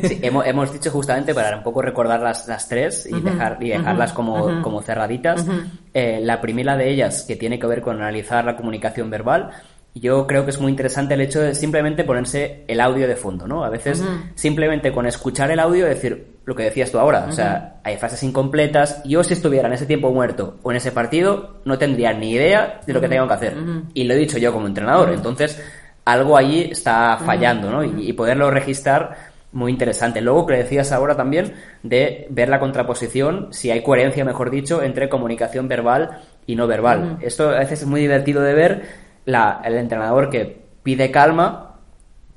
Sí, 0.05 0.19
hemos, 0.23 0.47
hemos, 0.47 0.73
dicho 0.73 0.91
justamente 0.91 1.35
para 1.35 1.57
un 1.57 1.63
poco 1.63 1.81
recordar 1.81 2.21
las, 2.21 2.47
las 2.49 2.69
tres 2.69 3.07
y, 3.07 3.21
dejar, 3.21 3.59
y 3.61 3.71
dejarlas 3.71 4.13
como, 4.13 4.61
como 4.63 4.83
cerraditas. 4.83 5.47
Eh, 5.93 6.21
la 6.21 6.41
primera 6.41 6.77
de 6.77 6.91
ellas, 6.91 7.25
que 7.27 7.37
tiene 7.37 7.59
que 7.59 7.67
ver 7.67 7.81
con 7.81 7.97
analizar 7.97 8.45
la 8.45 8.57
comunicación 8.57 9.11
verbal, 9.11 9.51
yo 9.95 10.27
creo 10.27 10.45
que 10.45 10.51
es 10.51 10.61
muy 10.61 10.71
interesante 10.71 11.15
el 11.15 11.21
hecho 11.21 11.41
de 11.41 11.55
simplemente 11.55 12.03
ponerse 12.03 12.65
el 12.67 12.81
audio 12.81 13.07
de 13.07 13.15
fondo, 13.15 13.47
¿no? 13.47 13.65
A 13.65 13.71
veces 13.71 14.05
simplemente 14.35 14.93
con 14.93 15.07
escuchar 15.07 15.53
el 15.53 15.61
audio 15.61 15.87
decir 15.87 16.35
lo 16.45 16.55
que 16.55 16.65
decías 16.65 16.91
tú 16.91 16.99
ahora, 16.99 17.27
o 17.29 17.33
sea, 17.33 17.77
hay 17.85 17.97
frases 17.97 18.23
incompletas. 18.25 19.03
Yo 19.05 19.23
si 19.23 19.35
estuviera 19.35 19.69
en 19.69 19.75
ese 19.75 19.87
tiempo 19.87 20.13
muerto 20.13 20.59
o 20.63 20.73
en 20.73 20.79
ese 20.79 20.91
partido 20.91 21.61
no 21.65 21.79
tendría 21.79 22.13
ni 22.13 22.33
idea 22.33 22.81
de 22.85 22.93
lo 22.93 23.01
que 23.01 23.09
tengo 23.09 23.29
que 23.29 23.35
hacer. 23.35 23.57
Y 23.95 24.05
lo 24.05 24.15
he 24.15 24.19
dicho 24.19 24.37
yo 24.39 24.53
como 24.53 24.67
entrenador, 24.67 25.13
entonces 25.13 25.63
algo 26.05 26.37
allí 26.37 26.69
está 26.71 27.19
fallando, 27.25 27.71
¿no? 27.71 27.85
Y, 27.85 28.13
poderlo 28.13 28.51
registrar 28.51 29.33
muy 29.53 29.71
interesante. 29.71 30.21
Luego, 30.21 30.45
que 30.47 30.55
decías 30.55 30.93
ahora 30.93 31.17
también 31.17 31.55
de 31.83 32.27
ver 32.31 32.49
la 32.49 32.59
contraposición, 32.59 33.49
si 33.53 33.71
hay 33.71 33.83
coherencia, 33.83 34.25
mejor 34.25 34.51
dicho, 34.51 34.83
entre 34.83 35.09
comunicación 35.09 35.69
verbal 35.69 36.19
y 36.47 36.57
no 36.57 36.67
verbal. 36.67 37.19
Esto 37.23 37.51
a 37.51 37.61
veces 37.61 37.83
es 37.83 37.87
muy 37.87 38.01
divertido 38.01 38.43
de 38.43 38.55
ver 38.55 39.04
la, 39.25 39.61
el 39.65 39.77
entrenador 39.77 40.31
que 40.31 40.65
pide 40.83 41.11
calma 41.11 41.77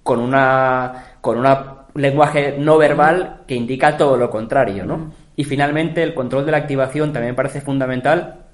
con 0.03 0.19
una 0.19 1.17
con 1.21 1.39
un 1.39 1.47
lenguaje 1.95 2.55
no 2.57 2.77
verbal 2.77 3.41
que 3.47 3.55
indica 3.55 3.97
todo 3.97 4.17
lo 4.17 4.29
contrario, 4.29 4.85
¿no? 4.85 5.11
Y 5.35 5.43
finalmente 5.43 6.01
el 6.01 6.13
control 6.13 6.45
de 6.45 6.51
la 6.51 6.57
activación 6.59 7.11
también 7.11 7.35
parece 7.35 7.61
fundamental, 7.61 8.45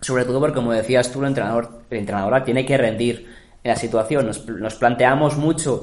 sobre 0.00 0.24
todo 0.24 0.38
porque 0.38 0.56
como 0.56 0.72
decías 0.72 1.10
tú, 1.10 1.20
el 1.20 1.28
entrenador, 1.28 1.82
el 1.90 1.98
entrenadora 1.98 2.44
tiene 2.44 2.64
que 2.64 2.76
rendir 2.76 3.26
la 3.64 3.76
situación. 3.76 4.26
Nos, 4.26 4.74
planteamos 4.76 5.36
mucho 5.36 5.82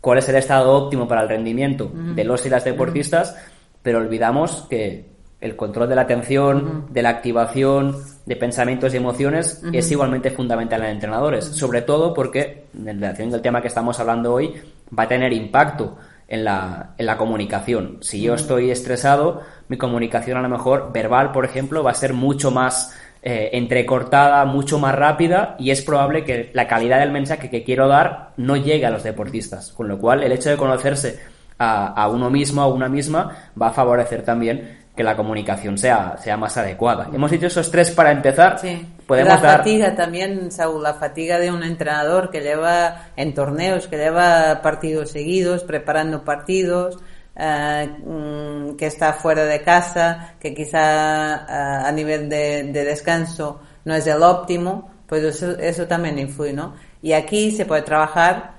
cuál 0.00 0.18
es 0.18 0.28
el 0.28 0.36
estado 0.36 0.72
óptimo 0.72 1.06
para 1.06 1.22
el 1.22 1.28
rendimiento 1.28 1.90
de 1.92 2.24
los 2.24 2.44
y 2.46 2.48
las 2.48 2.64
deportistas, 2.64 3.36
pero 3.82 3.98
olvidamos 3.98 4.66
que 4.68 5.11
el 5.42 5.56
control 5.56 5.88
de 5.88 5.96
la 5.96 6.02
atención, 6.02 6.86
de 6.90 7.02
la 7.02 7.10
activación, 7.10 7.96
de 8.24 8.36
pensamientos 8.36 8.94
y 8.94 8.96
emociones 8.96 9.62
es 9.72 9.90
igualmente 9.90 10.30
fundamental 10.30 10.82
en 10.84 10.90
entrenadores, 10.90 11.44
sobre 11.44 11.82
todo 11.82 12.14
porque, 12.14 12.64
en 12.74 13.00
relación 13.00 13.30
del 13.30 13.42
tema 13.42 13.60
que 13.60 13.68
estamos 13.68 13.98
hablando 13.98 14.32
hoy, 14.32 14.54
va 14.96 15.02
a 15.02 15.08
tener 15.08 15.32
impacto 15.32 15.98
en 16.28 16.44
la, 16.44 16.94
en 16.96 17.06
la 17.06 17.18
comunicación. 17.18 17.98
Si 18.00 18.22
yo 18.22 18.34
estoy 18.34 18.70
estresado, 18.70 19.42
mi 19.68 19.76
comunicación 19.76 20.38
a 20.38 20.42
lo 20.42 20.48
mejor 20.48 20.92
verbal, 20.92 21.32
por 21.32 21.44
ejemplo, 21.44 21.82
va 21.82 21.90
a 21.90 21.94
ser 21.94 22.14
mucho 22.14 22.50
más 22.50 22.96
eh, 23.24 23.50
entrecortada, 23.52 24.44
mucho 24.44 24.78
más 24.78 24.94
rápida 24.94 25.54
y 25.58 25.70
es 25.70 25.82
probable 25.82 26.24
que 26.24 26.50
la 26.54 26.66
calidad 26.66 26.98
del 26.98 27.12
mensaje 27.12 27.50
que 27.50 27.62
quiero 27.62 27.86
dar 27.86 28.32
no 28.36 28.56
llegue 28.56 28.86
a 28.86 28.90
los 28.90 29.02
deportistas. 29.02 29.72
Con 29.72 29.88
lo 29.88 29.98
cual, 29.98 30.22
el 30.22 30.32
hecho 30.32 30.50
de 30.50 30.56
conocerse 30.56 31.20
a, 31.56 32.08
uno 32.08 32.30
mismo, 32.30 32.62
a 32.62 32.66
una 32.66 32.88
misma, 32.88 33.50
va 33.60 33.68
a 33.68 33.72
favorecer 33.72 34.22
también 34.22 34.81
que 34.94 35.02
la 35.02 35.16
comunicación 35.16 35.78
sea, 35.78 36.16
sea 36.18 36.36
más 36.36 36.56
adecuada. 36.56 37.08
Hemos 37.12 37.30
dicho 37.30 37.46
esos 37.46 37.70
tres 37.70 37.90
para 37.90 38.12
empezar. 38.12 38.58
Sí. 38.58 38.86
Podemos 39.06 39.42
la 39.42 39.56
fatiga 39.56 39.94
también, 39.94 40.50
Saúl, 40.50 40.82
la 40.82 40.94
fatiga 40.94 41.38
de 41.38 41.50
un 41.50 41.62
entrenador 41.62 42.30
que 42.30 42.40
lleva 42.40 43.08
en 43.16 43.34
torneos, 43.34 43.86
que 43.88 43.96
lleva 43.96 44.60
partidos 44.62 45.10
seguidos, 45.10 45.64
preparando 45.64 46.24
partidos, 46.24 46.98
eh, 47.34 47.88
mm, 48.04 48.76
que 48.76 48.86
está 48.86 49.14
fuera 49.14 49.44
de 49.44 49.62
casa, 49.62 50.34
que 50.38 50.54
quizá 50.54 51.36
eh, 51.36 51.86
a 51.86 51.92
nivel 51.92 52.28
de, 52.28 52.70
descanso 52.72 53.60
no 53.84 53.94
es 53.94 54.06
el 54.06 54.22
óptimo, 54.22 54.90
pues 55.06 55.42
eso, 55.42 55.86
también 55.86 56.18
influye, 56.18 56.52
¿no? 56.52 56.74
Y 57.00 57.12
aquí 57.12 57.50
se 57.50 57.64
puede 57.64 57.82
trabajar 57.82 58.51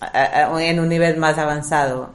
en 0.00 0.80
un 0.80 0.88
nivel 0.88 1.16
más 1.16 1.38
avanzado, 1.38 2.10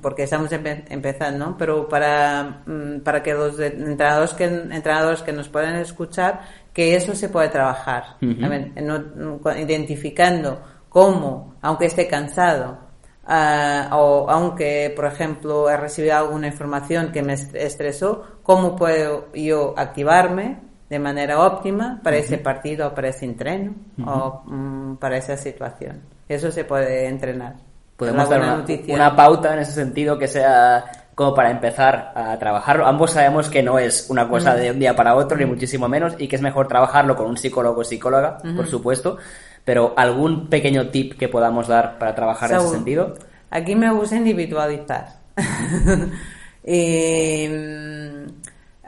Porque 0.00 0.22
estamos 0.24 0.50
empezando, 0.52 1.56
Pero 1.58 1.88
para, 1.88 2.62
mm, 2.66 3.00
para 3.00 3.22
que 3.22 3.34
los 3.34 3.58
entrenadores 3.60 4.32
que, 4.34 4.44
entrenadores 4.44 5.22
que 5.22 5.32
nos 5.32 5.48
puedan 5.48 5.76
escuchar, 5.76 6.40
que 6.72 6.96
eso 6.96 7.14
se 7.14 7.28
puede 7.28 7.48
trabajar, 7.48 8.16
identificando 8.20 10.60
cómo, 10.88 11.54
aunque 11.60 11.86
esté 11.86 12.08
cansado, 12.08 12.86
Ah, 13.28 13.88
o 13.92 14.30
aunque, 14.30 14.92
por 14.94 15.06
ejemplo, 15.06 15.68
he 15.68 15.76
recibido 15.76 16.16
alguna 16.16 16.46
información 16.46 17.10
que 17.10 17.22
me 17.22 17.32
estresó, 17.32 18.38
¿cómo 18.44 18.76
puedo 18.76 19.32
yo 19.34 19.74
activarme 19.76 20.60
de 20.88 20.98
manera 21.00 21.40
óptima 21.40 22.00
para 22.04 22.18
ese 22.18 22.38
partido 22.38 22.86
o 22.86 22.94
para 22.94 23.08
ese 23.08 23.24
entreno 23.24 23.74
o 24.06 24.42
mm, 24.46 24.96
para 24.98 25.16
esa 25.16 25.36
situación? 25.36 26.15
Eso 26.28 26.50
se 26.50 26.64
puede 26.64 27.06
entrenar. 27.06 27.54
Podemos 27.96 28.28
dar 28.28 28.40
una, 28.40 28.64
una, 28.88 29.16
pauta 29.16 29.54
en 29.54 29.60
ese 29.60 29.72
sentido 29.72 30.18
que 30.18 30.28
sea 30.28 30.84
como 31.14 31.34
para 31.34 31.50
empezar 31.50 32.12
a 32.14 32.38
trabajarlo. 32.38 32.86
Ambos 32.86 33.12
sabemos 33.12 33.48
que 33.48 33.62
no 33.62 33.78
es 33.78 34.06
una 34.10 34.28
cosa 34.28 34.54
de 34.54 34.70
un 34.70 34.78
día 34.78 34.94
para 34.94 35.16
otro, 35.16 35.38
ni 35.38 35.46
muchísimo 35.46 35.88
menos, 35.88 36.14
y 36.18 36.28
que 36.28 36.36
es 36.36 36.42
mejor 36.42 36.68
trabajarlo 36.68 37.16
con 37.16 37.26
un 37.26 37.38
psicólogo 37.38 37.80
o 37.80 37.84
psicóloga, 37.84 38.36
por 38.54 38.66
supuesto, 38.66 39.16
pero 39.64 39.94
algún 39.96 40.50
pequeño 40.50 40.90
tip 40.90 41.18
que 41.18 41.28
podamos 41.28 41.68
dar 41.68 41.98
para 41.98 42.14
trabajar 42.14 42.50
en 42.50 42.58
ese 42.58 42.68
sentido. 42.68 43.14
Aquí 43.50 43.74
me 43.74 43.90
gusta 43.92 44.16
individualizar. 44.16 45.20
y, 46.66 47.46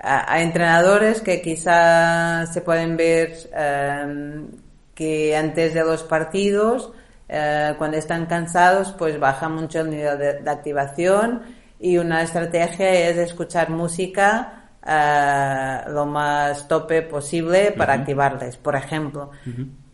a, 0.01 0.43
entrenadores 0.43 1.21
que 1.21 1.41
quizás 1.41 2.53
se 2.53 2.61
pueden 2.61 2.97
ver 2.97 3.33
em, 3.55 4.49
que 4.95 5.37
antes 5.37 5.75
de 5.75 5.85
los 5.85 6.03
partidos, 6.03 6.93
eh, 7.29 7.75
cuando 7.77 7.97
están 7.97 8.27
cansados, 8.27 8.93
pues 8.93 9.19
baja 9.21 9.49
mucho 9.49 9.81
el 9.81 9.91
nivel 9.91 10.19
de, 10.19 10.51
activación 10.51 11.43
y 11.79 11.99
una 11.99 12.23
estrategia 12.23 12.91
es 12.91 13.17
escuchar 13.19 13.71
música 13.71 14.71
eh, 14.87 15.81
lo 15.89 16.07
más 16.07 16.67
tope 16.67 17.03
posible 17.03 17.73
para 17.73 17.95
activarles, 17.95 18.57
por 18.57 18.75
ejemplo. 18.77 19.31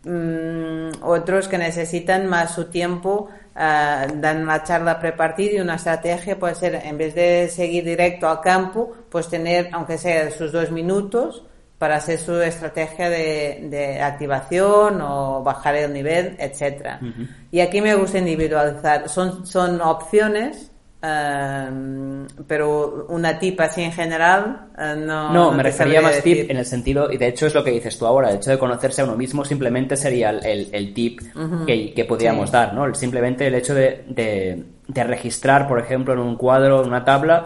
Mm, 0.05 1.01
otros 1.01 1.47
que 1.47 1.57
necesitan 1.57 2.27
más 2.27 2.53
su 2.53 2.65
tiempo 2.65 3.27
uh, 3.55 4.19
dan 4.21 4.43
una 4.43 4.61
charla 4.61 4.99
prepartida 4.99 5.53
y 5.53 5.59
una 5.59 5.75
estrategia 5.75 6.37
puede 6.37 6.53
ser 6.53 6.75
en 6.75 6.95
vez 6.95 7.15
de 7.15 7.49
seguir 7.49 7.83
directo 7.83 8.29
al 8.29 8.39
campo 8.39 8.93
pues 9.09 9.27
tener 9.29 9.69
aunque 9.71 9.97
sea 9.97 10.29
sus 10.29 10.51
dos 10.51 10.69
minutos 10.69 11.43
para 11.77 11.97
hacer 11.97 12.17
su 12.17 12.39
estrategia 12.41 13.09
de, 13.09 13.67
de 13.69 14.01
activación 14.01 15.01
o 15.01 15.43
bajar 15.43 15.75
el 15.75 15.93
nivel 15.93 16.35
etcétera 16.39 16.99
y 17.51 17.59
aquí 17.59 17.81
me 17.81 17.95
gusta 17.95 18.17
individualizar. 18.17 19.09
Son 19.09 19.45
son 19.45 19.81
opciones 19.81 20.71
Em, 21.05 22.25
pero 22.47 23.05
una 23.09 23.37
tip 23.37 23.59
así 23.61 23.83
en 23.83 23.91
general 23.91 24.69
eh, 24.77 24.95
no. 24.97 25.31
No, 25.31 25.51
me 25.51 25.61
refería 25.61 26.01
más 26.01 26.21
tip 26.23 26.49
en 26.49 26.57
el 26.57 26.65
sentido, 26.65 27.11
y 27.11 27.17
de 27.17 27.27
hecho 27.27 27.45
es 27.45 27.53
lo 27.53 27.63
que 27.63 27.71
dices 27.71 27.97
tú 27.97 28.05
ahora, 28.05 28.29
el 28.29 28.37
hecho 28.37 28.49
de 28.49 28.57
conocerse 28.57 29.01
a 29.01 29.05
uno 29.05 29.15
mismo 29.15 29.45
simplemente 29.45 29.97
sería 29.97 30.31
el, 30.31 30.69
el, 30.71 30.93
tip 30.93 31.19
que, 31.67 31.93
que, 31.93 32.05
podríamos 32.05 32.51
dar, 32.51 32.73
¿no? 32.73 32.93
Simplemente 32.95 33.45
el 33.45 33.55
hecho 33.55 33.75
de, 33.75 34.03
de, 34.07 35.03
registrar, 35.03 35.67
por 35.67 35.79
ejemplo, 35.79 36.13
en 36.13 36.19
un 36.19 36.37
cuadro, 36.37 36.81
en 36.81 36.87
una 36.87 37.05
tabla 37.05 37.45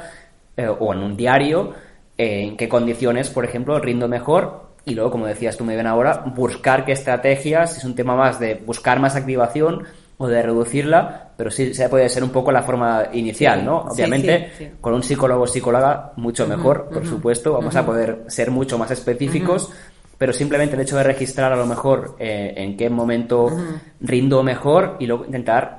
eh, 0.56 0.68
o 0.68 0.94
en 0.94 1.00
un 1.00 1.18
diario, 1.18 1.74
eh, 2.20 2.42
en 2.44 2.58
qué 2.58 2.68
condiciones, 2.68 3.30
por 3.30 3.46
ejemplo, 3.46 3.80
rindo 3.80 4.10
mejor 4.10 4.68
y 4.84 4.94
luego, 4.94 5.10
como 5.10 5.26
decías 5.26 5.56
tú 5.56 5.64
muy 5.64 5.76
bien 5.76 5.88
ahora, 5.88 6.26
buscar 6.36 6.84
qué 6.84 6.92
estrategias, 6.92 7.78
es 7.78 7.86
un 7.86 7.96
tema 7.96 8.18
más 8.18 8.42
de 8.42 8.56
buscar 8.56 9.00
más 9.00 9.16
activación 9.16 9.86
o 10.18 10.28
de 10.28 10.42
reducirla, 10.42 11.30
pero 11.38 11.50
sí 11.50 11.74
se 11.74 11.88
puede 11.88 12.10
ser 12.10 12.26
un 12.26 12.32
poco 12.32 12.52
la 12.52 12.62
forma 12.62 13.08
inicial, 13.14 13.64
¿no? 13.64 13.84
Obviamente, 13.84 14.74
con 14.82 14.94
un 14.94 15.02
psicólogo 15.02 15.44
o 15.44 15.48
psicóloga, 15.48 16.12
mucho 16.18 16.46
mejor, 16.46 16.90
por 16.92 17.08
supuesto, 17.08 17.54
vamos 17.54 17.74
a 17.78 17.86
poder 17.86 18.26
ser 18.28 18.52
mucho 18.52 18.78
más 18.78 18.92
específicos, 18.92 19.72
pero 20.18 20.34
simplemente 20.34 20.76
el 20.76 20.82
hecho 20.82 20.98
de 20.98 21.04
registrar 21.04 21.54
a 21.54 21.56
lo 21.56 21.66
mejor 21.66 22.18
eh, 22.20 22.54
en 22.58 22.76
qué 22.76 22.90
momento 22.90 23.48
rindo 24.02 24.44
mejor 24.44 24.98
y 25.00 25.08
luego 25.08 25.24
intentar, 25.24 25.79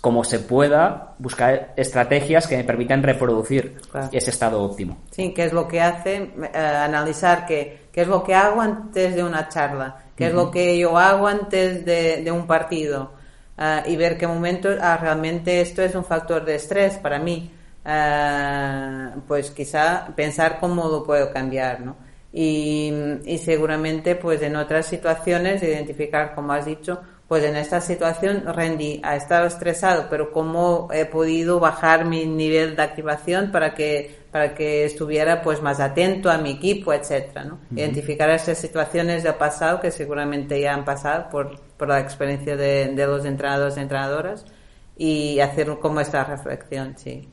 como 0.00 0.24
se 0.24 0.38
pueda, 0.38 1.14
buscar 1.18 1.72
estrategias 1.76 2.46
que 2.46 2.56
me 2.56 2.64
permitan 2.64 3.02
reproducir 3.02 3.78
ese 4.10 4.30
estado 4.30 4.62
óptimo. 4.62 4.98
Sí, 5.10 5.32
qué 5.34 5.44
es 5.44 5.52
lo 5.52 5.68
que 5.68 5.80
hace, 5.80 6.32
eh, 6.54 6.58
analizar 6.58 7.46
qué, 7.46 7.88
qué 7.92 8.02
es 8.02 8.08
lo 8.08 8.22
que 8.22 8.34
hago 8.34 8.60
antes 8.60 9.14
de 9.14 9.24
una 9.24 9.48
charla, 9.48 10.04
qué 10.16 10.26
es 10.26 10.34
lo 10.34 10.50
que 10.50 10.78
yo 10.78 10.98
hago 10.98 11.26
antes 11.26 11.84
de, 11.84 12.22
de 12.22 12.30
un 12.30 12.46
partido 12.46 13.22
Ah, 13.56 13.82
y 13.86 13.96
ver 13.96 14.16
qué 14.18 14.26
momento 14.26 14.70
ah, 14.80 14.96
realmente 14.96 15.60
esto 15.60 15.82
es 15.82 15.94
un 15.94 16.04
factor 16.04 16.44
de 16.44 16.56
estrés 16.56 16.94
para 16.98 17.18
mí. 17.18 17.50
Ah, 17.84 19.14
pues 19.28 19.50
quizá 19.50 20.08
pensar 20.16 20.58
cómo 20.58 20.88
lo 20.88 21.04
puedo 21.04 21.32
cambiar, 21.32 21.80
¿no? 21.80 21.96
Y, 22.32 22.92
y, 23.26 23.38
seguramente 23.38 24.16
pues 24.16 24.40
en 24.42 24.56
otras 24.56 24.86
situaciones 24.86 25.62
identificar, 25.62 26.34
como 26.34 26.52
has 26.54 26.64
dicho, 26.64 27.02
pues 27.32 27.44
en 27.44 27.56
esta 27.56 27.80
situación 27.80 28.44
rendí, 28.44 29.00
ha 29.02 29.16
estado 29.16 29.46
estresado, 29.46 30.08
pero 30.10 30.32
cómo 30.32 30.88
he 30.92 31.06
podido 31.06 31.60
bajar 31.60 32.04
mi 32.04 32.26
nivel 32.26 32.76
de 32.76 32.82
activación 32.82 33.50
para 33.50 33.72
que 33.72 34.18
para 34.30 34.54
que 34.54 34.84
estuviera 34.84 35.40
pues 35.40 35.62
más 35.62 35.80
atento 35.80 36.30
a 36.30 36.36
mi 36.36 36.50
equipo, 36.50 36.92
etcétera, 36.92 37.46
¿no? 37.46 37.60
Identificar 37.74 38.28
esas 38.28 38.58
situaciones 38.58 39.22
del 39.22 39.36
pasado 39.36 39.80
que 39.80 39.90
seguramente 39.90 40.60
ya 40.60 40.74
han 40.74 40.84
pasado 40.84 41.30
por, 41.30 41.58
por 41.78 41.88
la 41.88 42.00
experiencia 42.00 42.54
de, 42.54 42.88
de, 42.88 43.06
los 43.06 43.24
entrenadores 43.24 43.78
y 43.78 43.80
entrenadoras 43.80 44.44
y 44.98 45.40
hacer 45.40 45.74
como 45.80 46.00
esta 46.00 46.24
reflexión, 46.24 46.98
sí. 46.98 47.30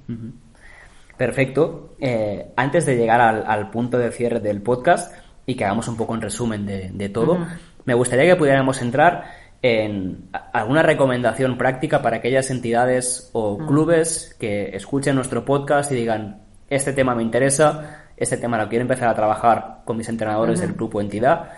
Perfecto. 1.18 1.98
Eh, 2.00 2.54
antes 2.56 2.86
de 2.86 2.96
llegar 2.96 3.20
al, 3.20 3.44
al, 3.46 3.70
punto 3.70 3.98
de 3.98 4.14
cierre 4.14 4.40
del 4.40 4.62
podcast 4.62 5.14
y 5.46 5.56
que 5.56 5.66
hagamos 5.66 5.90
un 5.90 5.98
poco 5.98 6.16
en 6.16 6.22
resumen 6.22 6.66
de, 6.66 6.90
de 6.90 7.10
todo, 7.10 7.46
me 7.84 7.94
gustaría 7.94 8.26
que 8.26 8.38
pudiéramos 8.38 8.82
entrar 8.82 9.49
en 9.62 10.30
alguna 10.54 10.84
recomendación 10.84 11.58
práctica 11.58 12.02
para 12.02 12.18
aquellas 12.18 12.50
entidades 12.50 13.30
o 13.34 13.58
clubes 13.58 14.36
que 14.40 14.76
escuchen 14.76 15.16
nuestro 15.16 15.44
podcast 15.44 15.92
y 15.92 15.96
digan, 15.96 16.42
este 16.70 16.94
tema 16.94 17.16
me 17.16 17.24
interesa, 17.24 18.06
este 18.16 18.38
tema 18.38 18.58
lo 18.58 18.70
quiero 18.70 18.84
empezar 18.84 19.10
a 19.10 19.16
trabajar 19.16 19.80
con 19.86 19.98
mis 19.98 20.08
entrenadores 20.08 20.62
del 20.62 20.74
grupo 20.74 21.02
entidad, 21.02 21.50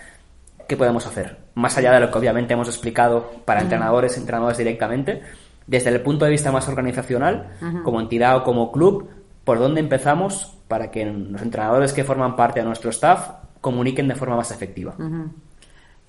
¿qué 0.68 0.78
podemos 0.78 1.06
hacer? 1.06 1.38
Más 1.54 1.78
allá 1.78 1.92
de 1.92 2.00
lo 2.00 2.10
que 2.10 2.18
obviamente 2.18 2.54
hemos 2.54 2.68
explicado 2.68 3.30
para 3.46 3.62
entrenadores, 3.62 4.18
entrenadores 4.18 4.58
directamente, 4.58 5.22
desde 5.68 5.90
el 5.90 6.02
punto 6.02 6.26
de 6.26 6.32
vista 6.32 6.52
más 6.52 6.68
organizacional, 6.68 7.50
como 7.84 8.02
entidad 8.02 8.38
o 8.38 8.44
como 8.44 8.72
club, 8.72 9.10
¿por 9.44 9.60
dónde 9.60 9.80
empezamos 9.80 10.58
para 10.68 10.90
que 10.90 11.06
los 11.06 11.42
entrenadores 11.42 11.94
que 11.94 12.04
forman 12.04 12.36
parte 12.36 12.62
de 12.62 12.66
nuestro 12.66 12.90
staff 12.90 13.30
comuniquen 13.60 14.08
de 14.08 14.16
forma 14.16 14.38
más 14.38 14.52
efectiva? 14.52 14.96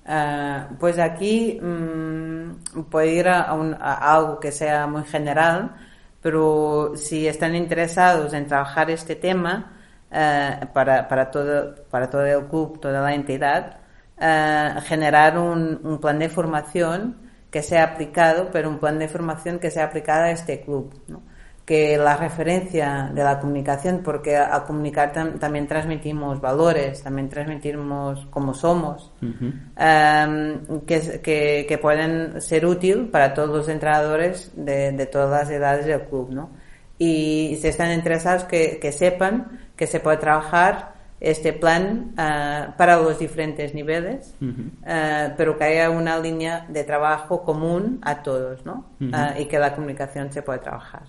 Ah, 0.05 0.69
pues 0.79 0.99
aquí 0.99 1.59
mm, 1.61 2.83
puede 2.89 3.13
ir 3.13 3.27
a, 3.29 3.43
algo 3.43 4.39
que 4.39 4.51
sea 4.51 4.85
muy 4.87 5.03
general, 5.05 5.75
pero 6.21 6.93
si 6.95 7.27
están 7.27 7.55
interesados 7.55 8.33
en 8.33 8.47
trabajar 8.47 8.89
este 8.91 9.15
tema 9.15 9.71
eh, 10.11 10.59
para, 10.73 11.07
para, 11.07 11.31
todo, 11.31 11.75
para 11.89 12.09
todo 12.09 12.25
el 12.25 12.47
club, 12.47 12.79
toda 12.81 13.01
la 13.01 13.13
entidad, 13.15 13.77
eh, 14.19 14.75
generar 14.83 15.37
un, 15.37 15.79
un, 15.83 15.99
plan 15.99 16.19
de 16.19 16.29
formación 16.29 17.17
que 17.49 17.61
sea 17.61 17.83
aplicado, 17.83 18.49
pero 18.51 18.69
un 18.69 18.79
plan 18.79 18.99
de 18.99 19.07
formación 19.07 19.59
que 19.59 19.71
sea 19.71 19.85
aplicado 19.85 20.23
a 20.23 20.31
este 20.31 20.61
club. 20.61 20.93
¿no? 21.07 21.21
Que 21.65 21.97
la 21.97 22.17
referencia 22.17 23.09
de 23.13 23.23
la 23.23 23.39
comunicación, 23.39 24.01
porque 24.03 24.35
al 24.35 24.65
comunicar 24.65 25.13
también 25.13 25.65
transmitimos 25.65 26.41
valores, 26.41 27.01
también 27.03 27.29
transmitimos 27.29 28.27
cómo 28.29 28.53
somos, 28.53 29.13
em, 29.21 30.81
que, 30.85 31.21
que, 31.21 31.65
que, 31.67 31.77
pueden 31.77 32.41
ser 32.41 32.65
útil 32.65 33.07
para 33.07 33.33
todos 33.33 33.49
los 33.49 33.69
entrenadores 33.69 34.51
de, 34.55 34.91
de, 34.91 35.05
todas 35.05 35.29
las 35.29 35.49
edades 35.49 35.85
del 35.85 36.01
club, 36.01 36.31
¿no? 36.31 36.49
Y 36.97 37.57
si 37.61 37.67
están 37.69 37.91
interesados, 37.93 38.43
que, 38.43 38.77
que 38.79 38.91
sepan 38.91 39.59
que 39.75 39.87
se 39.87 39.99
puede 39.99 40.17
trabajar 40.17 40.92
este 41.23 41.53
plan 41.53 42.13
uh, 42.17 42.75
para 42.77 42.97
los 42.97 43.17
diferentes 43.17 43.73
niveles, 43.73 44.35
uh, 44.41 45.31
pero 45.37 45.57
que 45.57 45.63
haya 45.63 45.89
una 45.89 46.19
línea 46.19 46.65
de 46.67 46.83
trabajo 46.83 47.43
común 47.43 47.99
a 48.01 48.21
todos, 48.21 48.65
¿no? 48.65 48.89
Uh, 48.99 49.39
y 49.39 49.45
que 49.45 49.57
la 49.57 49.73
comunicación 49.73 50.33
se 50.33 50.41
pueda 50.41 50.59
trabajar. 50.59 51.03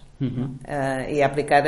y 1.11 1.21
aplicar 1.21 1.65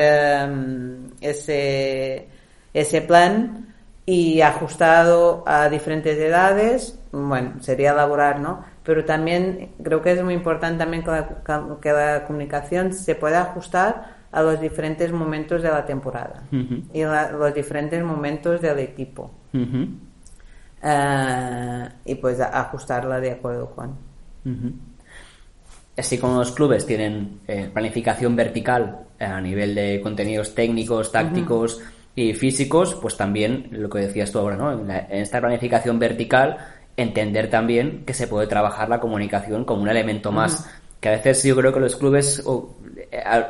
um, 0.48 1.08
ese, 1.20 2.28
ese 2.72 3.00
plan 3.02 3.74
y 4.06 4.40
ajustado 4.40 5.42
a 5.44 5.68
diferentes 5.68 6.16
edades, 6.16 7.00
bueno, 7.10 7.54
sería 7.60 7.90
elaborar, 7.90 8.38
¿no? 8.38 8.64
Pero 8.84 9.04
también 9.04 9.72
creo 9.82 10.00
que 10.00 10.12
es 10.12 10.22
muy 10.22 10.34
importante 10.34 10.78
también 10.78 11.02
que 11.02 11.10
la, 11.10 11.36
que 11.82 11.92
la 11.92 12.24
comunicación 12.24 12.92
se 12.92 13.16
pueda 13.16 13.42
ajustar 13.42 14.14
a 14.36 14.42
los 14.42 14.60
diferentes 14.60 15.10
momentos 15.12 15.62
de 15.62 15.70
la 15.70 15.86
temporada 15.86 16.42
y 16.92 17.00
a 17.00 17.30
los 17.32 17.54
diferentes 17.54 18.04
momentos 18.04 18.60
del 18.60 18.78
equipo. 18.80 19.30
Uh 19.52 19.88
y 22.04 22.14
pues 22.16 22.38
ajustarla 22.38 23.18
de 23.18 23.32
acuerdo 23.32 23.70
con. 23.74 23.96
Así 25.96 26.18
como 26.18 26.38
los 26.38 26.52
clubes 26.52 26.86
tienen 26.86 27.40
eh, 27.48 27.68
planificación 27.72 28.36
vertical 28.36 29.06
eh, 29.18 29.24
a 29.24 29.40
nivel 29.40 29.74
de 29.74 30.00
contenidos 30.00 30.54
técnicos, 30.54 31.10
tácticos 31.10 31.80
y 32.14 32.34
físicos, 32.34 32.94
pues 32.94 33.16
también 33.16 33.68
lo 33.72 33.88
que 33.88 34.00
decías 34.00 34.30
tú 34.30 34.38
ahora, 34.38 34.56
¿no? 34.56 34.70
En, 34.72 34.90
esta 35.10 35.40
planificación 35.40 35.98
vertical, 35.98 36.58
entender 36.96 37.50
también 37.50 38.04
que 38.04 38.14
se 38.14 38.28
puede 38.28 38.46
trabajar 38.46 38.88
la 38.88 39.00
comunicación 39.00 39.64
como 39.64 39.82
un 39.82 39.88
elemento 39.88 40.30
más 40.30 40.68
que 41.00 41.08
a 41.08 41.12
veces 41.12 41.42
yo 41.42 41.56
creo 41.56 41.72
que 41.72 41.80
los 41.80 41.96
clubes 41.96 42.42
eh, 42.46 42.60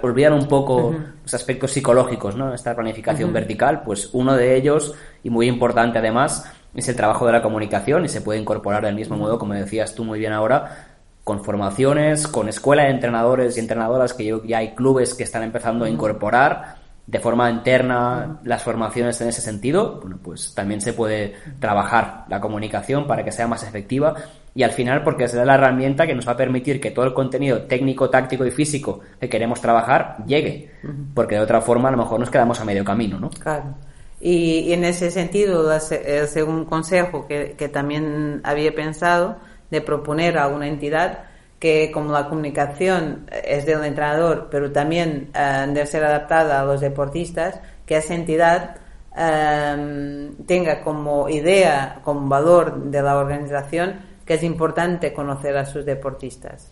olvidan 0.02 0.32
un 0.32 0.46
poco 0.46 0.94
los 1.22 1.34
aspectos 1.34 1.72
psicológicos, 1.72 2.36
¿no? 2.36 2.54
Esta 2.54 2.74
planificación 2.74 3.32
vertical, 3.32 3.82
pues 3.82 4.10
uno 4.12 4.34
de 4.34 4.56
ellos, 4.56 4.94
y 5.22 5.30
muy 5.30 5.48
importante 5.48 5.98
además, 5.98 6.50
es 6.74 6.88
el 6.88 6.96
trabajo 6.96 7.26
de 7.26 7.32
la 7.32 7.42
comunicación 7.42 8.04
y 8.04 8.08
se 8.08 8.20
puede 8.20 8.38
incorporar 8.38 8.84
del 8.84 8.94
mismo 8.94 9.16
modo, 9.16 9.38
como 9.38 9.54
decías 9.54 9.94
tú 9.94 10.04
muy 10.04 10.18
bien 10.18 10.32
ahora, 10.32 10.86
con 11.24 11.42
formaciones, 11.42 12.28
con 12.28 12.48
escuela 12.48 12.84
de 12.84 12.90
entrenadores 12.90 13.56
y 13.56 13.60
entrenadoras 13.60 14.14
que 14.14 14.40
ya 14.44 14.58
hay 14.58 14.74
clubes 14.74 15.14
que 15.14 15.24
están 15.24 15.42
empezando 15.42 15.84
a 15.84 15.88
incorporar 15.88 16.76
de 17.06 17.20
forma 17.20 17.50
interna 17.50 18.40
las 18.44 18.62
formaciones 18.62 19.20
en 19.20 19.28
ese 19.28 19.40
sentido, 19.40 20.00
bueno, 20.00 20.18
pues 20.22 20.54
también 20.54 20.80
se 20.80 20.92
puede 20.92 21.34
trabajar 21.60 22.24
la 22.28 22.40
comunicación 22.40 23.06
para 23.06 23.24
que 23.24 23.32
sea 23.32 23.46
más 23.46 23.62
efectiva 23.62 24.14
y 24.56 24.62
al 24.62 24.72
final 24.72 25.04
porque 25.04 25.28
será 25.28 25.44
la 25.44 25.54
herramienta 25.54 26.06
que 26.06 26.14
nos 26.14 26.26
va 26.26 26.32
a 26.32 26.36
permitir 26.36 26.80
que 26.80 26.90
todo 26.90 27.04
el 27.04 27.12
contenido 27.12 27.62
técnico, 27.62 28.08
táctico 28.08 28.44
y 28.46 28.50
físico 28.50 29.00
que 29.20 29.28
queremos 29.28 29.60
trabajar 29.60 30.16
llegue, 30.26 30.70
porque 31.14 31.34
de 31.34 31.42
otra 31.42 31.60
forma 31.60 31.88
a 31.88 31.92
lo 31.92 31.98
mejor 31.98 32.18
nos 32.18 32.30
quedamos 32.30 32.58
a 32.58 32.64
medio 32.64 32.82
camino, 32.82 33.20
¿no? 33.20 33.28
Claro. 33.30 33.74
Y, 34.18 34.72
en 34.72 34.84
ese 34.84 35.10
sentido, 35.10 35.70
el 35.70 36.26
segundo 36.26 36.64
consejo 36.64 37.26
que, 37.28 37.54
que 37.58 37.68
también 37.68 38.40
había 38.44 38.74
pensado 38.74 39.36
de 39.70 39.82
proponer 39.82 40.38
a 40.38 40.48
una 40.48 40.66
entidad 40.66 41.26
que 41.58 41.90
como 41.92 42.12
la 42.12 42.28
comunicación 42.28 43.26
es 43.44 43.66
del 43.66 43.84
entrenador, 43.84 44.48
pero 44.50 44.72
también 44.72 45.30
uh, 45.34 45.66
debe 45.72 45.86
ser 45.86 46.04
adaptada 46.04 46.60
a 46.60 46.64
los 46.64 46.80
deportistas, 46.80 47.60
que 47.84 47.96
esa 47.96 48.14
entidad 48.14 48.76
em, 49.16 50.34
tenga 50.46 50.80
como 50.82 51.28
idea, 51.28 52.00
como 52.02 52.28
valor 52.28 52.84
de 52.84 53.02
la 53.02 53.16
organización, 53.16 54.00
que 54.26 54.34
es 54.34 54.42
importante 54.42 55.12
conocer 55.12 55.56
a 55.56 55.64
sus 55.64 55.86
deportistas. 55.86 56.70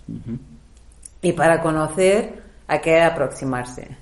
Y 1.22 1.32
para 1.32 1.62
conocer 1.62 2.42
hay 2.66 2.80
que 2.80 3.00
aproximarse, 3.00 3.96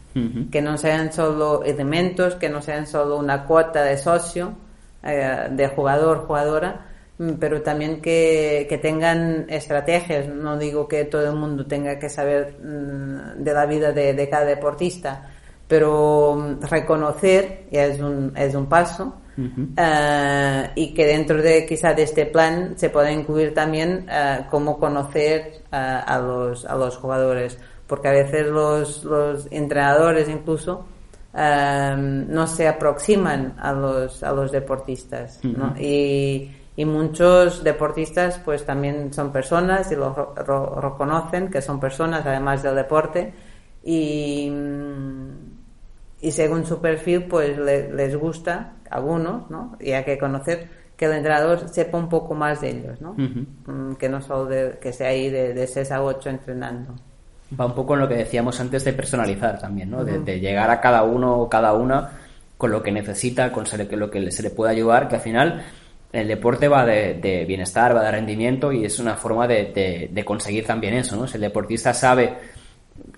que 0.50 0.62
no 0.62 0.78
sean 0.78 1.12
solo 1.12 1.62
elementos, 1.62 2.34
que 2.36 2.48
no 2.48 2.62
sean 2.62 2.86
solo 2.86 3.18
una 3.18 3.44
cuota 3.44 3.82
de 3.82 3.98
socio, 3.98 4.54
eh, 5.02 5.48
de 5.50 5.68
jugador, 5.68 6.26
jugadora, 6.26 6.86
mm, 7.18 7.32
pero 7.40 7.60
también 7.62 8.00
que, 8.00 8.66
que, 8.68 8.78
tengan 8.78 9.46
estrategias. 9.48 10.28
No 10.28 10.56
digo 10.56 10.86
que 10.86 11.04
todo 11.04 11.28
el 11.28 11.36
mundo 11.36 11.66
tenga 11.66 11.98
que 11.98 12.08
saber 12.08 12.56
mm, 12.62 13.42
de 13.42 13.52
la 13.52 13.66
vida 13.66 13.92
de, 13.92 14.14
de 14.14 14.28
cada 14.28 14.44
deportista, 14.44 15.31
pero 15.72 16.36
mm, 16.36 16.66
reconocer 16.66 17.64
es 17.70 17.98
un, 17.98 18.34
es 18.36 18.54
un 18.54 18.66
paso 18.66 19.14
uh, 19.38 20.68
y 20.74 20.92
que 20.92 21.06
dentro 21.06 21.40
de 21.40 21.64
quizá 21.64 21.94
de 21.94 22.02
este 22.02 22.26
plan 22.26 22.74
se 22.76 22.90
pueda 22.90 23.10
incluir 23.10 23.54
también 23.54 24.06
uh, 24.06 24.50
cómo 24.50 24.78
conocer 24.78 25.62
uh, 25.72 25.76
a, 26.06 26.18
los, 26.18 26.66
a 26.66 26.76
los 26.76 26.98
jugadores, 26.98 27.56
porque 27.86 28.08
a 28.08 28.12
veces 28.12 28.48
los, 28.48 29.02
los 29.04 29.48
entrenadores 29.50 30.28
incluso 30.28 30.84
no 31.32 32.46
se 32.46 32.68
aproximan 32.68 33.54
a 33.58 33.72
los, 33.72 34.22
a 34.22 34.30
los 34.32 34.52
deportistas 34.52 35.42
¿no? 35.42 35.74
y, 35.80 36.50
y 36.76 36.84
muchos 36.84 37.64
deportistas 37.64 38.38
pues 38.44 38.66
también 38.66 39.10
son 39.14 39.32
personas 39.32 39.90
y 39.90 39.96
lo 39.96 40.34
reconocen 40.82 41.48
que 41.48 41.62
son 41.62 41.80
personas 41.80 42.26
además 42.26 42.62
del 42.62 42.74
deporte. 42.74 43.32
Y 43.84 44.50
mm, 44.50 45.41
y 46.22 46.30
según 46.30 46.64
su 46.64 46.80
perfil 46.80 47.24
pues 47.24 47.58
les 47.58 48.16
gusta 48.16 48.74
algunos 48.88 49.50
no 49.50 49.76
y 49.80 49.90
hay 49.92 50.04
que 50.04 50.16
conocer 50.16 50.68
que 50.96 51.06
el 51.06 51.12
entrenador 51.12 51.68
sepa 51.68 51.98
un 51.98 52.08
poco 52.08 52.34
más 52.34 52.60
de 52.60 52.70
ellos 52.70 53.00
no 53.00 53.14
mm, 53.16 53.96
que 53.96 54.08
no 54.08 54.22
solo 54.22 54.46
de, 54.46 54.78
que 54.80 54.92
sea 54.92 55.08
ahí 55.08 55.28
de, 55.28 55.52
de 55.52 55.66
6 55.66 55.90
a 55.90 56.02
8 56.02 56.30
entrenando. 56.30 56.94
Va 57.58 57.66
un 57.66 57.74
poco 57.74 57.94
en 57.94 58.00
lo 58.00 58.08
que 58.08 58.14
decíamos 58.14 58.58
antes 58.60 58.84
de 58.84 58.92
personalizar 58.94 59.58
también 59.58 59.90
no 59.90 60.04
de, 60.04 60.40
llegar 60.40 60.70
a 60.70 60.80
cada 60.80 61.02
uno 61.02 61.40
o 61.40 61.50
cada 61.50 61.74
una 61.74 62.12
con 62.56 62.70
lo 62.70 62.82
que 62.82 62.92
necesita 62.92 63.50
con 63.52 63.64
lo 63.90 64.10
que 64.10 64.30
se 64.30 64.42
le 64.42 64.50
puede 64.50 64.72
ayudar 64.72 65.08
que 65.08 65.16
al 65.16 65.20
final 65.20 65.62
el 66.12 66.28
deporte 66.28 66.68
va 66.68 66.84
de, 66.84 67.44
bienestar, 67.48 67.96
va 67.96 68.04
de 68.04 68.10
rendimiento 68.10 68.70
y 68.70 68.84
es 68.84 68.98
una 68.98 69.16
forma 69.16 69.48
de, 69.48 70.10
de, 70.12 70.24
conseguir 70.26 70.66
también 70.66 70.92
eso, 70.92 71.16
¿no? 71.16 71.26
Si 71.26 71.36
el 71.36 71.40
deportista 71.40 71.94
sabe 71.94 72.36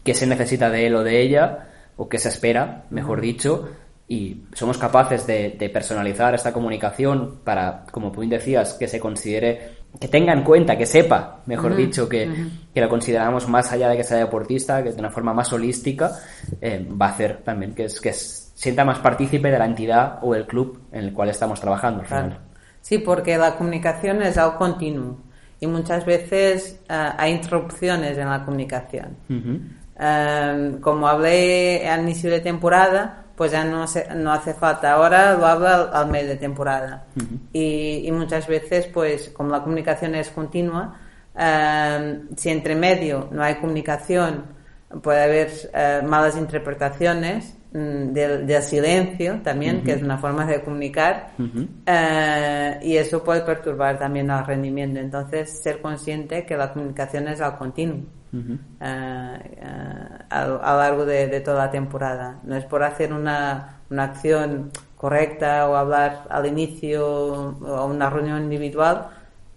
qué 0.05 0.15
se 0.15 0.29
necesita 0.29 0.71
de 0.71 0.87
él 0.87 0.95
o 0.95 1.03
de 1.03 1.21
ella, 1.21 1.74
o 1.97 2.09
que 2.09 2.19
se 2.19 2.29
espera, 2.29 2.85
mejor 2.91 3.21
dicho, 3.21 3.69
y 4.07 4.45
somos 4.53 4.77
capaces 4.77 5.27
de, 5.27 5.71
personalizar 5.73 6.35
esta 6.35 6.53
comunicación 6.53 7.41
para, 7.43 7.85
como 7.91 8.13
tú 8.13 8.21
decías, 8.29 8.75
que 8.75 8.87
se 8.87 9.01
considere, 9.01 9.77
que 9.99 10.09
tenga 10.09 10.33
en 10.33 10.43
cuenta, 10.43 10.77
que 10.77 10.85
sepa, 10.85 11.41
mejor 11.47 11.75
dicho, 11.75 12.09
que, 12.09 12.29
que, 12.75 12.81
lo 12.81 12.89
consideramos 12.89 13.49
más 13.49 13.73
allá 13.73 13.89
de 13.89 13.97
que 13.97 14.05
sea 14.05 14.19
deportista, 14.19 14.83
que 14.83 14.93
de 14.93 14.99
una 14.99 15.11
forma 15.11 15.33
más 15.33 15.53
holística, 15.53 16.13
eh, 16.61 16.87
va 17.01 17.07
a 17.07 17.11
hacer 17.11 17.43
también 17.43 17.75
que, 17.75 17.85
es, 17.85 18.01
que 18.01 18.13
sienta 18.13 18.85
más 18.85 18.99
partícipe 18.99 19.51
de 19.51 19.59
la 19.59 19.67
entidad 19.67 20.19
o 20.23 20.35
el 20.35 20.47
club 20.47 20.81
en 20.93 21.05
el 21.05 21.13
cual 21.15 21.31
estamos 21.31 21.61
trabajando. 21.61 22.05
Sí, 22.83 22.99
porque 22.99 23.39
la 23.39 23.57
comunicación 23.57 24.21
es 24.23 24.37
algo 24.37 24.59
continuo 24.59 25.17
y 25.61 25.67
muchas 25.67 26.05
veces 26.05 26.79
eh, 26.89 27.09
hay 27.17 27.33
interrupciones 27.33 28.19
en 28.19 28.29
la 28.29 28.45
comunicación. 28.45 29.17
Em, 29.97 30.81
como 30.81 31.07
hablé 31.07 31.89
al 31.89 32.03
inicio 32.03 32.31
de 32.31 32.41
temporada, 32.41 33.25
pues 33.37 33.53
ya 33.53 33.65
no, 33.65 33.85
no 34.17 34.33
hace 34.33 34.55
falta. 34.55 34.93
Ahora 34.93 35.35
lo 35.35 35.47
hablo 35.47 35.69
al, 35.69 36.09
mes 36.09 36.27
de 36.27 36.37
temporada. 36.37 37.05
y, 37.53 38.11
muchas 38.13 38.47
veces, 38.47 38.87
pues 38.87 39.31
como 39.31 39.51
la 39.51 39.63
comunicación 39.63 40.15
es 40.15 40.31
continua, 40.31 40.97
em, 41.37 42.29
si 42.37 42.51
entre 42.51 42.75
medio 42.75 43.29
no 43.31 43.43
hay 43.43 43.57
comunicación, 43.57 44.45
puede 45.03 45.23
haber 45.23 45.51
eh, 45.73 46.03
malas 46.05 46.37
interpretaciones 46.37 47.55
mm, 47.75 48.13
del, 48.13 48.63
silencio 48.63 49.41
también, 49.43 49.83
que 49.83 49.93
es 49.93 50.03
una 50.03 50.17
forma 50.17 50.47
de 50.47 50.63
comunicar, 50.63 51.33
eh, 51.85 52.79
y 52.83 52.97
eso 52.97 53.23
puede 53.23 53.43
perturbar 53.43 53.99
también 53.99 54.31
el 54.31 54.47
rendimiento. 54.47 54.99
Entonces, 54.99 55.61
ser 55.63 55.83
consciente 55.83 56.47
que 56.47 56.57
la 56.57 56.73
comunicación 56.73 57.29
es 57.29 57.43
al 57.43 57.59
continuo. 57.59 58.05
Eh, 58.81 59.39
a, 60.31 60.47
lo 60.47 60.59
largo 60.59 61.05
de, 61.05 61.41
toda 61.41 61.67
la 61.67 61.71
temporada. 61.71 62.41
No 62.45 62.57
es 62.57 62.65
por 62.65 62.83
hacer 62.83 63.13
una, 63.13 63.81
una 63.91 64.05
acción 64.05 64.71
correcta 64.97 65.69
o 65.69 65.77
hablar 65.77 66.27
al 66.31 66.47
inicio 66.47 67.07
o 67.07 67.87
una 67.87 68.11
reunión 68.11 68.43
individual 68.43 69.09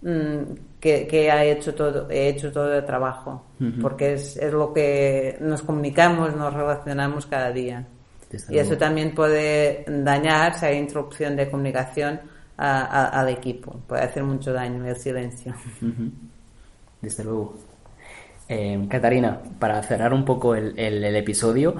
mm, 0.02 0.78
que, 0.78 1.06
que 1.06 1.30
ha 1.30 1.44
hecho 1.44 1.74
todo, 1.74 2.08
he 2.10 2.28
hecho 2.28 2.52
todo 2.52 2.72
el 2.72 2.84
trabajo, 2.84 3.46
porque 3.80 4.12
es, 4.14 4.36
es 4.36 4.52
lo 4.52 4.72
que 4.72 5.36
nos 5.40 5.62
comunicamos, 5.62 6.36
nos 6.36 6.54
relacionamos 6.54 7.26
cada 7.26 7.50
día. 7.50 7.84
Y 8.50 8.58
eso 8.58 8.76
también 8.76 9.14
puede 9.14 9.84
dañar 9.88 10.54
si 10.54 10.66
hay 10.66 10.76
interrupción 10.76 11.36
de 11.36 11.50
comunicación 11.50 12.20
al 12.56 13.28
equipo. 13.28 13.80
Puede 13.86 14.02
hacer 14.02 14.22
mucho 14.24 14.52
daño 14.52 14.84
el 14.86 14.96
silencio. 14.96 15.54
Desde 17.00 17.24
luego. 17.24 17.56
Eh, 18.48 18.86
Catarina, 18.88 19.38
para 19.58 19.82
cerrar 19.82 20.12
un 20.12 20.24
poco 20.24 20.54
el, 20.54 21.04
episodio, 21.16 21.76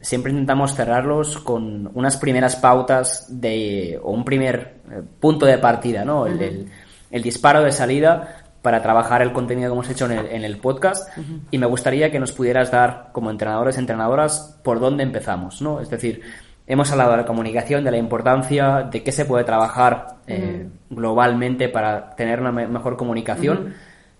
siempre 0.00 0.32
intentamos 0.32 0.74
cerrarlos 0.74 1.38
con 1.38 1.90
unas 1.94 2.16
primeras 2.16 2.56
pautas 2.56 3.26
de, 3.28 3.98
o 4.02 4.12
un 4.12 4.24
primer 4.24 4.76
eh, 4.90 5.02
punto 5.20 5.46
de 5.46 5.58
partida, 5.58 6.04
¿no? 6.04 6.26
el, 6.26 6.68
disparo 7.10 7.62
de 7.62 7.72
salida 7.72 8.45
para 8.66 8.82
trabajar 8.82 9.22
el 9.22 9.32
contenido 9.32 9.68
que 9.70 9.74
hemos 9.74 9.88
hecho 9.88 10.10
en 10.10 10.44
el, 10.44 10.56
podcast 10.56 11.08
y 11.52 11.58
me 11.58 11.66
gustaría 11.66 12.10
que 12.10 12.18
nos 12.18 12.32
pudieras 12.32 12.72
dar 12.72 13.10
como 13.12 13.30
entrenadores, 13.30 13.78
entrenadoras, 13.78 14.58
por 14.64 14.80
dónde 14.80 15.04
empezamos, 15.04 15.62
¿no? 15.62 15.80
Es 15.80 15.88
decir, 15.88 16.22
hemos 16.66 16.90
hablado 16.90 17.12
de 17.12 17.18
la 17.18 17.26
comunicación, 17.26 17.84
de 17.84 17.92
la 17.92 17.98
importancia, 17.98 18.88
de 18.90 19.04
qué 19.04 19.12
se 19.12 19.24
puede 19.24 19.44
trabajar 19.44 20.16
eh, 20.26 20.66
globalmente 20.90 21.68
para 21.68 22.16
tener 22.16 22.40
una 22.40 22.50
mejor 22.50 22.96
comunicación 22.96 23.74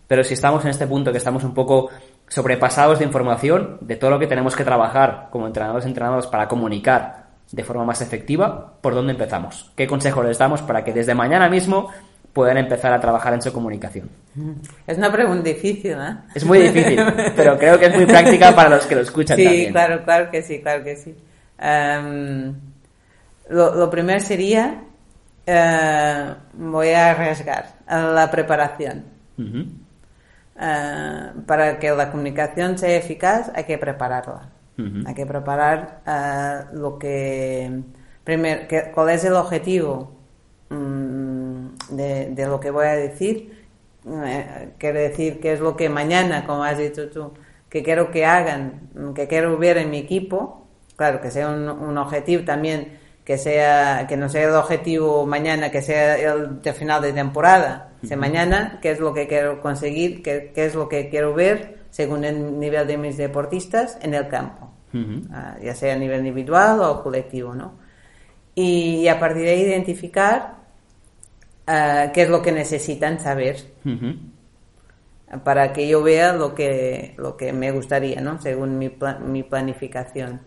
pero 0.07 0.23
si 0.23 0.35
estamos 0.35 0.65
en 0.65 0.71
este 0.71 0.87
punto 0.87 1.11
que 1.11 1.19
estamos 1.19 1.43
un 1.43 1.53
poco 1.53 1.91
sobrepasados 2.29 3.01
de 3.01 3.05
información, 3.05 3.79
de 3.81 3.97
todo 3.97 4.11
lo 4.11 4.21
que 4.21 4.29
tenemos 4.29 4.55
que 4.55 4.63
trabajar 4.63 5.27
como 5.33 5.49
entrenadores 5.49 5.85
entrenados 5.85 6.29
para 6.29 6.47
comunicar 6.47 7.27
de 7.51 7.65
forma 7.65 7.85
más 7.85 8.01
efectiva, 8.03 8.75
¿por 8.81 8.95
dónde 8.95 9.15
empezamos? 9.15 9.73
¿Qué 9.75 9.89
consejo 9.89 10.23
les 10.23 10.39
damos 10.39 10.63
para 10.63 10.85
que 10.85 10.93
desde 10.93 11.15
mañana 11.15 11.49
mismo 11.49 11.91
puedan 12.37 12.59
empezar 12.59 12.93
a 12.93 13.01
trabajar 13.01 13.33
en 13.33 13.41
su 13.41 13.51
comunicación? 13.51 14.11
Es 14.87 14.99
una 14.99 15.11
pregunta 15.11 15.49
difícil, 15.49 15.93
¿eh? 15.93 16.17
Es 16.35 16.45
muy 16.45 16.59
difícil, 16.59 17.01
pero 17.35 17.57
creo 17.59 17.79
que 17.79 17.87
es 17.87 17.97
muy 17.97 18.05
práctica 18.05 18.55
para 18.55 18.69
los 18.69 18.85
que 18.85 18.95
lo 18.95 19.01
escuchan 19.01 19.39
sí, 19.39 19.69
claro, 19.73 20.05
claro 20.05 20.31
que 20.31 20.43
sí, 20.43 20.61
claro 20.61 20.85
que 20.85 20.97
sí. 20.97 21.17
Em, 21.59 22.55
lo, 23.49 23.89
primero 23.89 24.21
sería, 24.21 24.83
eh, 25.47 26.35
voy 26.53 26.91
a 26.91 27.13
arriesgar, 27.13 27.77
la 27.89 28.31
preparación. 28.31 29.05
Eh, 30.61 31.31
para 31.47 31.79
que 31.79 31.91
la 31.91 32.11
comunicación 32.11 32.77
sea 32.77 32.97
eficaz 32.97 33.51
hay 33.55 33.65
que 33.65 33.79
prepararla. 33.79 34.51
Hay 35.07 35.15
que 35.15 35.25
preparar 35.25 36.03
eh, 36.07 36.65
lo 36.75 36.99
que, 36.99 37.81
primero, 38.23 38.61
cuál 38.93 39.09
es 39.09 39.25
el 39.25 39.33
objetivo 39.33 40.13
mm, 40.69 41.46
de, 41.91 42.47
lo 42.47 42.61
que 42.61 42.71
voy 42.71 42.87
a 42.87 42.97
decir. 42.97 43.67
Eh, 44.07 44.71
quiere 44.79 45.09
decir 45.09 45.41
qué 45.41 45.53
es 45.53 45.61
lo 45.61 45.77
que 45.77 45.89
mañana, 45.89 46.47
como 46.47 46.63
has 46.63 46.79
dicho 46.79 47.09
tú, 47.11 47.33
que 47.69 47.83
quiero 47.83 48.11
que 48.11 48.25
hagan, 48.25 48.91
que 49.15 49.27
quiero 49.27 49.57
ver 49.59 49.79
en 49.79 49.91
mi 49.91 49.99
equipo. 49.99 50.67
Claro, 50.97 51.21
que 51.21 51.31
sea 51.31 51.49
un 51.49 51.99
objetivo 51.99 52.45
también 52.45 52.99
que 53.27 53.39
sea 53.39 54.07
que 54.07 54.17
no 54.17 54.29
sea 54.29 54.45
el 54.45 54.55
objetivo 54.55 55.27
mañana, 55.27 55.69
que 55.69 55.83
sea 55.83 56.17
el 56.17 56.63
de 56.63 56.73
final 56.73 57.03
de 57.03 57.13
temporada. 57.13 57.91
Mañana, 58.17 58.79
¿qué 58.81 58.93
es 58.93 59.01
lo 59.01 59.13
que 59.13 59.27
quiero 59.27 59.61
conseguir? 59.61 60.23
¿Qué, 60.23 60.53
es 60.55 60.77
lo 60.77 60.89
que 60.89 61.09
quiero 61.09 61.35
ver 61.35 61.79
según 61.91 62.25
el 62.25 62.61
nivel 62.61 62.87
de 62.87 62.97
mis 62.97 63.17
deportistas 63.17 63.99
en 64.01 64.15
el 64.15 64.29
campo? 64.29 64.71
Ah, 65.33 65.57
ya 65.61 65.75
sea 65.75 65.95
a 65.95 65.99
nivel 65.99 66.21
individual 66.21 66.81
o 66.81 67.03
colectivo, 67.03 67.53
¿no? 67.53 67.75
Y, 68.55 69.09
a 69.09 69.19
partir 69.19 69.43
de 69.43 69.51
ahí 69.51 69.63
identificar 69.63 70.55
ah, 71.67 72.11
qué 72.13 72.23
es 72.23 72.29
lo 72.29 72.43
que 72.43 72.53
necesitan 72.53 73.21
saber 73.21 73.57
para 75.45 75.73
que 75.73 75.89
yo 75.89 76.03
vea 76.03 76.33
lo 76.33 76.55
que, 76.55 77.15
lo 77.17 77.37
que 77.37 77.53
me 77.53 77.73
gustaría, 77.73 78.21
¿no? 78.21 78.41
Según 78.41 78.79
mi, 78.79 78.97
mi 79.25 79.43
planificación. 79.43 80.41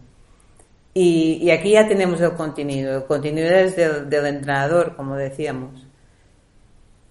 Y, 0.93 1.49
aquí 1.51 1.71
ya 1.71 1.87
tenemos 1.87 2.19
el 2.21 2.33
contenido. 2.33 2.97
El 2.97 3.05
contenido 3.05 3.47
es 3.49 3.75
del, 3.75 4.25
entrenador, 4.25 4.95
como 4.95 5.15
decíamos. 5.15 5.85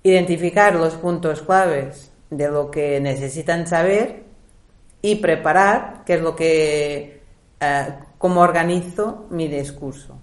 Identificar 0.03 0.75
los 0.75 0.95
puntos 0.95 1.43
claves 1.43 2.13
de 2.31 2.49
lo 2.51 2.71
que 2.71 3.01
necesitan 3.01 3.67
saber 3.67 4.25
y 5.01 5.17
preparar 5.17 6.03
qué 6.05 6.15
es 6.15 6.23
lo 6.23 6.35
que, 6.35 7.23
eh, 7.61 7.95
cómo 8.19 8.41
organizo 8.41 9.27
mi 9.31 9.49
discurso. 9.49 10.18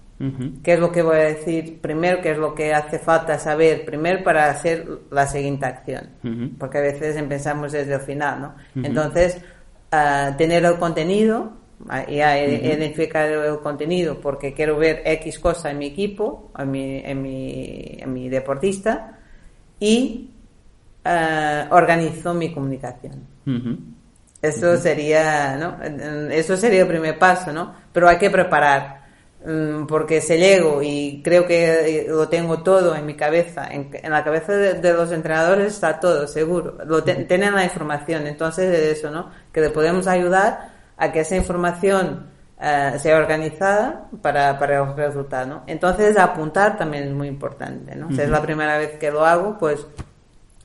¿Qué 0.62 0.72
es 0.72 0.80
lo 0.80 0.90
que 0.90 1.02
voy 1.02 1.16
a 1.16 1.24
decir 1.24 1.78
primero? 1.80 2.22
¿Qué 2.22 2.30
es 2.30 2.38
lo 2.38 2.54
que 2.54 2.72
hace 2.72 2.98
falta 2.98 3.38
saber 3.38 3.84
primero 3.84 4.24
para 4.24 4.50
hacer 4.50 4.86
la 5.10 5.26
siguiente 5.26 5.66
acción? 5.66 6.08
Porque 6.58 6.78
a 6.78 6.80
veces 6.80 7.16
empezamos 7.16 7.72
desde 7.72 7.94
el 7.94 8.00
final, 8.00 8.40
¿no? 8.40 8.54
Entonces, 8.82 9.38
ah, 9.92 10.34
tener 10.38 10.64
el 10.64 10.78
contenido, 10.78 11.52
ah, 11.88 12.06
ya 12.08 12.38
identificar 12.38 13.28
el 13.28 13.58
contenido 13.58 14.18
porque 14.20 14.54
quiero 14.54 14.78
ver 14.78 15.02
X 15.04 15.38
cosa 15.38 15.70
en 15.70 15.78
mi 15.78 15.86
equipo, 15.86 16.50
en 16.58 16.70
mi, 16.70 16.98
en 17.04 17.22
mi, 17.22 17.98
en 18.00 18.12
mi 18.12 18.28
deportista 18.28 19.18
y 19.78 20.30
uh, 21.04 21.74
organizo 21.74 22.32
mi 22.32 22.52
comunicación. 22.52 23.26
Eso 24.40 24.76
sería, 24.76 25.56
¿no? 25.56 25.82
Eso 26.30 26.56
sería 26.56 26.82
el 26.82 26.88
primer 26.88 27.18
paso, 27.18 27.52
¿no? 27.52 27.74
Pero 27.92 28.08
hay 28.08 28.18
que 28.18 28.30
preparar, 28.30 28.95
mm, 29.46 29.86
porque 29.86 30.20
si 30.20 30.36
llego 30.36 30.82
y 30.82 31.22
creo 31.22 31.46
que 31.46 32.06
lo 32.08 32.28
tengo 32.28 32.62
todo 32.62 32.94
en 32.94 33.06
mi 33.06 33.14
cabeza, 33.14 33.68
en, 33.70 33.90
la 34.02 34.24
cabeza 34.24 34.52
de, 34.52 34.92
los 34.92 35.12
entrenadores 35.12 35.74
está 35.74 36.00
todo, 36.00 36.26
seguro. 36.26 36.78
Lo 36.84 37.02
tienen 37.02 37.54
la 37.54 37.64
información, 37.64 38.26
entonces 38.26 38.78
es 38.78 38.98
eso, 38.98 39.10
¿no? 39.10 39.30
Que 39.52 39.60
le 39.60 39.70
podemos 39.70 40.06
ayudar 40.06 40.70
a 40.96 41.12
que 41.12 41.20
esa 41.20 41.36
información 41.36 42.26
eh, 42.60 42.94
sea 42.98 43.18
organizada 43.18 44.08
para, 44.22 44.58
para 44.58 44.82
el 44.82 44.96
resultado, 44.96 45.46
¿no? 45.46 45.62
Entonces 45.66 46.16
apuntar 46.16 46.78
también 46.78 47.04
es 47.04 47.12
muy 47.12 47.28
importante, 47.28 47.94
¿no? 47.94 48.10
Si 48.10 48.20
es 48.20 48.30
la 48.30 48.42
primera 48.42 48.78
vez 48.78 48.98
que 48.98 49.10
lo 49.10 49.24
hago, 49.24 49.58
pues 49.58 49.86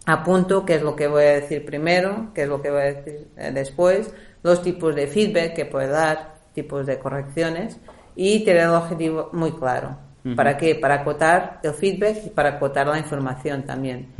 apunto 0.05 0.65
qué 0.65 0.75
es 0.75 0.81
lo 0.81 0.95
que 0.95 1.07
voy 1.07 1.23
a 1.23 1.33
decir 1.33 1.65
primero, 1.65 2.31
qué 2.33 2.43
es 2.43 2.47
lo 2.47 2.61
que 2.61 2.71
voy 2.71 2.81
a 2.81 2.93
decir 2.93 3.27
eh, 3.37 3.51
después, 3.53 4.13
los 4.41 4.61
tipos 4.61 4.95
de 4.95 5.07
feedback 5.07 5.53
que 5.53 5.65
puedo 5.65 5.89
dar, 5.89 6.35
tipos 6.53 6.85
de 6.85 6.97
correcciones 6.97 7.77
y 8.15 8.43
tener 8.43 8.63
el 8.63 8.69
objetivo 8.69 9.29
muy 9.33 9.51
claro. 9.53 9.97
¿Para 10.35 10.55
qué? 10.55 10.75
Para 10.75 10.95
acotar 11.01 11.59
el 11.63 11.73
feedback 11.73 12.27
y 12.27 12.29
para 12.29 12.49
acotar 12.49 12.85
la 12.87 12.99
información 12.99 13.63
también. 13.63 14.13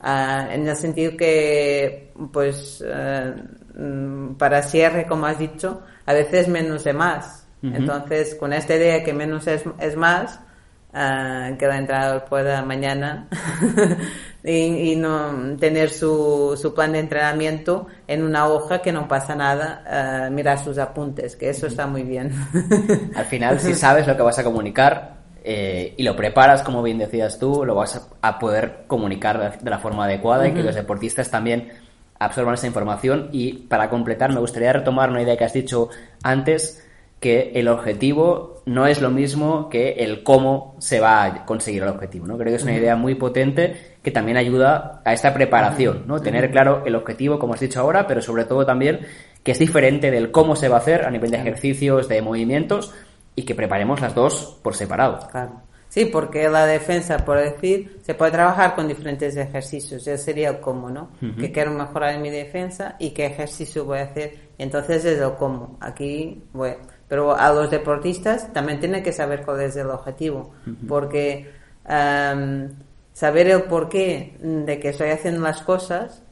Ah, 0.00 0.48
en 0.50 0.68
el 0.68 0.76
sentido 0.76 1.16
que, 1.16 2.12
pues, 2.30 2.84
eh, 2.86 3.34
para 4.36 4.62
cierre, 4.62 5.06
como 5.06 5.26
has 5.26 5.38
dicho, 5.38 5.82
a 6.04 6.12
veces 6.12 6.48
menos 6.48 6.86
es 6.86 6.94
más. 6.94 7.46
Entonces, 7.62 8.34
con 8.34 8.52
esta 8.52 8.76
idea 8.76 9.02
que 9.02 9.12
menos 9.12 9.46
es, 9.46 9.64
es 9.80 9.96
más, 9.96 10.38
uh, 10.92 11.56
que 11.56 11.64
el 11.64 11.72
entrenador 11.72 12.24
pueda 12.24 12.62
mañana 12.62 13.26
y, 14.46 14.94
no 14.94 15.56
tener 15.58 15.90
su, 15.90 16.56
su, 16.60 16.72
plan 16.72 16.92
de 16.92 17.00
entrenamiento 17.00 17.88
en 18.06 18.22
una 18.22 18.46
hoja 18.46 18.80
que 18.80 18.92
no 18.92 19.08
pasa 19.08 19.34
nada, 19.34 20.28
uh, 20.28 20.32
mirar 20.32 20.62
sus 20.62 20.78
apuntes, 20.78 21.34
que 21.34 21.50
eso 21.50 21.66
está 21.66 21.88
muy 21.88 22.04
bien. 22.04 22.32
Al 23.16 23.24
final, 23.24 23.58
si 23.58 23.74
sabes 23.74 24.06
lo 24.06 24.16
que 24.16 24.22
vas 24.22 24.38
a 24.38 24.44
comunicar, 24.44 25.16
eh, 25.42 25.94
y 25.96 26.02
lo 26.04 26.14
preparas, 26.14 26.62
como 26.62 26.82
bien 26.82 26.98
decías 26.98 27.40
tú, 27.40 27.64
lo 27.64 27.74
vas 27.74 28.08
a, 28.20 28.38
poder 28.38 28.84
comunicar 28.86 29.58
de, 29.60 29.70
la 29.70 29.78
forma 29.78 30.04
adecuada 30.04 30.46
y 30.46 30.52
que 30.52 30.62
los 30.62 30.74
deportistas 30.76 31.30
también 31.30 31.68
absorban 32.18 32.54
esa 32.54 32.68
información. 32.68 33.28
Y 33.32 33.52
para 33.52 33.90
completar, 33.90 34.32
me 34.32 34.40
gustaría 34.40 34.72
retomar 34.72 35.10
una 35.10 35.22
idea 35.22 35.36
que 35.36 35.44
has 35.44 35.52
dicho 35.52 35.88
antes 36.22 36.85
que 37.20 37.52
el 37.54 37.68
objetivo 37.68 38.62
no 38.66 38.86
es 38.86 39.00
lo 39.00 39.10
mismo 39.10 39.68
que 39.68 39.92
el 39.92 40.22
cómo 40.22 40.76
se 40.80 41.00
va 41.00 41.24
a 41.24 41.44
conseguir 41.46 41.82
el 41.82 41.88
objetivo, 41.88 42.26
¿no? 42.26 42.36
Creo 42.36 42.50
que 42.50 42.56
es 42.56 42.64
una 42.64 42.76
idea 42.76 42.96
muy 42.96 43.14
potente 43.14 43.96
que 44.02 44.10
también 44.10 44.36
ayuda 44.36 45.02
a 45.04 45.12
esta 45.12 45.32
preparación, 45.32 46.04
¿no? 46.06 46.20
Tener 46.20 46.50
claro 46.50 46.82
el 46.84 46.96
objetivo, 46.96 47.38
como 47.38 47.54
has 47.54 47.60
dicho 47.60 47.80
ahora, 47.80 48.06
pero 48.06 48.20
sobre 48.20 48.44
todo 48.44 48.66
también 48.66 49.00
que 49.42 49.52
es 49.52 49.58
diferente 49.58 50.10
del 50.10 50.32
cómo 50.32 50.56
se 50.56 50.68
va 50.68 50.76
a 50.76 50.80
hacer 50.80 51.04
a 51.04 51.10
nivel 51.10 51.30
de 51.30 51.38
ejercicios, 51.38 52.08
de 52.08 52.20
movimientos 52.22 52.92
y 53.36 53.44
que 53.44 53.54
preparemos 53.54 54.00
las 54.00 54.14
dos 54.14 54.58
por 54.62 54.74
separado. 54.74 55.28
Claro. 55.30 55.62
Sí, 55.88 56.06
porque 56.06 56.48
la 56.48 56.66
defensa, 56.66 57.18
por 57.18 57.38
decir, 57.38 58.00
se 58.02 58.14
puede 58.14 58.32
trabajar 58.32 58.74
con 58.74 58.88
diferentes 58.88 59.36
ejercicios. 59.36 60.06
Ese 60.06 60.18
sería 60.18 60.50
el 60.50 60.60
cómo, 60.60 60.90
¿no? 60.90 61.10
Que 61.38 61.52
quiero 61.52 61.70
mejorar 61.70 62.14
en 62.14 62.22
mi 62.22 62.30
defensa 62.30 62.96
y 62.98 63.10
qué 63.10 63.26
ejercicio 63.26 63.84
voy 63.84 64.00
a 64.00 64.02
hacer. 64.02 64.34
Entonces 64.58 65.04
es 65.04 65.20
el 65.20 65.34
cómo. 65.34 65.78
Aquí 65.80 66.42
voy 66.52 66.72
pero 67.08 67.36
a 67.36 67.52
los 67.52 67.70
deportistas 67.70 68.52
también 68.52 68.80
tienen 68.80 69.02
que 69.02 69.12
saber 69.12 69.44
cuál 69.44 69.60
es 69.60 69.76
el 69.76 69.90
objetivo, 69.90 70.52
porque 70.88 71.50
em, 71.88 72.68
saber 73.12 73.48
el 73.48 73.62
porqué 73.62 74.36
de 74.40 74.80
que 74.80 74.88
estoy 74.90 75.10
haciendo 75.10 75.40
las 75.40 75.62
cosas 75.62 76.22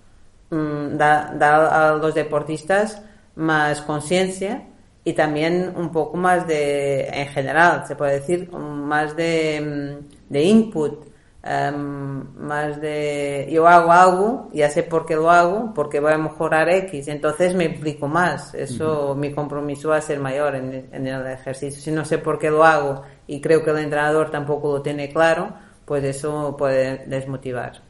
mm, 0.51 0.97
da, 0.97 1.91
a 1.91 1.95
los 1.97 2.15
deportistas 2.15 3.03
más 3.37 3.83
conciencia 3.83 4.65
y 5.05 5.13
también 5.13 5.73
un 5.77 5.93
poco 5.93 6.17
más 6.17 6.47
de, 6.47 7.09
en 7.09 7.29
general, 7.29 7.87
se 7.87 7.95
puede 7.95 8.21
decir, 8.21 8.51
más 8.53 9.17
de, 9.17 10.01
mm, 10.01 10.33
de 10.33 10.43
input 10.43 11.14
Em, 11.47 12.25
más 12.39 12.81
de 12.81 13.47
yo 13.51 13.69
hago 13.69 13.93
algo, 13.93 14.49
ya 14.55 14.71
sé 14.71 14.83
por 14.83 15.05
qué 15.05 15.15
lo 15.15 15.31
hago, 15.31 15.75
porque 15.75 16.01
voy 16.01 16.13
a 16.13 16.17
mejorar 16.17 16.71
X, 16.71 17.07
entonces 17.09 17.55
me 17.55 17.65
implico 17.67 18.09
más, 18.09 18.55
eso 18.55 19.15
mi 19.15 19.31
compromiso 19.35 19.91
va 19.91 19.99
a 19.99 20.01
ser 20.01 20.21
mayor 20.21 20.55
en, 20.55 21.07
el 21.07 21.27
ejercicio. 21.27 21.83
Si 21.83 21.91
no 21.91 22.07
sé 22.07 22.17
por 22.17 22.39
qué 22.39 22.49
lo 22.51 22.65
hago 22.65 23.03
y 23.27 23.43
creo 23.43 23.63
que 23.63 23.73
el 23.73 23.79
entrenador 23.79 24.31
tampoco 24.31 24.73
lo 24.73 24.81
tiene 24.81 25.11
claro, 25.11 25.53
pues 25.85 26.03
eso 26.05 26.57
puede 26.57 27.05
desmotivar. 27.09 27.83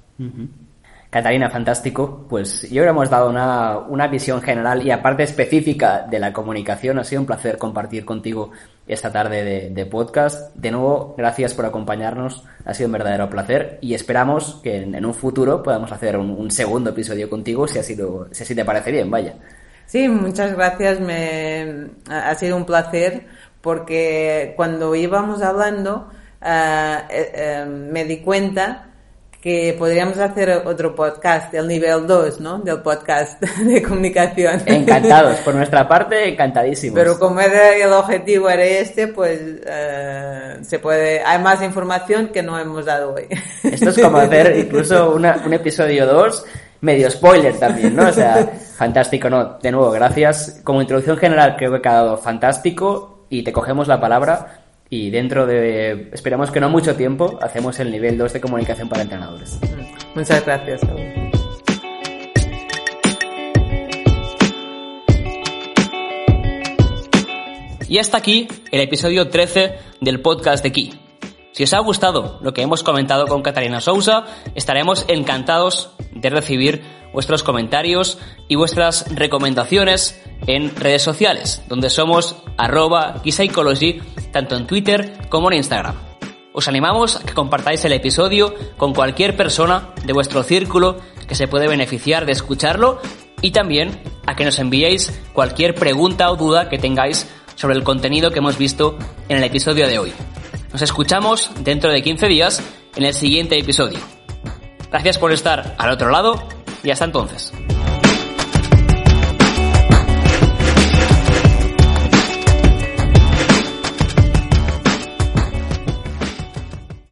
Catalina, 1.14 1.48
fantástico. 1.48 2.26
Pues 2.28 2.68
yo 2.72 2.82
hemos 2.82 3.08
dado 3.08 3.30
una, 3.30 3.78
una, 3.78 4.08
visión 4.08 4.42
general 4.42 4.84
y 4.84 4.90
aparte 4.90 5.22
específica 5.22 6.04
de 6.10 6.18
la 6.18 6.32
comunicación. 6.32 6.98
Ha 6.98 7.04
sido 7.04 7.20
un 7.20 7.26
placer 7.26 7.56
compartir 7.56 8.04
contigo 8.04 8.50
esta 8.88 9.12
tarde 9.12 9.70
de, 9.70 9.86
podcast. 9.86 10.52
De 10.56 10.72
nuevo, 10.72 11.14
gracias 11.16 11.54
por 11.54 11.66
acompañarnos. 11.66 12.42
Ha 12.64 12.74
sido 12.74 12.88
un 12.88 12.94
verdadero 12.94 13.30
placer 13.30 13.78
y 13.80 13.94
esperamos 13.94 14.58
que 14.60 14.78
en, 14.78 15.06
un 15.06 15.14
futuro 15.14 15.62
podamos 15.62 15.92
hacer 15.92 16.16
un, 16.16 16.50
segundo 16.50 16.90
episodio 16.90 17.30
contigo 17.30 17.68
si, 17.68 17.78
ha 17.78 17.84
sido, 17.84 18.26
si 18.32 18.42
así 18.42 18.56
te 18.56 18.64
parece 18.64 18.90
bien. 18.90 19.08
Vaya. 19.08 19.34
Sí, 19.86 20.08
muchas 20.08 20.56
gracias. 20.56 20.98
Me, 20.98 21.90
ha 22.10 22.34
sido 22.34 22.56
un 22.56 22.66
placer 22.66 23.28
porque 23.60 24.54
cuando 24.56 24.96
íbamos 24.96 25.42
hablando 25.42 26.10
eh, 26.44 26.98
eh, 27.08 27.66
me 27.66 28.04
di 28.04 28.16
cuenta 28.16 28.88
que 29.45 29.76
podríamos 29.78 30.16
hacer 30.16 30.62
otro 30.64 30.95
podcast, 30.95 31.53
el 31.53 31.68
nivel 31.68 32.07
2, 32.07 32.40
¿no? 32.40 32.61
Del 32.61 32.80
podcast 32.80 33.38
de 33.59 33.82
comunicación. 33.82 34.62
Encantados, 34.64 35.36
por 35.40 35.55
nuestra 35.55 35.86
parte, 35.88 36.30
encantadísimos. 36.30 36.99
Pero 36.99 37.18
como 37.18 37.40
era 37.40 37.76
el 37.76 37.92
objetivo 37.92 38.49
era 38.49 38.64
este, 38.64 39.09
pues 39.09 39.38
eh, 39.66 40.57
se 40.62 40.78
puede, 40.78 41.20
hay 41.22 41.42
más 41.42 41.62
información 41.62 42.28
que 42.28 42.42
no 42.42 42.59
hemos 42.59 42.86
dado 42.86 43.12
hoy. 43.12 43.26
Esto 43.62 43.90
es 43.90 43.99
como 43.99 44.16
hacer 44.16 44.57
incluso 44.57 45.14
un 45.14 45.53
episodio 45.53 46.07
2 46.07 46.47
medio 46.80 47.11
spoiler 47.11 47.59
también, 47.59 47.95
¿no? 47.95 48.09
O 48.09 48.12
sea, 48.12 48.51
fantástico, 48.78 49.28
¿no? 49.28 49.59
De 49.59 49.70
nuevo, 49.70 49.90
gracias. 49.90 50.62
Como 50.64 50.80
introducción 50.80 51.18
general 51.18 51.57
creo 51.59 51.70
que 51.70 51.76
ha 51.76 51.82
quedado 51.82 52.16
fantástico 52.16 53.26
y 53.28 53.42
te 53.42 53.53
cogemos 53.53 53.88
la 53.88 54.01
palabra 54.01 54.63
y 54.95 55.11
dentro 55.11 55.45
de, 55.45 56.09
esperamos 56.12 56.53
que 56.53 56.61
no 56.61 56.70
mucho 56.70 56.95
tiempo, 56.95 57.36
hacemos 57.42 57.80
el 57.80 57.90
nivel 57.90 58.16
2 58.16 58.34
de 58.34 58.40
comunicación 58.40 58.88
para 58.88 59.03
entrenadores. 59.03 59.59
Muchas 60.14 60.45
gracias. 60.47 60.82
Y 67.88 67.99
hasta 67.99 68.18
aquí 68.18 68.47
el 68.70 68.82
episodio 68.82 69.28
13 69.28 69.72
del 70.01 70.20
podcast 70.20 70.62
de 70.62 70.70
Key. 70.70 71.03
Si 71.55 71.62
os 71.62 71.72
ha 71.72 71.78
gustado 71.78 72.40
lo 72.42 72.52
que 72.52 72.62
hemos 72.62 72.82
comentado 72.82 73.28
con 73.28 73.42
Catalina 73.42 73.80
Sousa, 73.80 74.24
estaremos 74.57 75.05
encantados 75.07 75.90
de 76.11 76.28
recibir 76.28 76.82
vuestros 77.12 77.44
comentarios 77.44 78.18
y 78.48 78.57
vuestras 78.57 79.14
recomendaciones 79.14 80.20
en 80.48 80.74
redes 80.74 81.02
sociales, 81.02 81.62
donde 81.68 81.90
somos 81.90 82.34
arroba 82.57 83.22
Psychology, 83.24 84.00
tanto 84.32 84.57
en 84.57 84.66
Twitter 84.66 85.28
como 85.28 85.48
en 85.48 85.59
Instagram. 85.59 85.94
Os 86.52 86.66
animamos 86.66 87.18
a 87.18 87.20
que 87.20 87.34
compartáis 87.34 87.84
el 87.84 87.92
episodio 87.92 88.52
con 88.76 88.92
cualquier 88.92 89.36
persona 89.36 89.90
de 90.05 90.12
vuestro 90.12 90.42
círculo 90.42 90.96
que 91.28 91.36
se 91.36 91.46
puede 91.46 91.68
beneficiar 91.68 92.26
de 92.26 92.32
escucharlo 92.32 93.00
y 93.42 93.52
también 93.52 94.02
a 94.26 94.34
que 94.34 94.44
nos 94.44 94.59
enviéis 94.59 95.22
cualquier 95.32 95.76
pregunta 95.76 96.32
o 96.32 96.36
duda 96.36 96.68
que 96.68 96.78
tengáis 96.78 97.28
sobre 97.55 97.76
el 97.76 97.84
contenido 97.84 98.32
que 98.32 98.40
hemos 98.40 98.59
visto 98.59 98.98
en 99.28 99.36
el 99.36 99.44
episodio 99.44 99.86
de 99.86 100.00
hoy. 100.00 100.12
Nos 100.75 100.83
escuchamos 100.83 101.53
dentro 101.61 101.93
de 101.93 102.03
15 102.03 102.27
días 102.27 102.61
en 102.97 103.05
el 103.05 103.14
siguiente 103.14 103.57
episodio. 103.57 104.01
Gracias 104.91 105.18
por 105.18 105.31
estar 105.31 105.77
al 105.79 105.91
otro 105.93 106.11
lado 106.11 106.49
y 106.83 106.91
hasta 106.91 107.05
entonces. 107.05 107.53